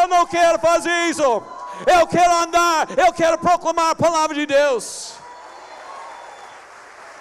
Eu 0.00 0.06
não 0.06 0.26
quero 0.26 0.60
fazer 0.60 1.10
isso. 1.10 1.42
Eu 1.86 2.06
quero 2.06 2.34
andar, 2.36 2.88
eu 2.96 3.12
quero 3.12 3.36
proclamar 3.38 3.90
a 3.90 3.96
palavra 3.96 4.34
de 4.34 4.46
Deus. 4.46 5.14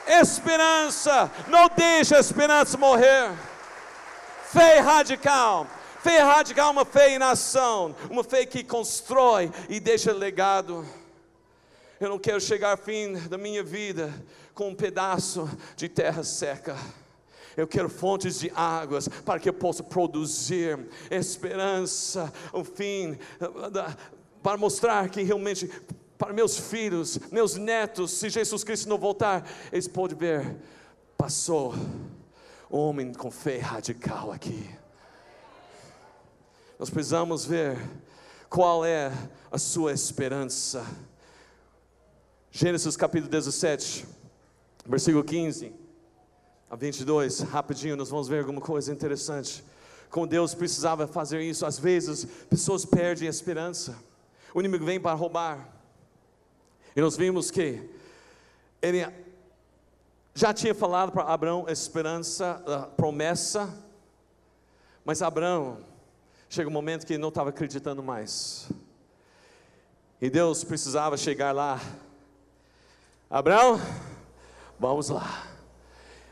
Esperança, 0.08 1.32
não 1.48 1.68
deixe 1.76 2.16
a 2.16 2.20
esperança 2.20 2.78
morrer. 2.78 3.32
Fé 4.56 4.80
radical. 4.80 5.68
Fé 6.02 6.20
radical 6.20 6.70
é 6.70 6.72
uma 6.72 6.86
fé 6.86 7.14
em 7.14 7.22
ação, 7.22 7.94
uma 8.10 8.24
fé 8.24 8.46
que 8.46 8.64
constrói 8.64 9.52
e 9.68 9.82
deixa 9.82 10.14
legado. 10.14 10.86
Eu 12.00 12.08
não 12.08 12.18
quero 12.18 12.40
chegar 12.40 12.72
ao 12.72 12.78
fim 12.78 13.16
da 13.28 13.38
minha 13.38 13.62
vida 13.62 14.14
com 14.54 14.70
um 14.70 14.74
pedaço 14.74 15.50
de 15.76 15.90
terra 15.90 16.24
seca. 16.24 16.78
Eu 17.58 17.68
quero 17.68 17.90
fontes 17.90 18.40
de 18.40 18.50
águas 18.56 19.10
para 19.26 19.42
que 19.42 19.50
eu 19.50 19.54
possa 19.54 19.84
produzir 19.84 20.80
esperança, 21.12 22.32
o 22.54 22.64
fim, 22.64 23.20
para 24.42 24.56
mostrar 24.56 25.10
que 25.10 25.22
realmente 25.22 25.70
para 26.18 26.32
meus 26.32 26.58
filhos, 26.58 27.20
meus 27.30 27.58
netos, 27.58 28.12
se 28.12 28.30
Jesus 28.30 28.64
Cristo 28.64 28.88
não 28.88 28.98
voltar, 28.98 29.46
eles 29.70 29.86
podem 29.86 30.18
ver, 30.18 30.56
passou 31.18 31.76
homem 32.70 33.14
com 33.14 33.30
fé 33.30 33.58
radical 33.58 34.32
aqui. 34.32 34.70
Nós 36.78 36.90
precisamos 36.90 37.46
ver 37.46 37.78
qual 38.50 38.84
é 38.84 39.12
a 39.52 39.58
sua 39.58 39.94
esperança. 39.94 40.86
Gênesis 42.52 42.98
capítulo 42.98 43.30
17, 43.30 44.06
versículo 44.86 45.24
15 45.24 45.74
a 46.70 46.76
22, 46.76 47.40
rapidinho, 47.42 47.96
nós 47.96 48.10
vamos 48.10 48.28
ver 48.28 48.40
alguma 48.40 48.62
coisa 48.62 48.92
interessante. 48.92 49.64
como 50.10 50.26
Deus 50.26 50.54
precisava 50.54 51.08
fazer 51.08 51.42
isso. 51.42 51.66
Às 51.66 51.78
vezes, 51.78 52.26
pessoas 52.50 52.86
perdem 52.86 53.28
a 53.28 53.32
esperança. 53.32 53.96
O 54.54 54.60
inimigo 54.60 54.86
vem 54.86 55.00
para 55.00 55.14
roubar. 55.14 55.70
E 56.96 57.02
nós 57.02 57.18
vimos 57.18 57.52
que 57.52 57.90
ele 58.82 59.06
já 60.38 60.54
tinha 60.54 60.76
falado 60.76 61.14
para 61.14 61.24
Abraão 61.24 61.66
esperança, 61.70 62.62
a 62.68 62.80
promessa, 62.88 63.74
mas 65.06 65.22
Abraão 65.22 65.78
chega 66.50 66.70
um 66.70 66.74
momento 66.74 67.06
que 67.06 67.18
não 67.18 67.30
estava 67.30 67.52
acreditando 67.52 68.04
mais. 68.04 68.70
E 70.22 70.30
Deus 70.30 70.62
precisava 70.66 71.16
chegar 71.16 71.54
lá. 71.54 71.80
Abraão, 73.30 73.80
vamos 74.78 75.08
lá. 75.08 75.44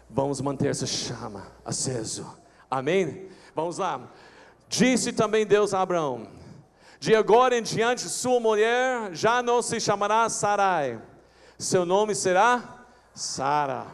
Vamos 0.10 0.42
manter 0.42 0.68
essa 0.68 0.86
chama 0.86 1.48
aceso. 1.64 2.28
Amém? 2.70 3.30
Vamos 3.56 3.78
lá. 3.78 4.02
Disse 4.68 5.14
também 5.14 5.46
Deus 5.46 5.74
a 5.74 5.82
Abraão: 5.82 6.28
De 7.00 7.16
agora 7.16 7.58
em 7.58 7.64
diante, 7.64 8.02
sua 8.10 8.40
mulher 8.42 9.14
já 9.14 9.42
não 9.42 9.62
se 9.62 9.80
chamará 9.80 10.28
Sarai, 10.28 11.02
seu 11.58 11.86
nome 11.86 12.14
será 12.14 12.73
Sara. 13.14 13.86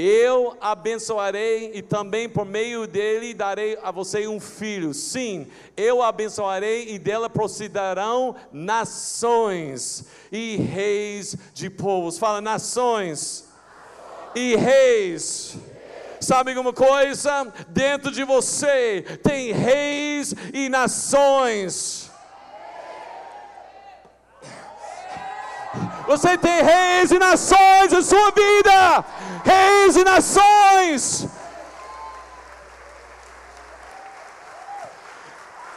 Eu 0.00 0.56
abençoarei 0.60 1.72
e 1.74 1.82
também 1.82 2.28
por 2.28 2.46
meio 2.46 2.86
dele 2.86 3.34
darei 3.34 3.76
a 3.82 3.90
você 3.90 4.28
um 4.28 4.38
filho. 4.38 4.94
Sim, 4.94 5.48
eu 5.76 6.00
abençoarei 6.02 6.90
e 6.90 7.00
dela 7.00 7.28
procederão 7.28 8.36
nações 8.52 10.04
e 10.30 10.56
reis 10.56 11.36
de 11.52 11.68
povos. 11.68 12.16
Fala 12.16 12.40
nações 12.40 13.48
e 14.36 14.54
reis. 14.54 15.56
Sabe 16.20 16.50
alguma 16.52 16.72
coisa? 16.72 17.52
Dentro 17.68 18.12
de 18.12 18.22
você 18.22 19.02
tem 19.22 19.52
reis 19.52 20.32
e 20.52 20.68
nações. 20.68 22.07
Você 26.08 26.38
tem 26.38 26.62
reis 26.62 27.10
e 27.10 27.18
nações 27.18 27.92
em 27.92 28.02
sua 28.02 28.30
vida. 28.30 29.04
Reis 29.44 29.94
e 29.94 30.02
nações. 30.02 31.28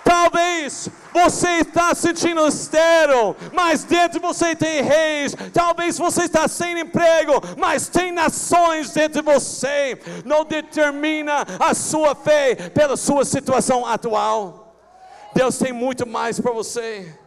Talvez 0.05 0.89
você 1.11 1.49
está 1.59 1.93
sentindo 1.93 2.47
estéril, 2.47 3.35
mas 3.51 3.83
dentro 3.83 4.19
de 4.19 4.25
você 4.25 4.55
tem 4.55 4.81
reis. 4.81 5.35
Talvez 5.53 5.97
você 5.97 6.23
está 6.23 6.47
sem 6.47 6.79
emprego, 6.79 7.33
mas 7.57 7.89
tem 7.89 8.13
nações 8.13 8.91
dentro 8.91 9.21
de 9.21 9.25
você. 9.33 9.99
Não 10.23 10.45
determina 10.45 11.45
a 11.59 11.73
sua 11.73 12.15
fé 12.15 12.55
pela 12.69 12.95
sua 12.95 13.25
situação 13.25 13.85
atual. 13.85 14.77
Deus 15.35 15.57
tem 15.57 15.73
muito 15.73 16.07
mais 16.07 16.39
para 16.39 16.51
você. 16.51 17.17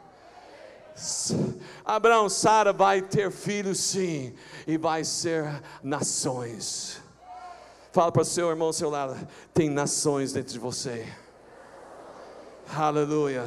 Abraão, 1.84 2.30
Sara 2.30 2.72
vai 2.72 3.02
ter 3.02 3.30
filhos 3.30 3.78
sim, 3.78 4.34
e 4.66 4.78
vai 4.78 5.04
ser 5.04 5.62
nações. 5.82 6.98
Fala 7.92 8.10
para 8.10 8.22
o 8.22 8.24
seu 8.24 8.48
irmão 8.48 8.68
ao 8.68 8.72
seu 8.72 8.88
lado: 8.88 9.14
tem 9.52 9.68
nações 9.68 10.32
dentro 10.32 10.54
de 10.54 10.58
você. 10.58 11.06
Aleluia. 12.74 13.44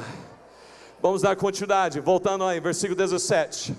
Vamos 1.02 1.22
dar 1.22 1.34
continuidade, 1.34 1.98
voltando 1.98 2.44
aí, 2.44 2.60
versículo 2.60 2.96
17. 2.96 3.76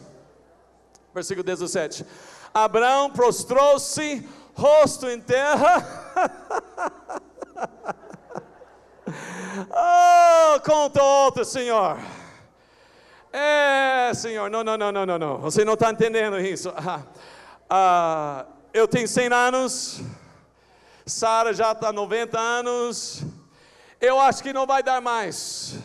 Versículo 1.14 1.44
17. 1.44 2.06
Abraão 2.54 3.10
prostrou-se, 3.10 4.28
rosto 4.54 5.08
em 5.08 5.22
terra. 5.22 5.86
oh, 10.56 10.60
conta 10.62 11.02
outro, 11.02 11.46
Senhor. 11.46 11.98
É, 13.32 14.12
Senhor, 14.14 14.50
não, 14.50 14.64
não, 14.64 14.78
não, 14.78 14.92
não, 14.92 15.06
não, 15.06 15.20
não. 15.20 15.38
Você 15.38 15.64
não 15.64 15.74
está 15.74 15.92
entendendo 15.92 16.40
isso. 16.40 16.74
Ah, 16.82 17.06
ah, 17.72 18.46
eu 18.74 18.88
tenho 18.88 19.08
100 19.08 19.32
anos, 19.32 20.02
Sara 21.06 21.54
já 21.54 21.72
está 21.72 21.94
90 21.94 22.40
anos. 22.40 23.24
Eu 24.02 24.20
acho 24.20 24.42
que 24.42 24.52
não 24.52 24.66
vai 24.66 24.82
dar 24.82 25.00
mais. 25.00 25.76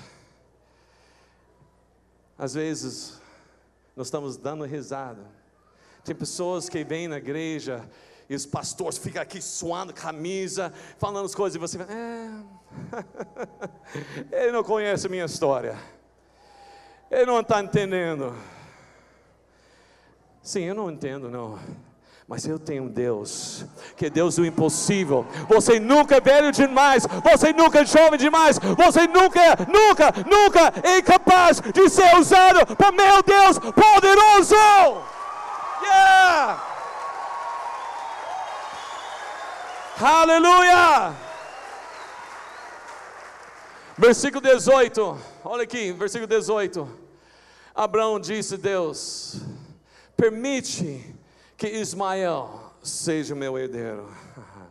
Às 2.38 2.54
vezes, 2.54 3.20
nós 3.94 4.06
estamos 4.06 4.38
dando 4.38 4.64
risada. 4.64 5.20
Tem 6.04 6.14
pessoas 6.14 6.68
que 6.68 6.82
vêm 6.84 7.06
na 7.06 7.18
igreja 7.18 7.86
e 8.28 8.34
os 8.34 8.46
pastores 8.46 8.98
ficam 8.98 9.20
aqui 9.20 9.42
suando 9.42 9.92
camisa, 9.92 10.72
falando 10.98 11.26
as 11.26 11.34
coisas 11.34 11.56
e 11.56 11.58
você 11.58 11.78
fala, 11.78 11.92
é, 11.92 12.30
ele 14.44 14.52
não 14.52 14.64
conhece 14.64 15.06
a 15.06 15.10
minha 15.10 15.24
história. 15.24 15.78
Ele 17.10 17.26
não 17.26 17.40
está 17.40 17.62
entendendo. 17.62 18.34
Sim, 20.42 20.64
eu 20.64 20.74
não 20.74 20.90
entendo, 20.90 21.30
não. 21.30 21.58
Mas 22.26 22.46
eu 22.46 22.58
tenho 22.58 22.88
Deus, 22.88 23.66
que 23.96 24.06
é 24.06 24.10
Deus 24.10 24.36
do 24.36 24.46
impossível. 24.46 25.26
Você 25.46 25.78
nunca 25.78 26.16
é 26.16 26.20
velho 26.20 26.50
demais, 26.52 27.06
você 27.22 27.52
nunca 27.52 27.80
é 27.80 27.84
jovem 27.84 28.18
demais, 28.18 28.58
você 28.58 29.06
nunca, 29.06 29.40
nunca, 29.68 30.12
nunca 30.26 30.72
é 30.82 30.98
incapaz 30.98 31.60
de 31.60 31.88
ser 31.90 32.16
usado 32.16 32.74
por 32.76 32.92
meu 32.92 33.22
Deus 33.22 33.58
poderoso. 33.58 34.54
Yeah! 35.82 36.62
Aleluia! 40.00 41.14
Versículo 43.96 44.40
18, 44.40 45.33
olha 45.44 45.64
aqui, 45.64 45.92
versículo 45.92 46.26
18. 46.26 46.88
Abraão 47.74 48.18
disse: 48.18 48.56
Deus, 48.56 49.40
permite 50.16 51.14
que 51.56 51.68
Ismael 51.68 52.72
seja 52.82 53.34
o 53.34 53.36
meu 53.36 53.58
herdeiro. 53.58 54.08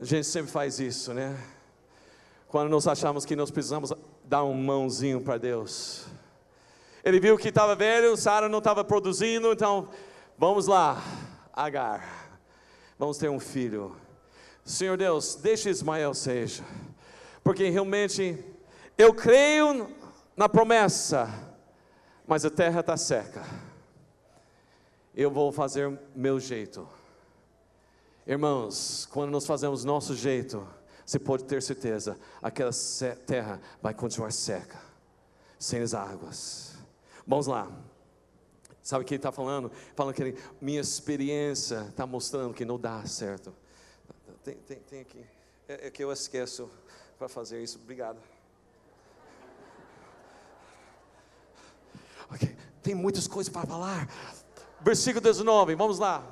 A 0.00 0.04
gente 0.04 0.26
sempre 0.26 0.50
faz 0.50 0.78
isso, 0.78 1.14
né? 1.14 1.38
Quando 2.48 2.68
nós 2.68 2.86
achamos 2.86 3.24
que 3.24 3.34
nós 3.34 3.50
precisamos 3.50 3.92
dar 4.24 4.44
um 4.44 4.54
mãozinho 4.54 5.20
para 5.20 5.38
Deus. 5.38 6.06
Ele 7.02 7.20
viu 7.20 7.38
que 7.38 7.48
estava 7.48 7.74
velho, 7.74 8.16
Sara 8.16 8.48
não 8.48 8.58
estava 8.58 8.84
produzindo, 8.84 9.52
então 9.52 9.88
vamos 10.36 10.66
lá, 10.66 11.02
Agar, 11.52 12.40
vamos 12.98 13.16
ter 13.16 13.30
um 13.30 13.40
filho. 13.40 13.96
Senhor 14.64 14.98
Deus, 14.98 15.36
deixe 15.36 15.70
Ismael 15.70 16.12
seja, 16.12 16.64
porque 17.46 17.68
realmente 17.68 18.44
eu 18.98 19.14
creio 19.14 19.88
na 20.36 20.48
promessa, 20.48 21.28
mas 22.26 22.44
a 22.44 22.50
terra 22.50 22.80
está 22.80 22.96
seca. 22.96 23.44
Eu 25.14 25.30
vou 25.30 25.52
fazer 25.52 25.96
meu 26.12 26.40
jeito. 26.40 26.88
Irmãos, 28.26 29.06
quando 29.12 29.30
nós 29.30 29.46
fazemos 29.46 29.84
nosso 29.84 30.16
jeito, 30.16 30.66
você 31.04 31.20
pode 31.20 31.44
ter 31.44 31.62
certeza, 31.62 32.18
aquela 32.42 32.72
terra 33.24 33.60
vai 33.80 33.94
continuar 33.94 34.32
seca, 34.32 34.82
sem 35.56 35.80
as 35.80 35.94
águas. 35.94 36.74
Vamos 37.24 37.46
lá. 37.46 37.70
Sabe 38.82 39.04
o 39.04 39.06
que 39.06 39.14
ele 39.14 39.20
está 39.20 39.30
falando? 39.30 39.70
Falando 39.94 40.14
que 40.14 40.22
ele, 40.22 40.38
minha 40.60 40.80
experiência 40.80 41.86
está 41.90 42.08
mostrando 42.08 42.52
que 42.52 42.64
não 42.64 42.76
dá 42.76 43.06
certo. 43.06 43.54
Tem, 44.42 44.56
tem, 44.56 44.78
tem 44.80 45.00
aqui. 45.02 45.24
É, 45.68 45.86
é 45.86 45.90
que 45.92 46.02
eu 46.02 46.10
esqueço 46.10 46.68
para 47.18 47.28
fazer 47.28 47.62
isso. 47.62 47.78
Obrigado. 47.82 48.18
Ok. 52.30 52.56
Tem 52.82 52.94
muitas 52.94 53.26
coisas 53.26 53.52
para 53.52 53.66
falar. 53.66 54.08
Versículo 54.80 55.20
19, 55.20 55.74
vamos 55.74 55.98
lá. 55.98 56.24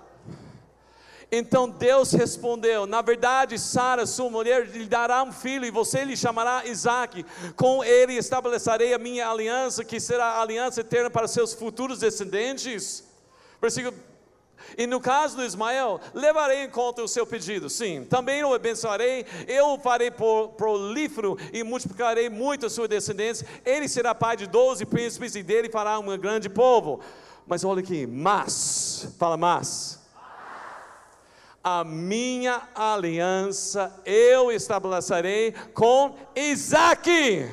Então 1.32 1.68
Deus 1.68 2.12
respondeu: 2.12 2.87
Na 2.87 3.03
verdade, 3.03 3.59
Sara, 3.59 4.07
sua 4.07 4.30
mulher, 4.30 4.68
lhe 4.68 4.87
dará 4.87 5.22
um 5.22 5.32
filho, 5.32 5.64
e 5.64 5.70
você 5.70 6.05
lhe 6.05 6.16
chamará 6.16 6.64
Isaac. 6.66 7.24
Com 7.57 7.82
ele 7.82 8.14
estabelecerei 8.14 8.95
a 8.95 8.99
minha 8.99 9.28
aliança, 9.28 9.85
que 9.85 9.99
será 9.99 10.26
a 10.26 10.43
aliança 10.43 10.82
eterna 10.82 11.11
para 11.11 11.26
seus 11.26 11.53
futuros 11.53 11.99
descendentes. 12.01 13.05
Versículo 13.61 13.97
e 14.77 14.87
no 14.87 15.01
caso 15.01 15.37
do 15.37 15.45
Ismael, 15.45 16.01
levarei 16.12 16.64
em 16.64 16.70
conta 16.70 17.03
o 17.03 17.09
seu 17.09 17.27
pedido, 17.27 17.68
sim. 17.68 18.05
Também 18.05 18.43
o 18.45 18.55
abençoarei, 18.55 19.25
eu 19.47 19.70
o 19.70 19.79
farei 19.79 20.11
prolífero 20.11 21.37
e 21.53 21.62
multiplicarei 21.62 22.29
muito 22.29 22.66
a 22.66 22.70
sua 22.70 22.89
descendência. 22.89 23.47
Ele 23.64 23.89
será 23.89 24.14
pai 24.14 24.37
de 24.37 24.47
doze 24.47 24.85
príncipes 24.85 25.35
e 25.35 25.43
dele 25.43 25.68
fará 25.68 25.99
um 25.99 26.18
grande 26.18 26.49
povo. 26.49 27.01
Mas 27.47 27.64
olha 27.64 27.81
aqui, 27.81 28.07
mas, 28.07 29.09
fala 29.18 29.37
mas. 29.37 30.03
A 31.62 31.83
minha 31.83 32.62
aliança 32.75 34.03
eu 34.05 34.53
estabelecerei 34.53 35.53
com 35.72 36.14
Isaac. 36.37 37.51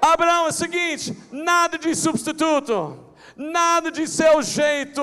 Abraão 0.00 0.46
é 0.46 0.48
o 0.48 0.52
seguinte: 0.52 1.16
nada 1.30 1.78
de 1.78 1.94
substituto 1.94 3.11
nada 3.36 3.90
de 3.90 4.06
seu 4.06 4.42
jeito. 4.42 5.02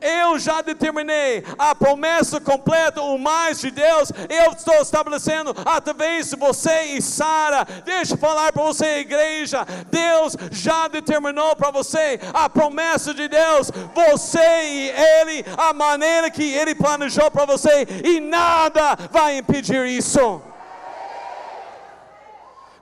Eu 0.00 0.38
já 0.38 0.60
determinei 0.62 1.44
a 1.58 1.74
promessa 1.74 2.40
completa, 2.40 3.00
o 3.02 3.18
mais 3.18 3.60
de 3.60 3.70
Deus, 3.70 4.10
eu 4.28 4.52
estou 4.52 4.74
estabelecendo 4.76 5.54
através 5.64 6.30
de 6.30 6.36
você 6.36 6.82
e 6.96 7.02
Sara. 7.02 7.64
Deixa 7.84 8.14
eu 8.14 8.18
falar 8.18 8.52
para 8.52 8.62
você, 8.62 8.98
igreja. 8.98 9.66
Deus 9.90 10.36
já 10.50 10.88
determinou 10.88 11.54
para 11.56 11.70
você 11.70 12.20
a 12.32 12.48
promessa 12.48 13.14
de 13.14 13.28
Deus, 13.28 13.70
você 13.94 14.64
e 14.64 14.90
Ele, 14.90 15.44
a 15.56 15.72
maneira 15.72 16.30
que 16.30 16.52
Ele 16.52 16.74
planejou 16.74 17.30
para 17.30 17.44
você, 17.44 17.86
e 18.04 18.20
nada 18.20 18.96
vai 19.10 19.38
impedir 19.38 19.86
isso. 19.86 20.42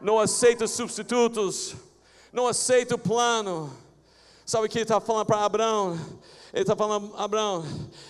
Não 0.00 0.18
aceita 0.18 0.66
substitutos, 0.66 1.74
não 2.32 2.46
aceita 2.46 2.94
o 2.94 2.98
plano 2.98 3.70
Sabe 4.50 4.66
o 4.66 4.68
que 4.68 4.78
ele 4.78 4.82
está 4.82 4.98
falando 5.00 5.26
para 5.26 5.44
Abraão? 5.44 5.92
Ele 6.52 6.62
está 6.62 6.74
falando, 6.74 7.14
Abraão, 7.16 7.64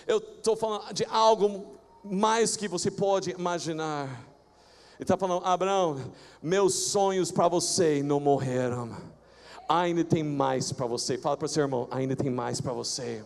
eu 0.06 0.16
estou 0.16 0.56
falando 0.56 0.90
de 0.90 1.04
algo 1.04 1.66
mais 2.02 2.56
que 2.56 2.66
você 2.66 2.90
pode 2.90 3.32
imaginar. 3.32 4.06
Ele 4.94 5.02
está 5.02 5.18
falando, 5.18 5.44
Abraão, 5.44 6.00
meus 6.42 6.72
sonhos 6.72 7.30
para 7.30 7.46
você 7.46 8.02
não 8.02 8.18
morreram. 8.18 8.96
Ainda 9.68 10.02
tem 10.02 10.24
mais 10.24 10.72
para 10.72 10.86
você. 10.86 11.18
Fala 11.18 11.36
para 11.36 11.44
o 11.44 11.48
seu 11.48 11.62
irmão, 11.62 11.86
ainda 11.90 12.16
tem 12.16 12.30
mais 12.30 12.58
para 12.58 12.72
você. 12.72 13.22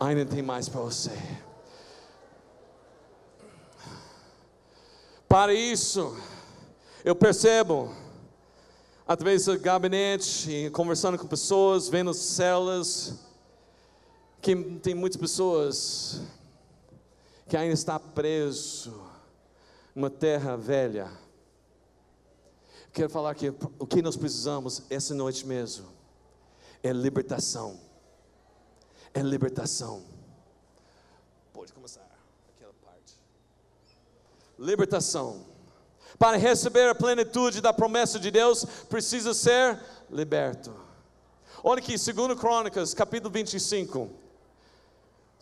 Ainda 0.00 0.24
tem 0.24 0.40
mais 0.40 0.70
para 0.70 0.80
você. 0.80 1.12
Para 5.28 5.52
isso, 5.52 6.16
eu 7.04 7.14
percebo 7.14 7.94
através 9.06 9.44
do 9.44 9.58
gabinete, 9.58 10.68
conversando 10.72 11.16
com 11.16 11.26
pessoas, 11.28 11.88
vendo 11.88 12.12
células, 12.12 13.14
que 14.42 14.56
tem 14.82 14.94
muitas 14.94 15.20
pessoas 15.20 16.20
que 17.48 17.56
ainda 17.56 17.74
está 17.74 18.00
preso 18.00 19.00
numa 19.94 20.10
terra 20.10 20.56
velha. 20.56 21.10
Quero 22.92 23.08
falar 23.08 23.34
que 23.34 23.52
o 23.78 23.86
que 23.86 24.02
nós 24.02 24.16
precisamos 24.16 24.82
essa 24.90 25.14
noite 25.14 25.46
mesmo 25.46 25.86
é 26.82 26.92
libertação. 26.92 27.78
É 29.14 29.20
libertação. 29.20 30.04
Pode 31.52 31.72
começar 31.72 32.06
aquela 32.54 32.74
parte. 32.84 33.14
Libertação. 34.58 35.55
Para 36.18 36.36
receber 36.36 36.88
a 36.88 36.94
plenitude 36.94 37.60
da 37.60 37.72
promessa 37.72 38.18
de 38.18 38.30
Deus, 38.30 38.64
precisa 38.88 39.34
ser 39.34 39.78
liberto. 40.10 40.72
Olha 41.62 41.78
aqui, 41.78 41.96
2 41.96 42.38
Crônicas, 42.38 42.94
capítulo 42.94 43.32
25. 43.32 44.08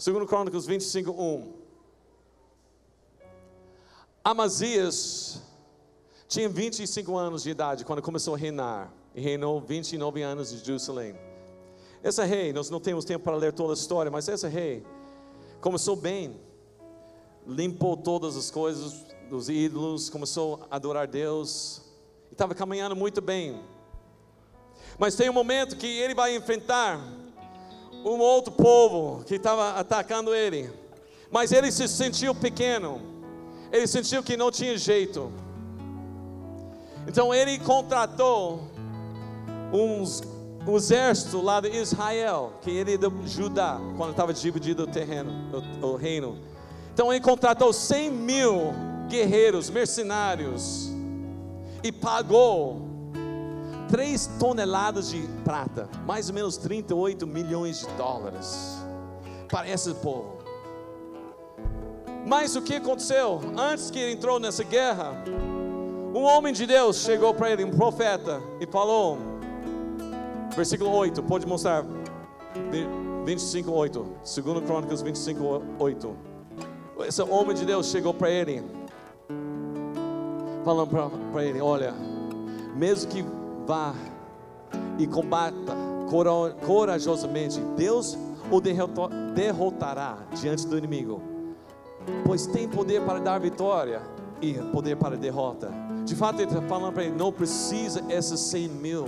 2 0.05 0.29
Crônicas 0.29 0.66
25, 0.66 1.11
1. 1.11 1.53
Amazias 4.25 5.43
tinha 6.27 6.49
25 6.49 7.16
anos 7.16 7.43
de 7.43 7.51
idade 7.51 7.85
quando 7.85 8.03
começou 8.03 8.35
a 8.35 8.39
reinar. 8.39 8.93
E 9.14 9.20
reinou 9.20 9.61
29 9.61 10.22
anos 10.22 10.53
em 10.53 10.59
Jerusalém. 10.59 11.14
Esse 12.03 12.25
rei, 12.25 12.53
nós 12.53 12.68
não 12.68 12.81
temos 12.81 13.05
tempo 13.05 13.22
para 13.22 13.37
ler 13.37 13.53
toda 13.53 13.72
a 13.72 13.75
história, 13.75 14.11
mas 14.11 14.27
esse 14.27 14.49
rei 14.49 14.85
começou 15.61 15.95
bem, 15.95 16.41
limpou 17.47 17.97
todas 17.97 18.37
as 18.37 18.51
coisas, 18.51 19.05
dos 19.29 19.49
ídolos, 19.49 20.09
começou 20.09 20.66
a 20.70 20.77
adorar 20.77 21.07
Deus, 21.07 21.83
estava 22.31 22.55
caminhando 22.55 22.95
muito 22.95 23.20
bem. 23.20 23.61
Mas 24.99 25.14
tem 25.14 25.29
um 25.29 25.33
momento 25.33 25.77
que 25.77 25.87
ele 25.87 26.14
vai 26.14 26.37
enfrentar 26.37 27.01
um 28.05 28.18
outro 28.18 28.53
povo 28.53 29.25
que 29.25 29.37
estava 29.37 29.79
atacando 29.79 30.35
ele. 30.35 30.70
Mas 31.31 31.53
ele 31.53 31.72
se 31.72 31.89
sentiu 31.89 32.35
pequeno, 32.35 33.01
ele 33.72 33.87
sentiu 33.87 34.22
que 34.22 34.37
não 34.37 34.51
tinha 34.51 34.77
jeito. 34.77 35.33
Então 37.07 37.35
ele 37.35 37.59
contratou 37.59 38.70
uns, 39.72 40.22
um 40.66 40.77
exército 40.77 41.41
lá 41.41 41.61
de 41.61 41.70
Israel, 41.70 42.53
que 42.62 42.70
ele 42.70 42.97
de 42.97 43.09
Judá, 43.27 43.81
quando 43.97 44.11
estava 44.11 44.33
dividido 44.33 44.85
o 44.85 44.87
terreno, 44.87 45.33
o, 45.83 45.87
o 45.87 45.97
reino. 45.97 46.39
Então 46.93 47.12
ele 47.12 47.20
contratou 47.20 47.72
100 47.72 48.11
mil 48.11 48.93
guerreiros, 49.09 49.71
mercenários, 49.71 50.91
e 51.83 51.93
pagou 51.93 52.83
três 53.89 54.27
toneladas 54.39 55.11
de 55.11 55.21
prata, 55.45 55.89
mais 56.07 56.29
ou 56.29 56.35
menos 56.35 56.57
38 56.57 57.27
milhões 57.27 57.81
de 57.81 57.87
dólares, 57.95 58.79
para 59.49 59.69
esse 59.69 59.93
povo. 59.95 60.39
Mas 62.27 62.57
o 62.57 62.63
que 62.63 62.75
aconteceu? 62.75 63.41
Antes 63.57 63.91
que 63.91 63.99
ele 63.99 64.13
entrou 64.13 64.41
nessa 64.41 64.65
guerra, 64.65 65.13
um 66.15 66.23
homem 66.23 66.53
de 66.53 66.67
Deus 66.67 66.97
chegou 66.99 67.35
para 67.35 67.51
ele, 67.51 67.65
um 67.65 67.71
profeta, 67.71 68.43
e 68.61 68.67
falou, 68.67 69.19
versículo 70.57 70.91
8, 70.91 71.23
pode 71.23 71.47
mostrar, 71.47 71.85
25, 73.25 73.71
8, 73.71 74.07
2 74.23 74.65
Crônicas 74.65 75.03
25, 75.03 75.63
8. 75.79 76.17
Esse 77.07 77.23
homem 77.23 77.55
de 77.55 77.65
Deus 77.67 77.87
chegou 77.89 78.15
para 78.15 78.31
ele 78.31 78.63
falando 80.65 80.89
para 81.33 81.45
ele: 81.45 81.61
Olha, 81.61 81.95
mesmo 82.75 83.11
que 83.11 83.25
vá 83.67 83.95
e 84.99 85.07
combata 85.07 85.77
corajosamente, 86.67 87.61
Deus 87.77 88.17
o 88.51 88.61
derrotará 88.61 90.19
diante 90.33 90.67
do 90.67 90.77
inimigo, 90.77 91.21
pois 92.25 92.47
tem 92.47 92.69
poder 92.69 93.03
para 93.03 93.19
dar 93.19 93.39
vitória 93.39 94.03
e 94.41 94.55
poder 94.73 94.97
para 94.97 95.17
derrota. 95.17 95.71
De 96.05 96.15
fato, 96.15 96.41
ele 96.41 96.51
está 96.51 96.62
falando 96.62 96.93
para 96.93 97.05
ele: 97.05 97.17
não 97.17 97.33
precisa 97.33 98.03
esses 98.09 98.39
100 98.41 98.69
mil. 98.69 99.05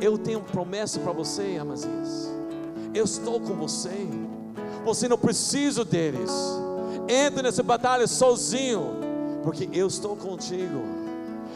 Eu 0.00 0.18
tenho 0.18 0.40
promessa 0.40 1.00
para 1.00 1.12
você, 1.12 1.56
Amazias. 1.60 2.30
Eu 2.94 3.04
estou 3.04 3.40
com 3.40 3.54
você. 3.54 4.08
Você 4.84 5.08
não 5.08 5.18
precisa 5.18 5.84
deles. 5.84 6.30
Entre 7.08 7.42
nessa 7.42 7.62
batalha 7.62 8.06
sozinho 8.06 9.05
porque 9.46 9.68
eu 9.72 9.86
estou 9.86 10.16
contigo. 10.16 10.82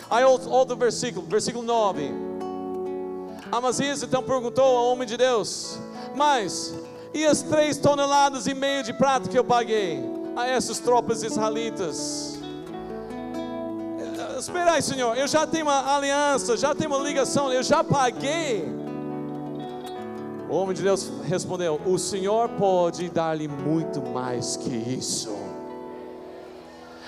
Aí 0.08 0.24
outro 0.24 0.76
versículo, 0.76 1.26
versículo 1.26 1.64
9. 1.64 2.08
Amazias 3.50 4.00
então 4.04 4.22
perguntou 4.22 4.64
ao 4.64 4.92
homem 4.92 5.08
de 5.08 5.16
Deus: 5.16 5.76
Mas 6.14 6.72
e 7.12 7.26
as 7.26 7.42
três 7.42 7.78
toneladas 7.78 8.46
e 8.46 8.54
meio 8.54 8.84
de 8.84 8.92
prata 8.92 9.28
que 9.28 9.36
eu 9.36 9.42
paguei 9.42 10.04
a 10.36 10.46
essas 10.46 10.78
tropas 10.78 11.24
israelitas? 11.24 12.38
Espera 14.38 14.74
aí, 14.74 14.82
Senhor, 14.82 15.16
eu 15.16 15.26
já 15.26 15.44
tenho 15.44 15.64
uma 15.64 15.96
aliança, 15.96 16.56
já 16.56 16.72
tenho 16.72 16.90
uma 16.90 17.02
ligação, 17.02 17.52
eu 17.52 17.64
já 17.64 17.82
paguei. 17.82 18.64
O 20.48 20.54
homem 20.54 20.76
de 20.76 20.82
Deus 20.82 21.10
respondeu: 21.24 21.80
O 21.84 21.98
Senhor 21.98 22.50
pode 22.50 23.10
dar-lhe 23.10 23.48
muito 23.48 24.00
mais 24.00 24.56
que 24.56 24.70
isso. 24.70 25.49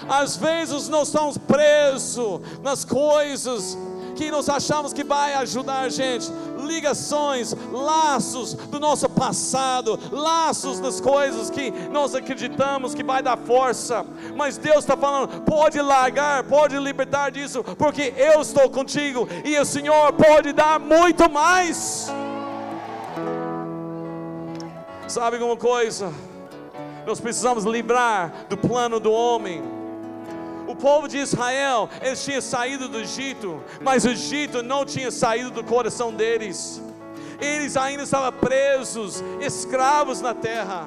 Às 0.09 0.37
vezes 0.37 0.89
nós 0.89 1.09
estamos 1.09 1.39
presos 1.39 2.41
nas 2.63 2.85
coisas 2.85 3.77
que 4.15 4.31
nós 4.31 4.49
achamos 4.49 4.93
que 4.93 5.03
vai 5.03 5.35
ajudar 5.35 5.81
a 5.81 5.89
gente, 5.89 6.31
ligações, 6.59 7.55
laços 7.73 8.55
do 8.55 8.79
nosso 8.79 9.09
passado, 9.09 9.99
laços 10.11 10.81
das 10.81 11.01
coisas 11.01 11.51
que 11.51 11.71
nós 11.91 12.15
acreditamos 12.15 12.95
que 12.95 13.03
vai 13.03 13.23
dar 13.23 13.37
força, 13.37 14.05
mas 14.37 14.59
Deus 14.59 14.79
está 14.79 14.97
falando: 14.97 15.43
pode 15.43 15.81
largar, 15.81 16.45
pode 16.45 16.79
libertar 16.79 17.31
disso, 17.31 17.65
porque 17.77 18.13
eu 18.17 18.41
estou 18.41 18.71
contigo 18.71 19.29
e 19.45 19.59
o 19.59 19.65
Senhor 19.65 20.13
pode 20.13 20.53
dar 20.53 20.79
muito 20.79 21.31
mais. 21.31 22.11
Sabe 25.09 25.37
alguma 25.37 25.57
coisa? 25.57 26.13
Nós 27.07 27.21
precisamos 27.21 27.65
livrar 27.65 28.47
do 28.49 28.57
plano 28.57 29.01
do 29.01 29.11
homem 29.11 29.82
o 30.73 30.77
povo 30.77 31.07
de 31.07 31.19
Israel, 31.19 31.89
eles 32.01 32.25
tinham 32.25 32.41
saído 32.41 32.89
do 32.89 32.99
Egito, 32.99 33.63
mas 33.83 34.05
o 34.05 34.09
Egito 34.09 34.63
não 34.63 34.87
tinha 34.87 35.11
saído 35.11 35.51
do 35.51 35.63
coração 35.63 36.13
deles. 36.13 36.81
Eles 37.39 37.77
ainda 37.77 38.05
estavam 38.05 38.33
presos, 38.33 39.23
escravos 39.41 40.21
na 40.23 40.33
terra. 40.33 40.87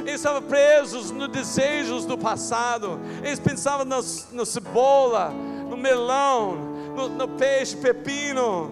Eles 0.00 0.16
estavam 0.16 0.42
presos 0.42 1.10
nos 1.10 1.28
desejos 1.28 2.04
do 2.04 2.18
passado. 2.18 3.00
Eles 3.24 3.40
pensavam 3.40 3.86
na, 3.86 4.02
cebola, 4.44 5.30
no 5.70 5.76
melão, 5.76 6.56
no, 6.94 7.08
no 7.08 7.28
peixe, 7.28 7.74
pepino. 7.76 8.70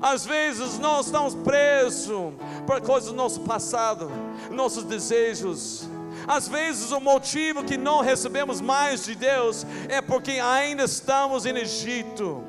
Às 0.00 0.24
vezes 0.24 0.78
nós 0.78 1.06
estamos 1.06 1.34
presos 1.34 2.32
por 2.66 2.80
coisas 2.80 3.10
do 3.10 3.16
nosso 3.16 3.40
passado, 3.40 4.10
nossos 4.50 4.84
desejos. 4.84 5.88
Às 6.26 6.48
vezes 6.48 6.90
o 6.90 7.00
motivo 7.00 7.64
que 7.64 7.76
não 7.76 8.00
recebemos 8.00 8.60
mais 8.60 9.04
de 9.04 9.14
Deus 9.14 9.66
é 9.88 10.00
porque 10.00 10.32
ainda 10.32 10.84
estamos 10.84 11.46
em 11.46 11.56
Egito, 11.56 12.42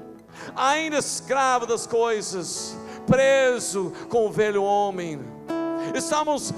ainda 0.55 0.97
escravo 0.97 1.65
das 1.65 1.85
coisas. 1.85 2.77
presos 3.05 3.91
com 4.09 4.25
o 4.25 4.31
velho 4.31 4.63
homem. 4.63 5.19
Estamos, 5.93 6.51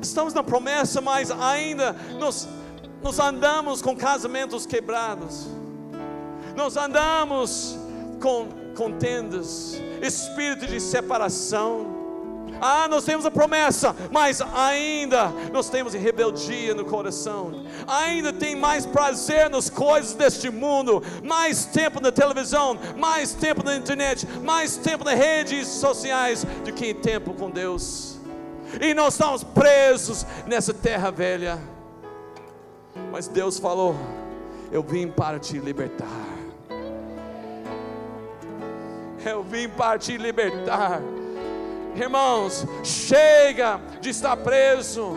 estamos 0.00 0.32
na 0.32 0.42
promessa, 0.42 1.00
mas 1.00 1.30
ainda 1.30 1.92
nos, 2.18 2.48
nos 3.02 3.18
andamos 3.18 3.82
com 3.82 3.96
casamentos 3.96 4.64
quebrados. 4.64 5.48
Nós 6.54 6.76
andamos 6.76 7.76
com 8.20 8.48
contendas, 8.76 9.74
espírito 10.00 10.66
de 10.66 10.80
separação 10.80 12.01
ah, 12.64 12.86
nós 12.86 13.04
temos 13.04 13.26
a 13.26 13.30
promessa, 13.30 13.92
mas 14.12 14.40
ainda 14.40 15.32
nós 15.52 15.68
temos 15.68 15.94
rebeldia 15.94 16.72
no 16.76 16.84
coração. 16.84 17.64
Ainda 17.88 18.32
tem 18.32 18.54
mais 18.54 18.86
prazer 18.86 19.50
nas 19.50 19.68
coisas 19.68 20.14
deste 20.14 20.48
mundo, 20.48 21.02
mais 21.24 21.64
tempo 21.64 22.00
na 22.00 22.12
televisão, 22.12 22.78
mais 22.96 23.34
tempo 23.34 23.64
na 23.64 23.74
internet, 23.74 24.28
mais 24.44 24.76
tempo 24.76 25.02
nas 25.02 25.18
redes 25.18 25.66
sociais 25.66 26.44
do 26.64 26.72
que 26.72 26.94
tempo 26.94 27.34
com 27.34 27.50
Deus. 27.50 28.16
E 28.80 28.94
nós 28.94 29.14
estamos 29.14 29.42
presos 29.42 30.24
nessa 30.46 30.72
terra 30.72 31.10
velha. 31.10 31.58
Mas 33.10 33.26
Deus 33.26 33.58
falou: 33.58 33.96
Eu 34.70 34.84
vim 34.84 35.08
para 35.08 35.40
te 35.40 35.58
libertar. 35.58 36.06
Eu 39.26 39.42
vim 39.42 39.68
para 39.68 39.98
te 39.98 40.16
libertar. 40.16 41.02
Irmãos, 41.94 42.66
chega 42.82 43.80
de 44.00 44.10
estar 44.10 44.36
preso. 44.36 45.14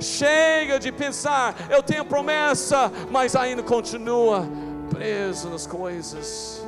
Chega 0.00 0.80
de 0.80 0.90
pensar, 0.90 1.54
eu 1.70 1.80
tenho 1.80 2.04
promessa, 2.04 2.90
mas 3.08 3.36
ainda 3.36 3.62
continua 3.62 4.44
preso 4.90 5.48
nas 5.48 5.64
coisas. 5.64 6.60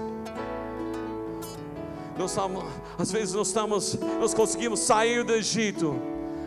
Nós 2.17 2.31
estamos, 2.31 2.65
às 2.97 3.11
vezes 3.11 3.35
nós 3.35 3.49
estamos, 3.49 3.99
nós 4.21 4.33
conseguimos 4.33 4.81
sair 4.81 5.25
do 5.25 5.33
Egito, 5.33 5.97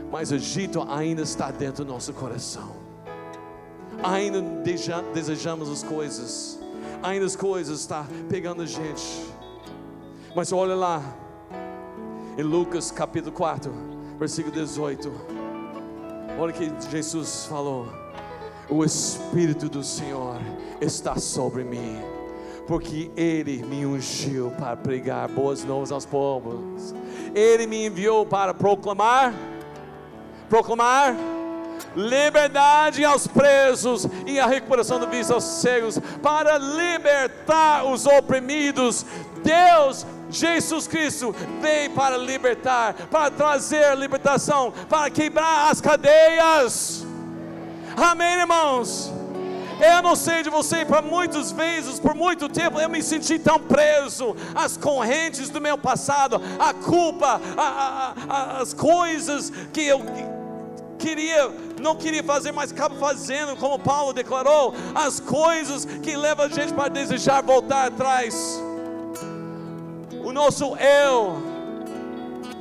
mas 0.10 0.32
o 0.32 0.36
Egito 0.36 0.86
ainda 0.90 1.24
está 1.24 1.52
dentro 1.52 1.84
do 1.84 1.92
nosso 1.92 2.14
coração. 2.14 2.78
Ainda 4.02 4.42
desejamos 5.14 5.70
as 5.70 5.84
coisas, 5.84 6.58
ainda 7.04 7.26
as 7.26 7.36
coisas 7.36 7.82
estão 7.82 8.06
pegando 8.30 8.62
a 8.62 8.66
gente. 8.66 9.26
Mas 10.34 10.54
olha 10.54 10.76
lá, 10.76 11.04
em 12.38 12.44
Lucas 12.44 12.92
capítulo 12.92 13.32
4, 13.32 13.74
versículo 14.20 14.54
18. 14.54 15.12
Olha 16.38 16.54
que 16.54 16.72
Jesus 16.92 17.48
falou: 17.48 17.88
O 18.70 18.86
Espírito 18.86 19.68
do 19.68 19.84
Senhor 19.84 20.40
está 20.80 21.18
sobre 21.18 21.64
mim, 21.64 21.98
porque 22.68 23.10
Ele 23.18 23.64
me 23.64 23.88
ungiu 23.88 24.52
para 24.52 24.78
pregar 24.78 25.28
boas 25.28 25.64
novas 25.64 25.92
aos 25.92 26.06
povos. 26.06 26.94
Ele 27.34 27.66
me 27.66 27.88
enviou 27.88 28.24
para 28.24 28.54
proclamar, 28.54 29.34
proclamar 30.48 31.16
liberdade 31.96 33.04
aos 33.04 33.26
presos 33.26 34.08
e 34.28 34.40
a 34.40 34.46
recuperação 34.46 35.00
da 35.00 35.08
vista 35.08 35.34
aos 35.34 35.44
cegos, 35.44 36.00
para 36.22 36.60
libertar 36.60 37.84
os 37.86 38.06
oprimidos. 38.06 39.04
Deus 39.44 40.06
Jesus 40.30 40.88
Cristo 40.88 41.34
veio 41.62 41.92
para 41.92 42.18
libertar, 42.18 42.94
para 43.10 43.32
trazer 43.32 43.96
libertação, 43.98 44.74
para 44.90 45.10
quebrar 45.10 45.72
as 45.72 45.80
cadeias. 45.80 47.06
Amém, 47.96 48.40
irmãos? 48.40 49.12
Eu 49.80 50.02
não 50.02 50.16
sei 50.16 50.42
de 50.42 50.50
você, 50.50 50.84
para 50.84 51.02
muitas 51.04 51.52
vezes, 51.52 52.00
por 52.00 52.16
muito 52.16 52.50
tempo, 52.50 52.80
eu 52.80 52.90
me 52.90 53.02
senti 53.02 53.38
tão 53.38 53.60
preso 53.60 54.36
às 54.56 54.76
correntes 54.76 55.50
do 55.50 55.62
meu 55.62 55.78
passado, 55.78 56.42
a 56.60 56.74
culpa, 56.74 57.40
a, 57.56 58.14
a, 58.28 58.62
as 58.62 58.74
coisas 58.74 59.52
que 59.72 59.82
eu 59.86 60.02
queria, 60.98 61.52
não 61.80 61.96
queria 61.96 62.24
fazer, 62.24 62.52
mas 62.52 62.72
acaba 62.72 62.96
fazendo, 62.96 63.56
como 63.56 63.78
Paulo 63.78 64.14
declarou, 64.14 64.74
as 64.96 65.20
coisas 65.20 65.86
que 65.86 66.18
levam 66.18 66.46
a 66.48 66.50
gente 66.50 66.74
para 66.74 66.90
desejar 66.90 67.44
voltar 67.44 67.86
atrás 67.86 68.60
o 70.28 70.34
nosso 70.34 70.76
eu, 70.76 71.42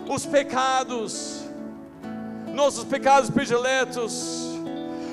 os 0.09 0.25
pecados, 0.25 1.43
nossos 2.55 2.85
pecados 2.85 3.29
prediletos. 3.29 4.55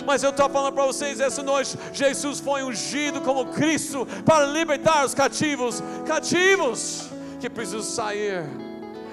Mas 0.06 0.22
eu 0.22 0.30
estou 0.30 0.48
falando 0.48 0.76
para 0.76 0.86
vocês 0.86 1.20
essa 1.20 1.42
noite: 1.42 1.76
Jesus 1.92 2.40
foi 2.40 2.64
ungido 2.64 3.22
como 3.22 3.48
Cristo 3.48 4.08
para 4.24 4.46
libertar 4.46 5.04
os 5.04 5.16
cativos, 5.16 5.82
cativos 6.06 7.08
que 7.40 7.50
precisam 7.50 7.82
sair, 7.82 8.44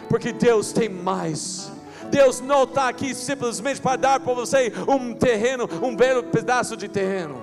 porque 0.06 0.34
Deus 0.34 0.70
tem 0.70 0.90
mais. 0.90 1.72
Deus 2.10 2.42
não 2.42 2.64
está 2.64 2.88
aqui 2.88 3.14
simplesmente 3.14 3.80
para 3.80 3.96
dar 3.96 4.20
para 4.20 4.34
você 4.34 4.70
um 4.86 5.14
terreno, 5.14 5.66
um 5.82 5.96
belo 5.96 6.24
pedaço 6.24 6.76
de 6.76 6.88
terreno. 6.88 7.40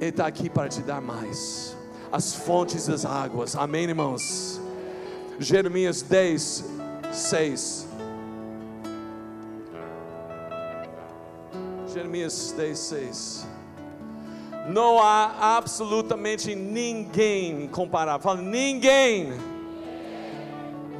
Ele 0.00 0.08
está 0.08 0.26
aqui 0.26 0.48
para 0.48 0.70
te 0.70 0.80
dar 0.80 1.02
mais. 1.02 1.76
As 2.10 2.34
fontes 2.34 2.86
das 2.86 3.04
águas. 3.04 3.54
Amém, 3.54 3.84
irmãos? 3.84 4.58
Jeremias 5.40 6.02
10, 6.02 6.64
6. 7.10 7.88
Jeremias 11.90 12.54
10, 12.54 12.78
6. 12.78 13.48
Não 14.68 14.98
há 14.98 15.56
absolutamente 15.56 16.54
ninguém 16.54 17.66
comparável. 17.68 18.20
Fala, 18.20 18.42
ninguém. 18.42 19.32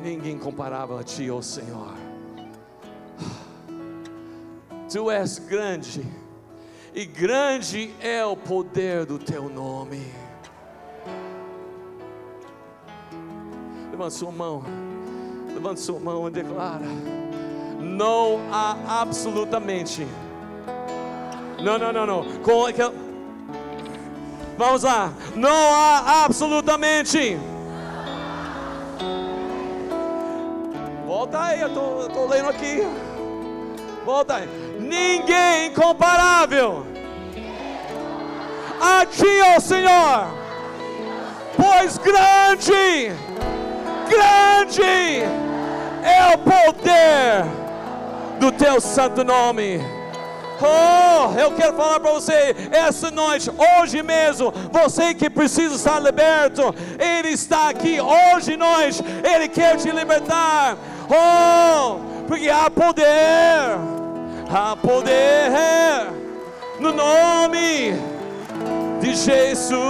Ninguém 0.02 0.38
comparável 0.38 0.96
a 0.96 1.04
ti, 1.04 1.30
ó 1.30 1.36
oh 1.36 1.42
Senhor. 1.42 1.94
Tu 4.90 5.10
és 5.10 5.38
grande, 5.38 6.02
e 6.94 7.04
grande 7.04 7.94
é 8.00 8.24
o 8.24 8.34
poder 8.34 9.04
do 9.04 9.18
teu 9.18 9.50
nome. 9.50 10.29
Levante 14.00 14.14
sua 14.14 14.32
mão. 14.32 14.62
Levante 15.52 15.80
sua 15.80 16.00
mão 16.00 16.26
e 16.26 16.30
declara: 16.30 16.86
Não 17.78 18.40
há 18.50 19.02
absolutamente. 19.02 20.06
Não, 21.62 21.78
não, 21.78 21.92
não, 21.92 22.06
não. 22.06 22.24
Com. 22.40 22.64
Vamos 24.56 24.84
lá. 24.84 25.12
Não 25.36 25.74
há 25.74 26.24
absolutamente. 26.24 27.36
Volta 31.06 31.42
aí, 31.42 31.60
eu 31.60 31.68
estou 31.68 32.26
lendo 32.26 32.48
aqui. 32.48 32.80
Volta 34.06 34.36
aí. 34.36 34.48
Ninguém 34.80 35.74
comparável 35.74 36.86
a 38.80 39.04
ti, 39.04 39.26
ó 39.54 39.60
Senhor, 39.60 40.26
pois 41.54 41.98
grande 41.98 43.29
grande 44.10 44.82
é 46.02 46.34
o 46.34 46.38
poder 46.38 47.44
do 48.38 48.50
teu 48.52 48.80
santo 48.80 49.22
nome. 49.22 49.80
Oh, 50.62 51.38
eu 51.38 51.52
quero 51.52 51.74
falar 51.74 52.00
para 52.00 52.12
você 52.12 52.54
essa 52.70 53.10
noite, 53.10 53.50
hoje 53.78 54.02
mesmo, 54.02 54.52
você 54.70 55.14
que 55.14 55.30
precisa 55.30 55.74
estar 55.74 55.98
liberto, 55.98 56.74
Ele 56.98 57.30
está 57.30 57.70
aqui 57.70 57.98
hoje 57.98 58.58
noite, 58.58 59.02
Ele 59.24 59.48
quer 59.48 59.78
te 59.78 59.90
libertar. 59.90 60.76
Oh, 61.08 62.00
porque 62.28 62.50
há 62.50 62.68
poder, 62.70 63.78
há 64.50 64.76
poder 64.76 65.50
no 66.78 66.92
nome 66.92 67.94
de 69.00 69.14
Jesus, 69.14 69.80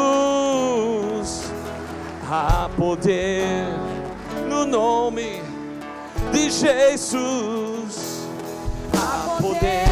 há 2.30 2.70
poder 2.76 3.79
no 4.60 4.66
nome 4.66 5.42
de 6.32 6.50
Jesus. 6.50 8.26
Há 8.94 9.40
poder. 9.40 9.86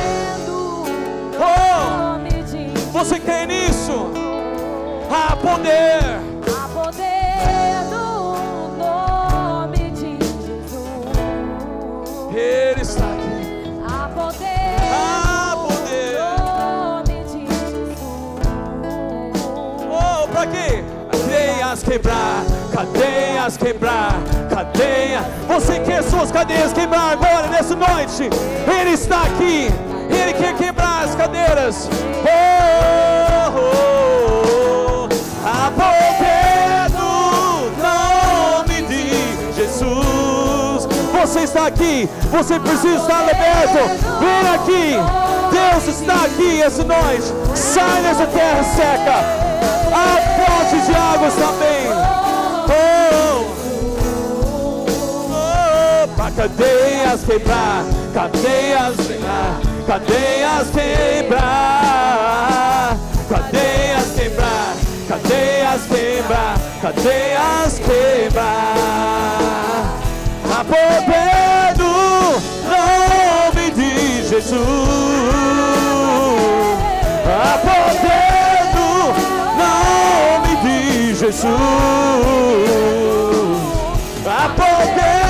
Oh, 1.40 2.18
você 2.92 3.18
crê 3.18 3.46
nisso? 3.46 4.10
Há 5.10 5.36
poder. 5.36 6.00
Há 6.52 6.68
poder 6.68 7.84
no 7.90 8.76
nome 8.76 9.90
de 9.92 10.18
Jesus. 10.18 10.76
Ele 12.34 12.82
está 12.82 13.07
cadeias 23.48 23.56
quebrar 23.56 24.12
cadeia. 24.50 25.24
Você 25.48 25.80
quer 25.80 26.02
suas 26.02 26.30
cadeias 26.30 26.72
quebrar 26.72 27.12
agora, 27.12 27.46
nessa 27.48 27.74
noite? 27.74 28.28
Ele 28.80 28.90
está 28.90 29.22
aqui. 29.22 29.70
Ele 30.10 30.34
quer 30.34 30.54
quebrar 30.56 31.04
as 31.04 31.14
cadeiras. 31.14 31.88
Oh, 32.24 33.58
oh, 33.58 35.04
oh. 35.04 35.08
A 35.46 35.70
poder 35.70 36.90
do 36.90 37.70
nome 37.82 38.82
de 38.82 39.54
Jesus. 39.54 40.86
você 41.12 41.40
está 41.40 41.66
aqui, 41.66 42.08
você 42.30 42.58
precisa 42.60 42.96
estar 42.96 43.22
liberto. 43.24 43.78
Vem 44.20 44.54
aqui. 44.54 44.98
Deus 45.50 45.98
está 45.98 46.24
aqui 46.26 46.62
essa 46.62 46.84
noite. 46.84 47.32
Sai 47.54 48.02
dessa 48.02 48.26
terra 48.26 48.62
seca. 48.62 49.48
Há 49.94 50.20
fontes 50.36 50.86
de 50.86 50.94
águas 50.94 51.34
também. 51.34 51.88
Oh, 52.70 53.27
cadeias 56.36 57.22
quebrar, 57.24 57.84
cadeias 58.12 58.96
quebrar, 58.96 59.60
cadeias 59.86 60.70
quebrar, 60.70 62.08
cadeias 63.28 64.06
quebrar, 64.16 64.76
cadeias 65.08 65.82
quebrar, 65.86 66.56
cadeias 66.82 67.78
quebrar. 67.78 68.74
Há 70.50 70.64
poder 70.64 71.76
no 71.78 72.40
nome 72.68 73.70
de 73.70 73.92
Jesus. 74.28 74.58
Há 77.26 77.58
poder 77.58 78.58
no 78.74 78.90
nome 79.62 80.52
de 80.62 81.14
Jesus. 81.14 81.48
Há 84.26 84.48
poder 84.50 85.27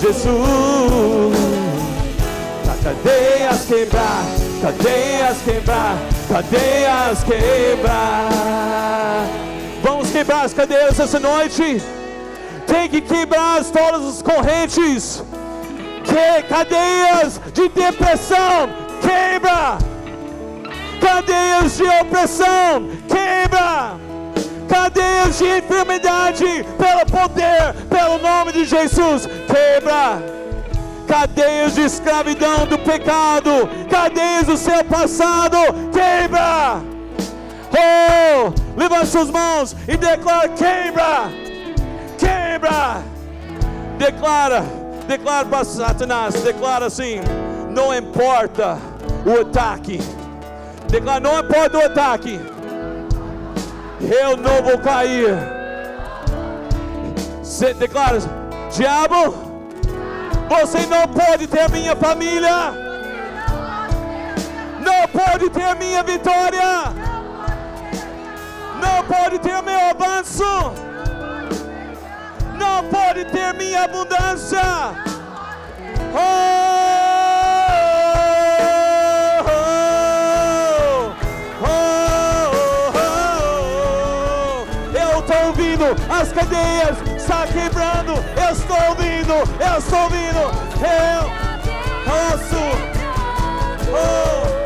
Jesus. 0.00 1.36
Pra 2.64 2.74
cadeias 2.82 3.64
quebrar, 3.66 4.24
cadeias 4.62 5.42
quebrar, 5.44 5.98
cadeias 6.26 7.24
quebrar. 7.24 8.30
Vamos 9.82 10.10
quebrar 10.10 10.46
as 10.46 10.54
cadeias 10.54 10.98
essa 10.98 11.20
noite. 11.20 11.82
Tem 12.66 12.88
que 12.88 13.02
quebrar 13.02 13.62
todas 13.64 14.06
as 14.06 14.22
correntes. 14.22 15.22
Que 16.04 16.42
cadeias 16.48 17.38
de 17.52 17.68
depressão, 17.68 18.70
quebra. 19.02 19.78
Cadeias 21.00 21.76
de 21.76 21.84
opressão, 21.84 22.88
quebra. 23.06 24.09
Cadeias 24.70 25.36
de 25.36 25.46
enfermidade, 25.58 26.64
pelo 26.78 27.04
poder, 27.10 27.74
pelo 27.90 28.18
nome 28.18 28.52
de 28.52 28.64
Jesus, 28.64 29.26
quebra. 29.26 30.22
Cadeias 31.08 31.74
de 31.74 31.80
escravidão 31.80 32.66
do 32.66 32.78
pecado, 32.78 33.50
cadeias 33.90 34.46
do 34.46 34.56
seu 34.56 34.84
passado, 34.84 35.56
quebra. 35.92 36.80
Oh, 37.72 38.52
levante 38.78 39.08
suas 39.08 39.28
mãos 39.28 39.74
e 39.88 39.96
declara: 39.96 40.48
quebra, 40.50 41.30
quebra. 42.16 43.02
Declara, 43.98 44.62
declara 45.08 45.46
para 45.46 45.64
Satanás, 45.64 46.34
declara 46.42 46.86
assim: 46.86 47.20
não 47.70 47.92
importa 47.92 48.78
o 49.26 49.40
ataque, 49.40 50.00
declara: 50.86 51.18
não 51.18 51.40
importa 51.40 51.76
o 51.76 51.86
ataque, 51.86 52.40
eu 54.00 54.36
não 54.36 54.62
vou 54.62 54.78
cair. 54.78 55.36
Você 57.42 57.74
declara: 57.74 58.18
diabo, 58.70 59.34
você 60.48 60.86
não 60.86 61.08
pode 61.08 61.46
ter 61.46 61.70
minha 61.70 61.96
família, 61.96 62.72
não 64.80 65.08
pode 65.08 65.50
ter 65.50 65.74
minha 65.76 66.02
vitória 66.02 67.10
não 68.80 69.04
pode 69.04 69.38
ter 69.38 69.62
meu 69.62 69.78
avanço, 69.90 70.44
não 72.58 72.84
pode 72.88 73.24
ter 73.26 73.54
minha 73.54 73.84
abundância. 73.84 74.60
Oh, 76.12 77.09
Eu 88.50 88.54
estou 88.54 88.76
ouvindo, 88.88 89.32
eu 89.32 89.78
estou 89.78 90.00
ouvindo. 90.00 90.40
Eu 90.82 91.22
posso. 92.04 92.56
Oh. 93.94 94.59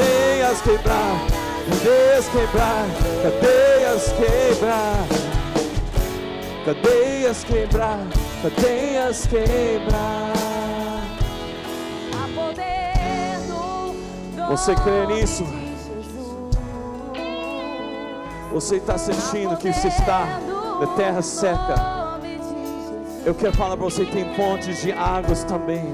Cadeias 0.00 0.62
quebrar, 0.62 1.26
cadeias 1.68 2.28
quebrar, 2.28 2.86
cadeias 3.22 4.12
quebrar. 4.12 5.06
Cadeias 6.64 7.44
quebrar, 7.44 7.98
cadeias 8.42 9.26
quebrar. 9.26 10.32
Você 14.50 14.74
crê 14.74 15.06
nisso? 15.06 15.44
Você 18.52 18.76
está 18.76 18.98
sentindo 18.98 19.56
que 19.56 19.72
você 19.72 19.88
está 19.88 20.40
na 20.80 20.86
terra 20.96 21.22
seca. 21.22 22.20
Eu 23.24 23.34
quero 23.34 23.56
falar 23.56 23.76
para 23.76 23.84
você 23.84 24.04
que 24.04 24.12
tem 24.12 24.34
fontes 24.34 24.82
de 24.82 24.92
águas 24.92 25.44
também. 25.44 25.92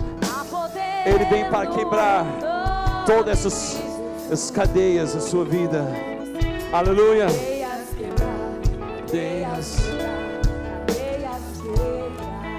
Ele 1.06 1.24
vem 1.26 1.48
para 1.48 1.66
quebrar 1.66 2.24
Todas 3.06 3.38
essas, 3.38 3.80
Essas 4.26 4.50
cadeias 4.50 5.14
da 5.14 5.20
sua 5.20 5.44
vida. 5.44 5.86
Aleluia. 6.72 7.26
Cadeias 7.26 7.88
quebrar. 7.96 8.36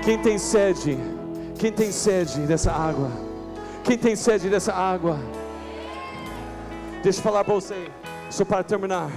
Quem 0.01 0.17
tem 0.17 0.37
sede? 0.37 0.97
Quem 1.59 1.71
tem 1.71 1.91
sede 1.91 2.39
dessa 2.41 2.71
água? 2.71 3.11
Quem 3.83 3.97
tem 3.97 4.15
sede 4.15 4.49
dessa 4.49 4.73
água? 4.73 5.19
Deixa 7.03 7.19
eu 7.19 7.23
falar 7.23 7.43
para 7.43 7.53
você, 7.53 7.91
só 8.29 8.45
para 8.45 8.63
terminar. 8.63 9.11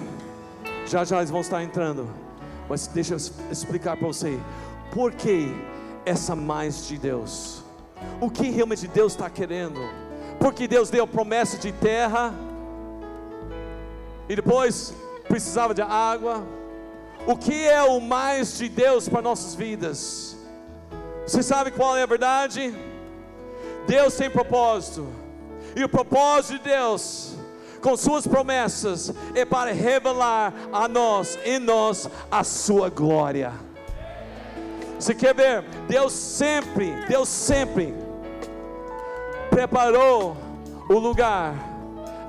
Já 0.87 1.05
já 1.05 1.19
eles 1.19 1.31
vão 1.31 1.43
estar 1.43 1.63
entrando. 1.63 2.09
Mas 2.69 2.89
deixa 2.89 3.15
eu 3.15 3.19
explicar 3.51 3.97
para 3.97 4.09
você. 4.09 4.37
Por 4.93 5.13
que 5.13 5.55
essa 6.05 6.35
mais 6.35 6.89
de 6.89 6.99
Deus? 6.99 7.63
O 8.21 8.29
que 8.29 8.51
realmente 8.51 8.89
Deus 8.89 9.13
está 9.13 9.31
querendo? 9.31 9.81
Porque 10.41 10.67
Deus 10.67 10.89
deu 10.89 11.07
promessa 11.07 11.59
de 11.59 11.71
terra. 11.71 12.35
E 14.27 14.35
depois 14.35 14.95
precisava 15.29 15.75
de 15.75 15.83
água. 15.83 16.43
O 17.27 17.37
que 17.37 17.67
é 17.67 17.83
o 17.83 18.01
mais 18.01 18.57
de 18.57 18.69
Deus 18.69 19.07
para 19.07 19.21
nossas 19.21 19.55
vidas? 19.55 20.35
Você 21.27 21.43
sabe 21.43 21.71
qual 21.71 21.95
é 21.97 22.03
a 22.03 22.07
verdade? 22.07 22.75
Deus 23.87 24.17
tem 24.17 24.31
propósito. 24.31 25.07
E 25.77 25.85
o 25.85 25.89
propósito 25.89 26.55
de 26.55 26.71
Deus, 26.71 27.35
com 27.83 27.95
suas 27.97 28.27
promessas, 28.27 29.13
é 29.35 29.45
para 29.45 29.73
revelar 29.73 30.55
a 30.73 30.89
nós, 30.89 31.39
em 31.45 31.59
nós, 31.59 32.09
a 32.31 32.43
sua 32.43 32.89
glória. 32.89 33.53
Você 34.99 35.15
quer 35.15 35.35
ver? 35.35 35.65
Deus 35.87 36.15
sempre, 36.15 36.95
Deus 37.07 37.29
sempre 37.29 37.95
preparou 39.61 40.39
o 40.89 40.95
lugar 40.99 41.55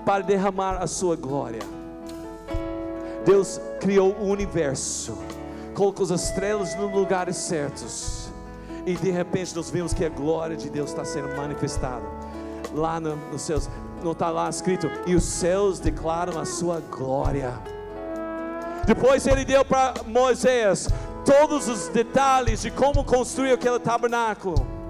para 0.05 0.21
derramar 0.21 0.83
a 0.83 0.87
sua 0.87 1.15
glória. 1.15 1.61
Deus 3.23 3.61
criou 3.79 4.11
o 4.19 4.25
universo, 4.25 5.17
colocou 5.73 6.03
as 6.03 6.11
estrelas 6.11 6.75
nos 6.75 6.91
lugares 6.93 7.37
certos, 7.37 8.29
e 8.85 8.95
de 8.95 9.09
repente 9.11 9.55
nós 9.55 9.69
vimos 9.69 9.93
que 9.93 10.03
a 10.03 10.09
glória 10.09 10.57
de 10.57 10.69
Deus 10.69 10.89
está 10.89 11.05
sendo 11.05 11.33
manifestada 11.37 12.03
lá 12.73 12.99
no- 12.99 13.15
nos 13.15 13.43
céus. 13.43 13.69
Não 14.03 14.11
está 14.11 14.29
lá 14.29 14.49
escrito, 14.49 14.91
e 15.05 15.15
os 15.15 15.23
céus 15.23 15.79
declaram 15.79 16.37
a 16.37 16.43
sua 16.43 16.81
glória. 16.81 17.53
Depois 18.85 19.25
ele 19.25 19.45
deu 19.45 19.63
para 19.63 19.93
Moisés 20.05 20.89
todos 21.23 21.69
os 21.69 21.87
detalhes 21.87 22.61
de 22.63 22.71
como 22.71 23.05
construir 23.05 23.53
aquele 23.53 23.79
tabernáculo. 23.79 24.80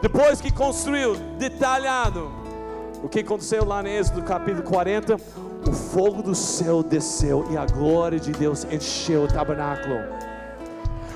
Depois 0.00 0.40
que 0.40 0.52
construiu, 0.52 1.16
detalhado, 1.38 2.30
o 3.02 3.08
que 3.08 3.18
aconteceu 3.20 3.64
lá 3.64 3.82
no 3.82 3.88
Êxodo 3.88 4.22
capítulo 4.22 4.62
40? 4.62 5.16
O 5.66 5.72
fogo 5.72 6.22
do 6.22 6.36
céu 6.36 6.84
desceu 6.84 7.44
e 7.50 7.56
a 7.56 7.66
glória 7.66 8.20
de 8.20 8.30
Deus 8.30 8.64
encheu 8.70 9.24
o 9.24 9.28
tabernáculo. 9.28 9.96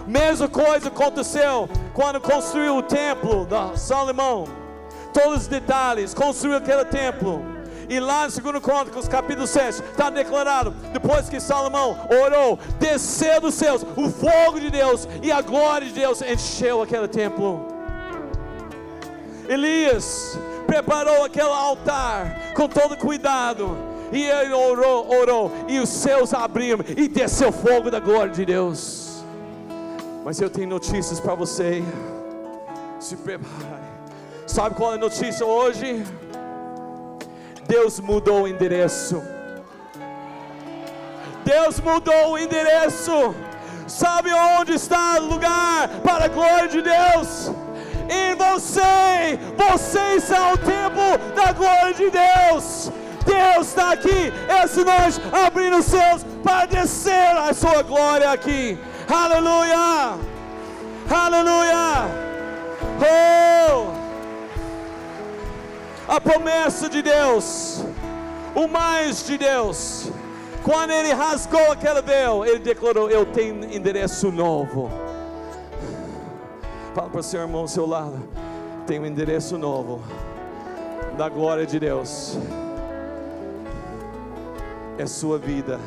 Mesma 0.05 0.49
coisa 0.49 0.89
aconteceu 0.89 1.69
quando 1.95 2.21
construiu 2.21 2.77
o 2.77 2.83
templo 2.83 3.47
de 3.47 3.79
Salomão. 3.79 4.49
Todos 5.15 5.43
os 5.43 5.47
detalhes, 5.47 6.13
construiu 6.13 6.57
aquele 6.57 6.85
templo. 6.85 7.41
E 7.89 8.01
lá 8.01 8.27
em 8.27 8.31
2 8.31 8.59
Crônicas, 8.59 9.07
capítulo 9.07 9.47
7, 9.47 9.81
está 9.81 10.11
declarado: 10.11 10.75
depois 10.93 11.29
que 11.29 11.39
Salomão 11.39 11.97
orou, 12.25 12.59
desceu 12.81 13.41
dos 13.41 13.55
céus 13.55 13.87
o 13.97 14.11
fogo 14.11 14.59
de 14.59 14.71
Deus 14.71 15.07
e 15.23 15.31
a 15.31 15.41
glória 15.41 15.87
de 15.87 15.93
Deus 15.95 16.21
encheu 16.21 16.83
aquele 16.83 17.07
templo. 17.07 17.72
Elias 19.49 20.39
preparou 20.67 21.25
aquele 21.25 21.49
altar 21.49 22.53
com 22.55 22.69
todo 22.69 22.97
cuidado. 22.97 23.77
E 24.13 24.25
ele 24.25 24.53
orou, 24.53 25.11
orou, 25.11 25.51
e 25.67 25.79
os 25.79 25.89
céus 25.89 26.35
abriram 26.35 26.85
e 26.97 27.09
desceu 27.09 27.51
fogo 27.51 27.91
da 27.91 27.99
glória 27.99 28.33
de 28.33 28.45
Deus. 28.45 29.25
Mas 30.25 30.41
eu 30.41 30.51
tenho 30.51 30.69
notícias 30.69 31.19
para 31.19 31.35
você. 31.35 31.83
Se 33.01 33.17
prepare. 33.17 33.83
Sabe 34.47 34.75
qual 34.75 34.93
é 34.93 34.95
a 34.97 34.99
notícia 34.99 35.47
hoje? 35.47 36.05
Deus 37.67 37.99
mudou 38.01 38.43
o 38.43 38.49
endereço. 38.49 39.23
Deus 41.45 41.81
mudou 41.81 42.33
o 42.33 42.39
endereço. 42.39 43.35
Sabe 43.87 44.31
onde 44.33 44.75
está 44.75 45.19
o 45.21 45.27
lugar 45.27 45.89
para 46.05 46.27
a 46.27 46.29
glória 46.29 46.69
de 46.69 46.83
Deus? 46.83 47.51
Em 48.13 48.35
você. 48.37 49.39
Você 49.57 50.17
está 50.17 50.53
o 50.53 50.59
templo 50.59 51.19
da 51.35 51.53
glória 51.53 51.95
de 51.95 52.11
Deus. 52.11 52.91
Deus 53.25 53.69
está 53.69 53.93
aqui 53.93 54.33
essa 54.49 54.85
noite 54.85 55.21
abrindo 55.47 55.79
os 55.79 55.87
céus 55.87 56.25
para 56.43 56.67
descer 56.67 57.37
a 57.37 57.55
sua 57.55 57.83
glória 57.83 58.31
aqui. 58.31 58.79
Aleluia! 59.09 60.19
Aleluia! 61.11 62.09
Oh! 63.01 63.93
A 66.09 66.21
promessa 66.21 66.89
de 66.89 67.01
Deus, 67.01 67.85
o 68.55 68.67
mais 68.67 69.25
de 69.27 69.39
Deus. 69.39 70.11
Quando 70.63 70.91
ele 70.91 71.13
rasgou 71.13 71.73
aquele 71.73 72.03
véu, 72.03 72.45
ele 72.45 72.59
declarou: 72.59 73.11
Eu 73.11 73.25
tenho 73.27 73.65
endereço 73.75 74.31
novo. 74.31 74.91
Fala 76.95 77.09
para 77.09 77.21
o 77.21 77.23
seu 77.23 77.41
irmão 77.41 77.63
ao 77.63 77.69
seu 77.69 77.87
lado: 77.87 78.19
Tem 78.87 79.01
um 79.01 79.07
endereço 79.07 79.57
novo 79.57 80.03
da 81.17 81.29
glória 81.29 81.65
de 81.65 81.81
Deus. 81.81 82.37
É 84.99 85.07
sua 85.07 85.39
vida, 85.39 85.81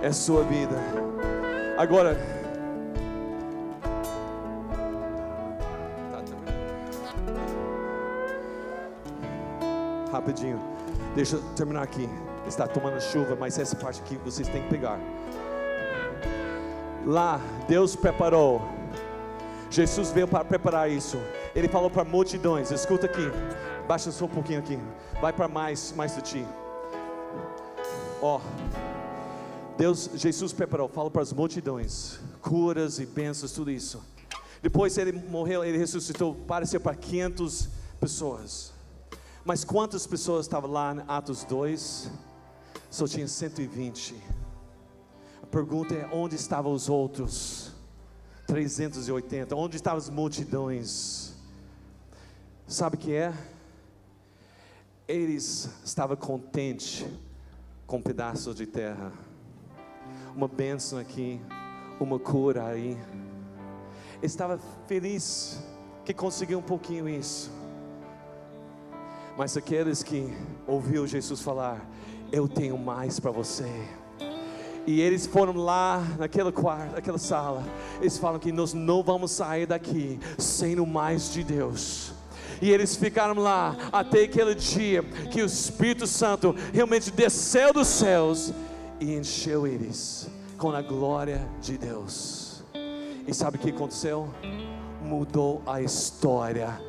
é 0.00 0.12
sua 0.12 0.44
vida. 0.44 0.76
Agora, 1.76 2.16
Tá 6.12 6.22
terminando. 6.22 6.56
rapidinho, 10.12 10.60
deixa 11.16 11.36
eu 11.36 11.42
terminar 11.56 11.82
aqui. 11.82 12.08
Está 12.46 12.68
tomando 12.68 13.00
chuva, 13.00 13.36
mas 13.38 13.58
essa 13.58 13.74
parte 13.74 14.00
aqui 14.00 14.16
vocês 14.24 14.46
têm 14.46 14.62
que 14.62 14.68
pegar. 14.68 15.00
Lá, 17.04 17.40
Deus 17.66 17.96
preparou. 17.96 18.75
Jesus 19.70 20.10
veio 20.10 20.28
para 20.28 20.44
preparar 20.44 20.90
isso. 20.90 21.18
Ele 21.54 21.68
falou 21.68 21.90
para 21.90 22.04
multidões. 22.04 22.70
Escuta 22.70 23.06
aqui. 23.06 23.30
Baixa 23.86 24.10
só 24.10 24.24
um 24.24 24.28
pouquinho 24.28 24.60
aqui. 24.60 24.78
Vai 25.20 25.32
para 25.32 25.48
mais, 25.48 25.92
mais 25.92 26.14
de 26.14 26.22
ti. 26.22 26.46
Ó. 28.22 28.40
Deus, 29.76 30.10
Jesus 30.14 30.52
preparou. 30.52 30.88
Fala 30.88 31.10
para 31.10 31.22
as 31.22 31.32
multidões. 31.32 32.18
Curas 32.40 32.98
e 32.98 33.06
bênçãos, 33.06 33.52
tudo 33.52 33.70
isso. 33.70 34.02
Depois 34.62 34.96
ele 34.98 35.12
morreu, 35.12 35.64
ele 35.64 35.78
ressuscitou. 35.78 36.34
Pareceu 36.34 36.80
para 36.80 36.94
500 36.94 37.68
pessoas. 38.00 38.72
Mas 39.44 39.62
quantas 39.64 40.06
pessoas 40.06 40.46
estavam 40.46 40.70
lá 40.70 40.94
em 40.94 41.02
Atos 41.06 41.44
2? 41.44 42.10
Só 42.90 43.06
tinha 43.06 43.28
120. 43.28 44.16
A 45.42 45.46
pergunta 45.46 45.94
é: 45.94 46.08
onde 46.12 46.34
estavam 46.34 46.72
os 46.72 46.88
outros? 46.88 47.65
380. 48.46 49.54
Onde 49.54 49.76
estavam 49.76 49.98
as 49.98 50.08
multidões? 50.08 51.34
Sabe 52.66 52.96
o 52.96 52.98
que 52.98 53.12
é? 53.14 53.32
Eles 55.06 55.70
estavam 55.84 56.16
contentes 56.16 57.04
com 57.86 57.98
um 57.98 58.02
pedaço 58.02 58.52
de 58.52 58.66
terra, 58.66 59.12
uma 60.34 60.48
bênção 60.48 60.98
aqui, 60.98 61.40
uma 62.00 62.18
cura 62.18 62.66
aí. 62.66 62.98
Estava 64.22 64.58
feliz 64.86 65.62
que 66.04 66.12
conseguiu 66.12 66.58
um 66.58 66.62
pouquinho 66.62 67.08
isso. 67.08 67.50
Mas 69.36 69.56
aqueles 69.56 70.02
que 70.02 70.34
ouviu 70.66 71.06
Jesus 71.06 71.40
falar, 71.40 71.86
eu 72.32 72.48
tenho 72.48 72.76
mais 72.76 73.20
para 73.20 73.30
você. 73.30 73.70
E 74.86 75.00
eles 75.00 75.26
foram 75.26 75.56
lá 75.56 76.02
naquele 76.16 76.52
quarto, 76.52 76.92
naquela 76.92 77.18
sala. 77.18 77.64
Eles 78.00 78.16
falam 78.18 78.38
que 78.38 78.52
nós 78.52 78.72
não 78.72 79.02
vamos 79.02 79.32
sair 79.32 79.66
daqui 79.66 80.18
sem 80.38 80.78
o 80.78 80.86
mais 80.86 81.32
de 81.32 81.42
Deus. 81.42 82.12
E 82.62 82.70
eles 82.70 82.96
ficaram 82.96 83.34
lá 83.34 83.76
até 83.92 84.22
aquele 84.22 84.54
dia 84.54 85.02
que 85.30 85.42
o 85.42 85.46
Espírito 85.46 86.06
Santo 86.06 86.54
realmente 86.72 87.10
desceu 87.10 87.72
dos 87.72 87.88
céus 87.88 88.52
e 89.00 89.14
encheu 89.14 89.66
eles 89.66 90.28
com 90.56 90.70
a 90.70 90.80
glória 90.80 91.46
de 91.60 91.76
Deus. 91.76 92.64
E 93.26 93.34
sabe 93.34 93.56
o 93.56 93.60
que 93.60 93.70
aconteceu? 93.70 94.28
Mudou 95.02 95.62
a 95.66 95.82
história 95.82 96.80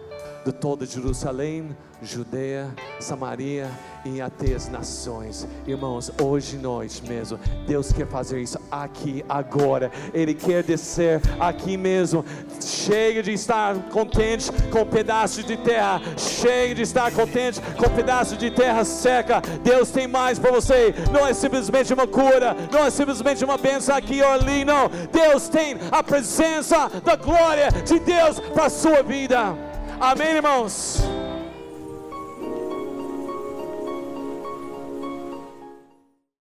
de 0.48 0.54
toda 0.54 0.86
Jerusalém, 0.86 1.76
Judeia, 2.02 2.74
Samaria 3.02 3.70
e 4.06 4.22
até 4.22 4.54
as 4.54 4.70
nações. 4.70 5.46
Irmãos, 5.68 6.10
hoje 6.22 6.56
noite 6.56 7.04
mesmo, 7.06 7.38
Deus 7.68 7.92
quer 7.92 8.08
fazer 8.08 8.40
isso 8.40 8.58
aqui, 8.72 9.26
agora. 9.28 9.92
Ele 10.14 10.34
quer 10.34 10.64
descer 10.64 11.20
aqui 11.38 11.76
mesmo. 11.76 12.24
Chega 12.62 13.22
de 13.22 13.34
estar 13.34 13.76
contente 13.90 14.50
com 14.72 14.86
pedaços 14.86 15.44
de 15.44 15.58
terra. 15.58 16.00
Chega 16.16 16.76
de 16.76 16.84
estar 16.84 17.12
contente 17.12 17.60
com 17.76 17.90
pedaços 17.90 18.38
de 18.38 18.50
terra 18.50 18.86
seca. 18.86 19.42
Deus 19.62 19.90
tem 19.90 20.08
mais 20.08 20.40
para 20.40 20.52
você. 20.52 20.96
Não 21.12 21.28
é 21.28 21.34
simplesmente 21.34 21.94
uma 21.94 22.08
cura, 22.08 22.56
não 22.72 22.86
é 22.86 22.90
simplesmente 22.90 23.44
uma 23.44 23.58
bênção 23.58 23.94
aqui 23.94 24.22
ou 24.22 24.30
ali, 24.30 24.64
não. 24.64 24.90
Deus 25.12 25.50
tem 25.50 25.76
a 25.92 26.02
presença 26.02 26.90
da 27.04 27.18
glória 27.18 27.70
de 27.84 28.00
Deus 28.00 28.40
para 28.40 28.68
a 28.68 28.70
sua 28.70 29.04
vida. 29.04 29.67
Amém, 30.00 30.36
irmãos? 30.36 31.02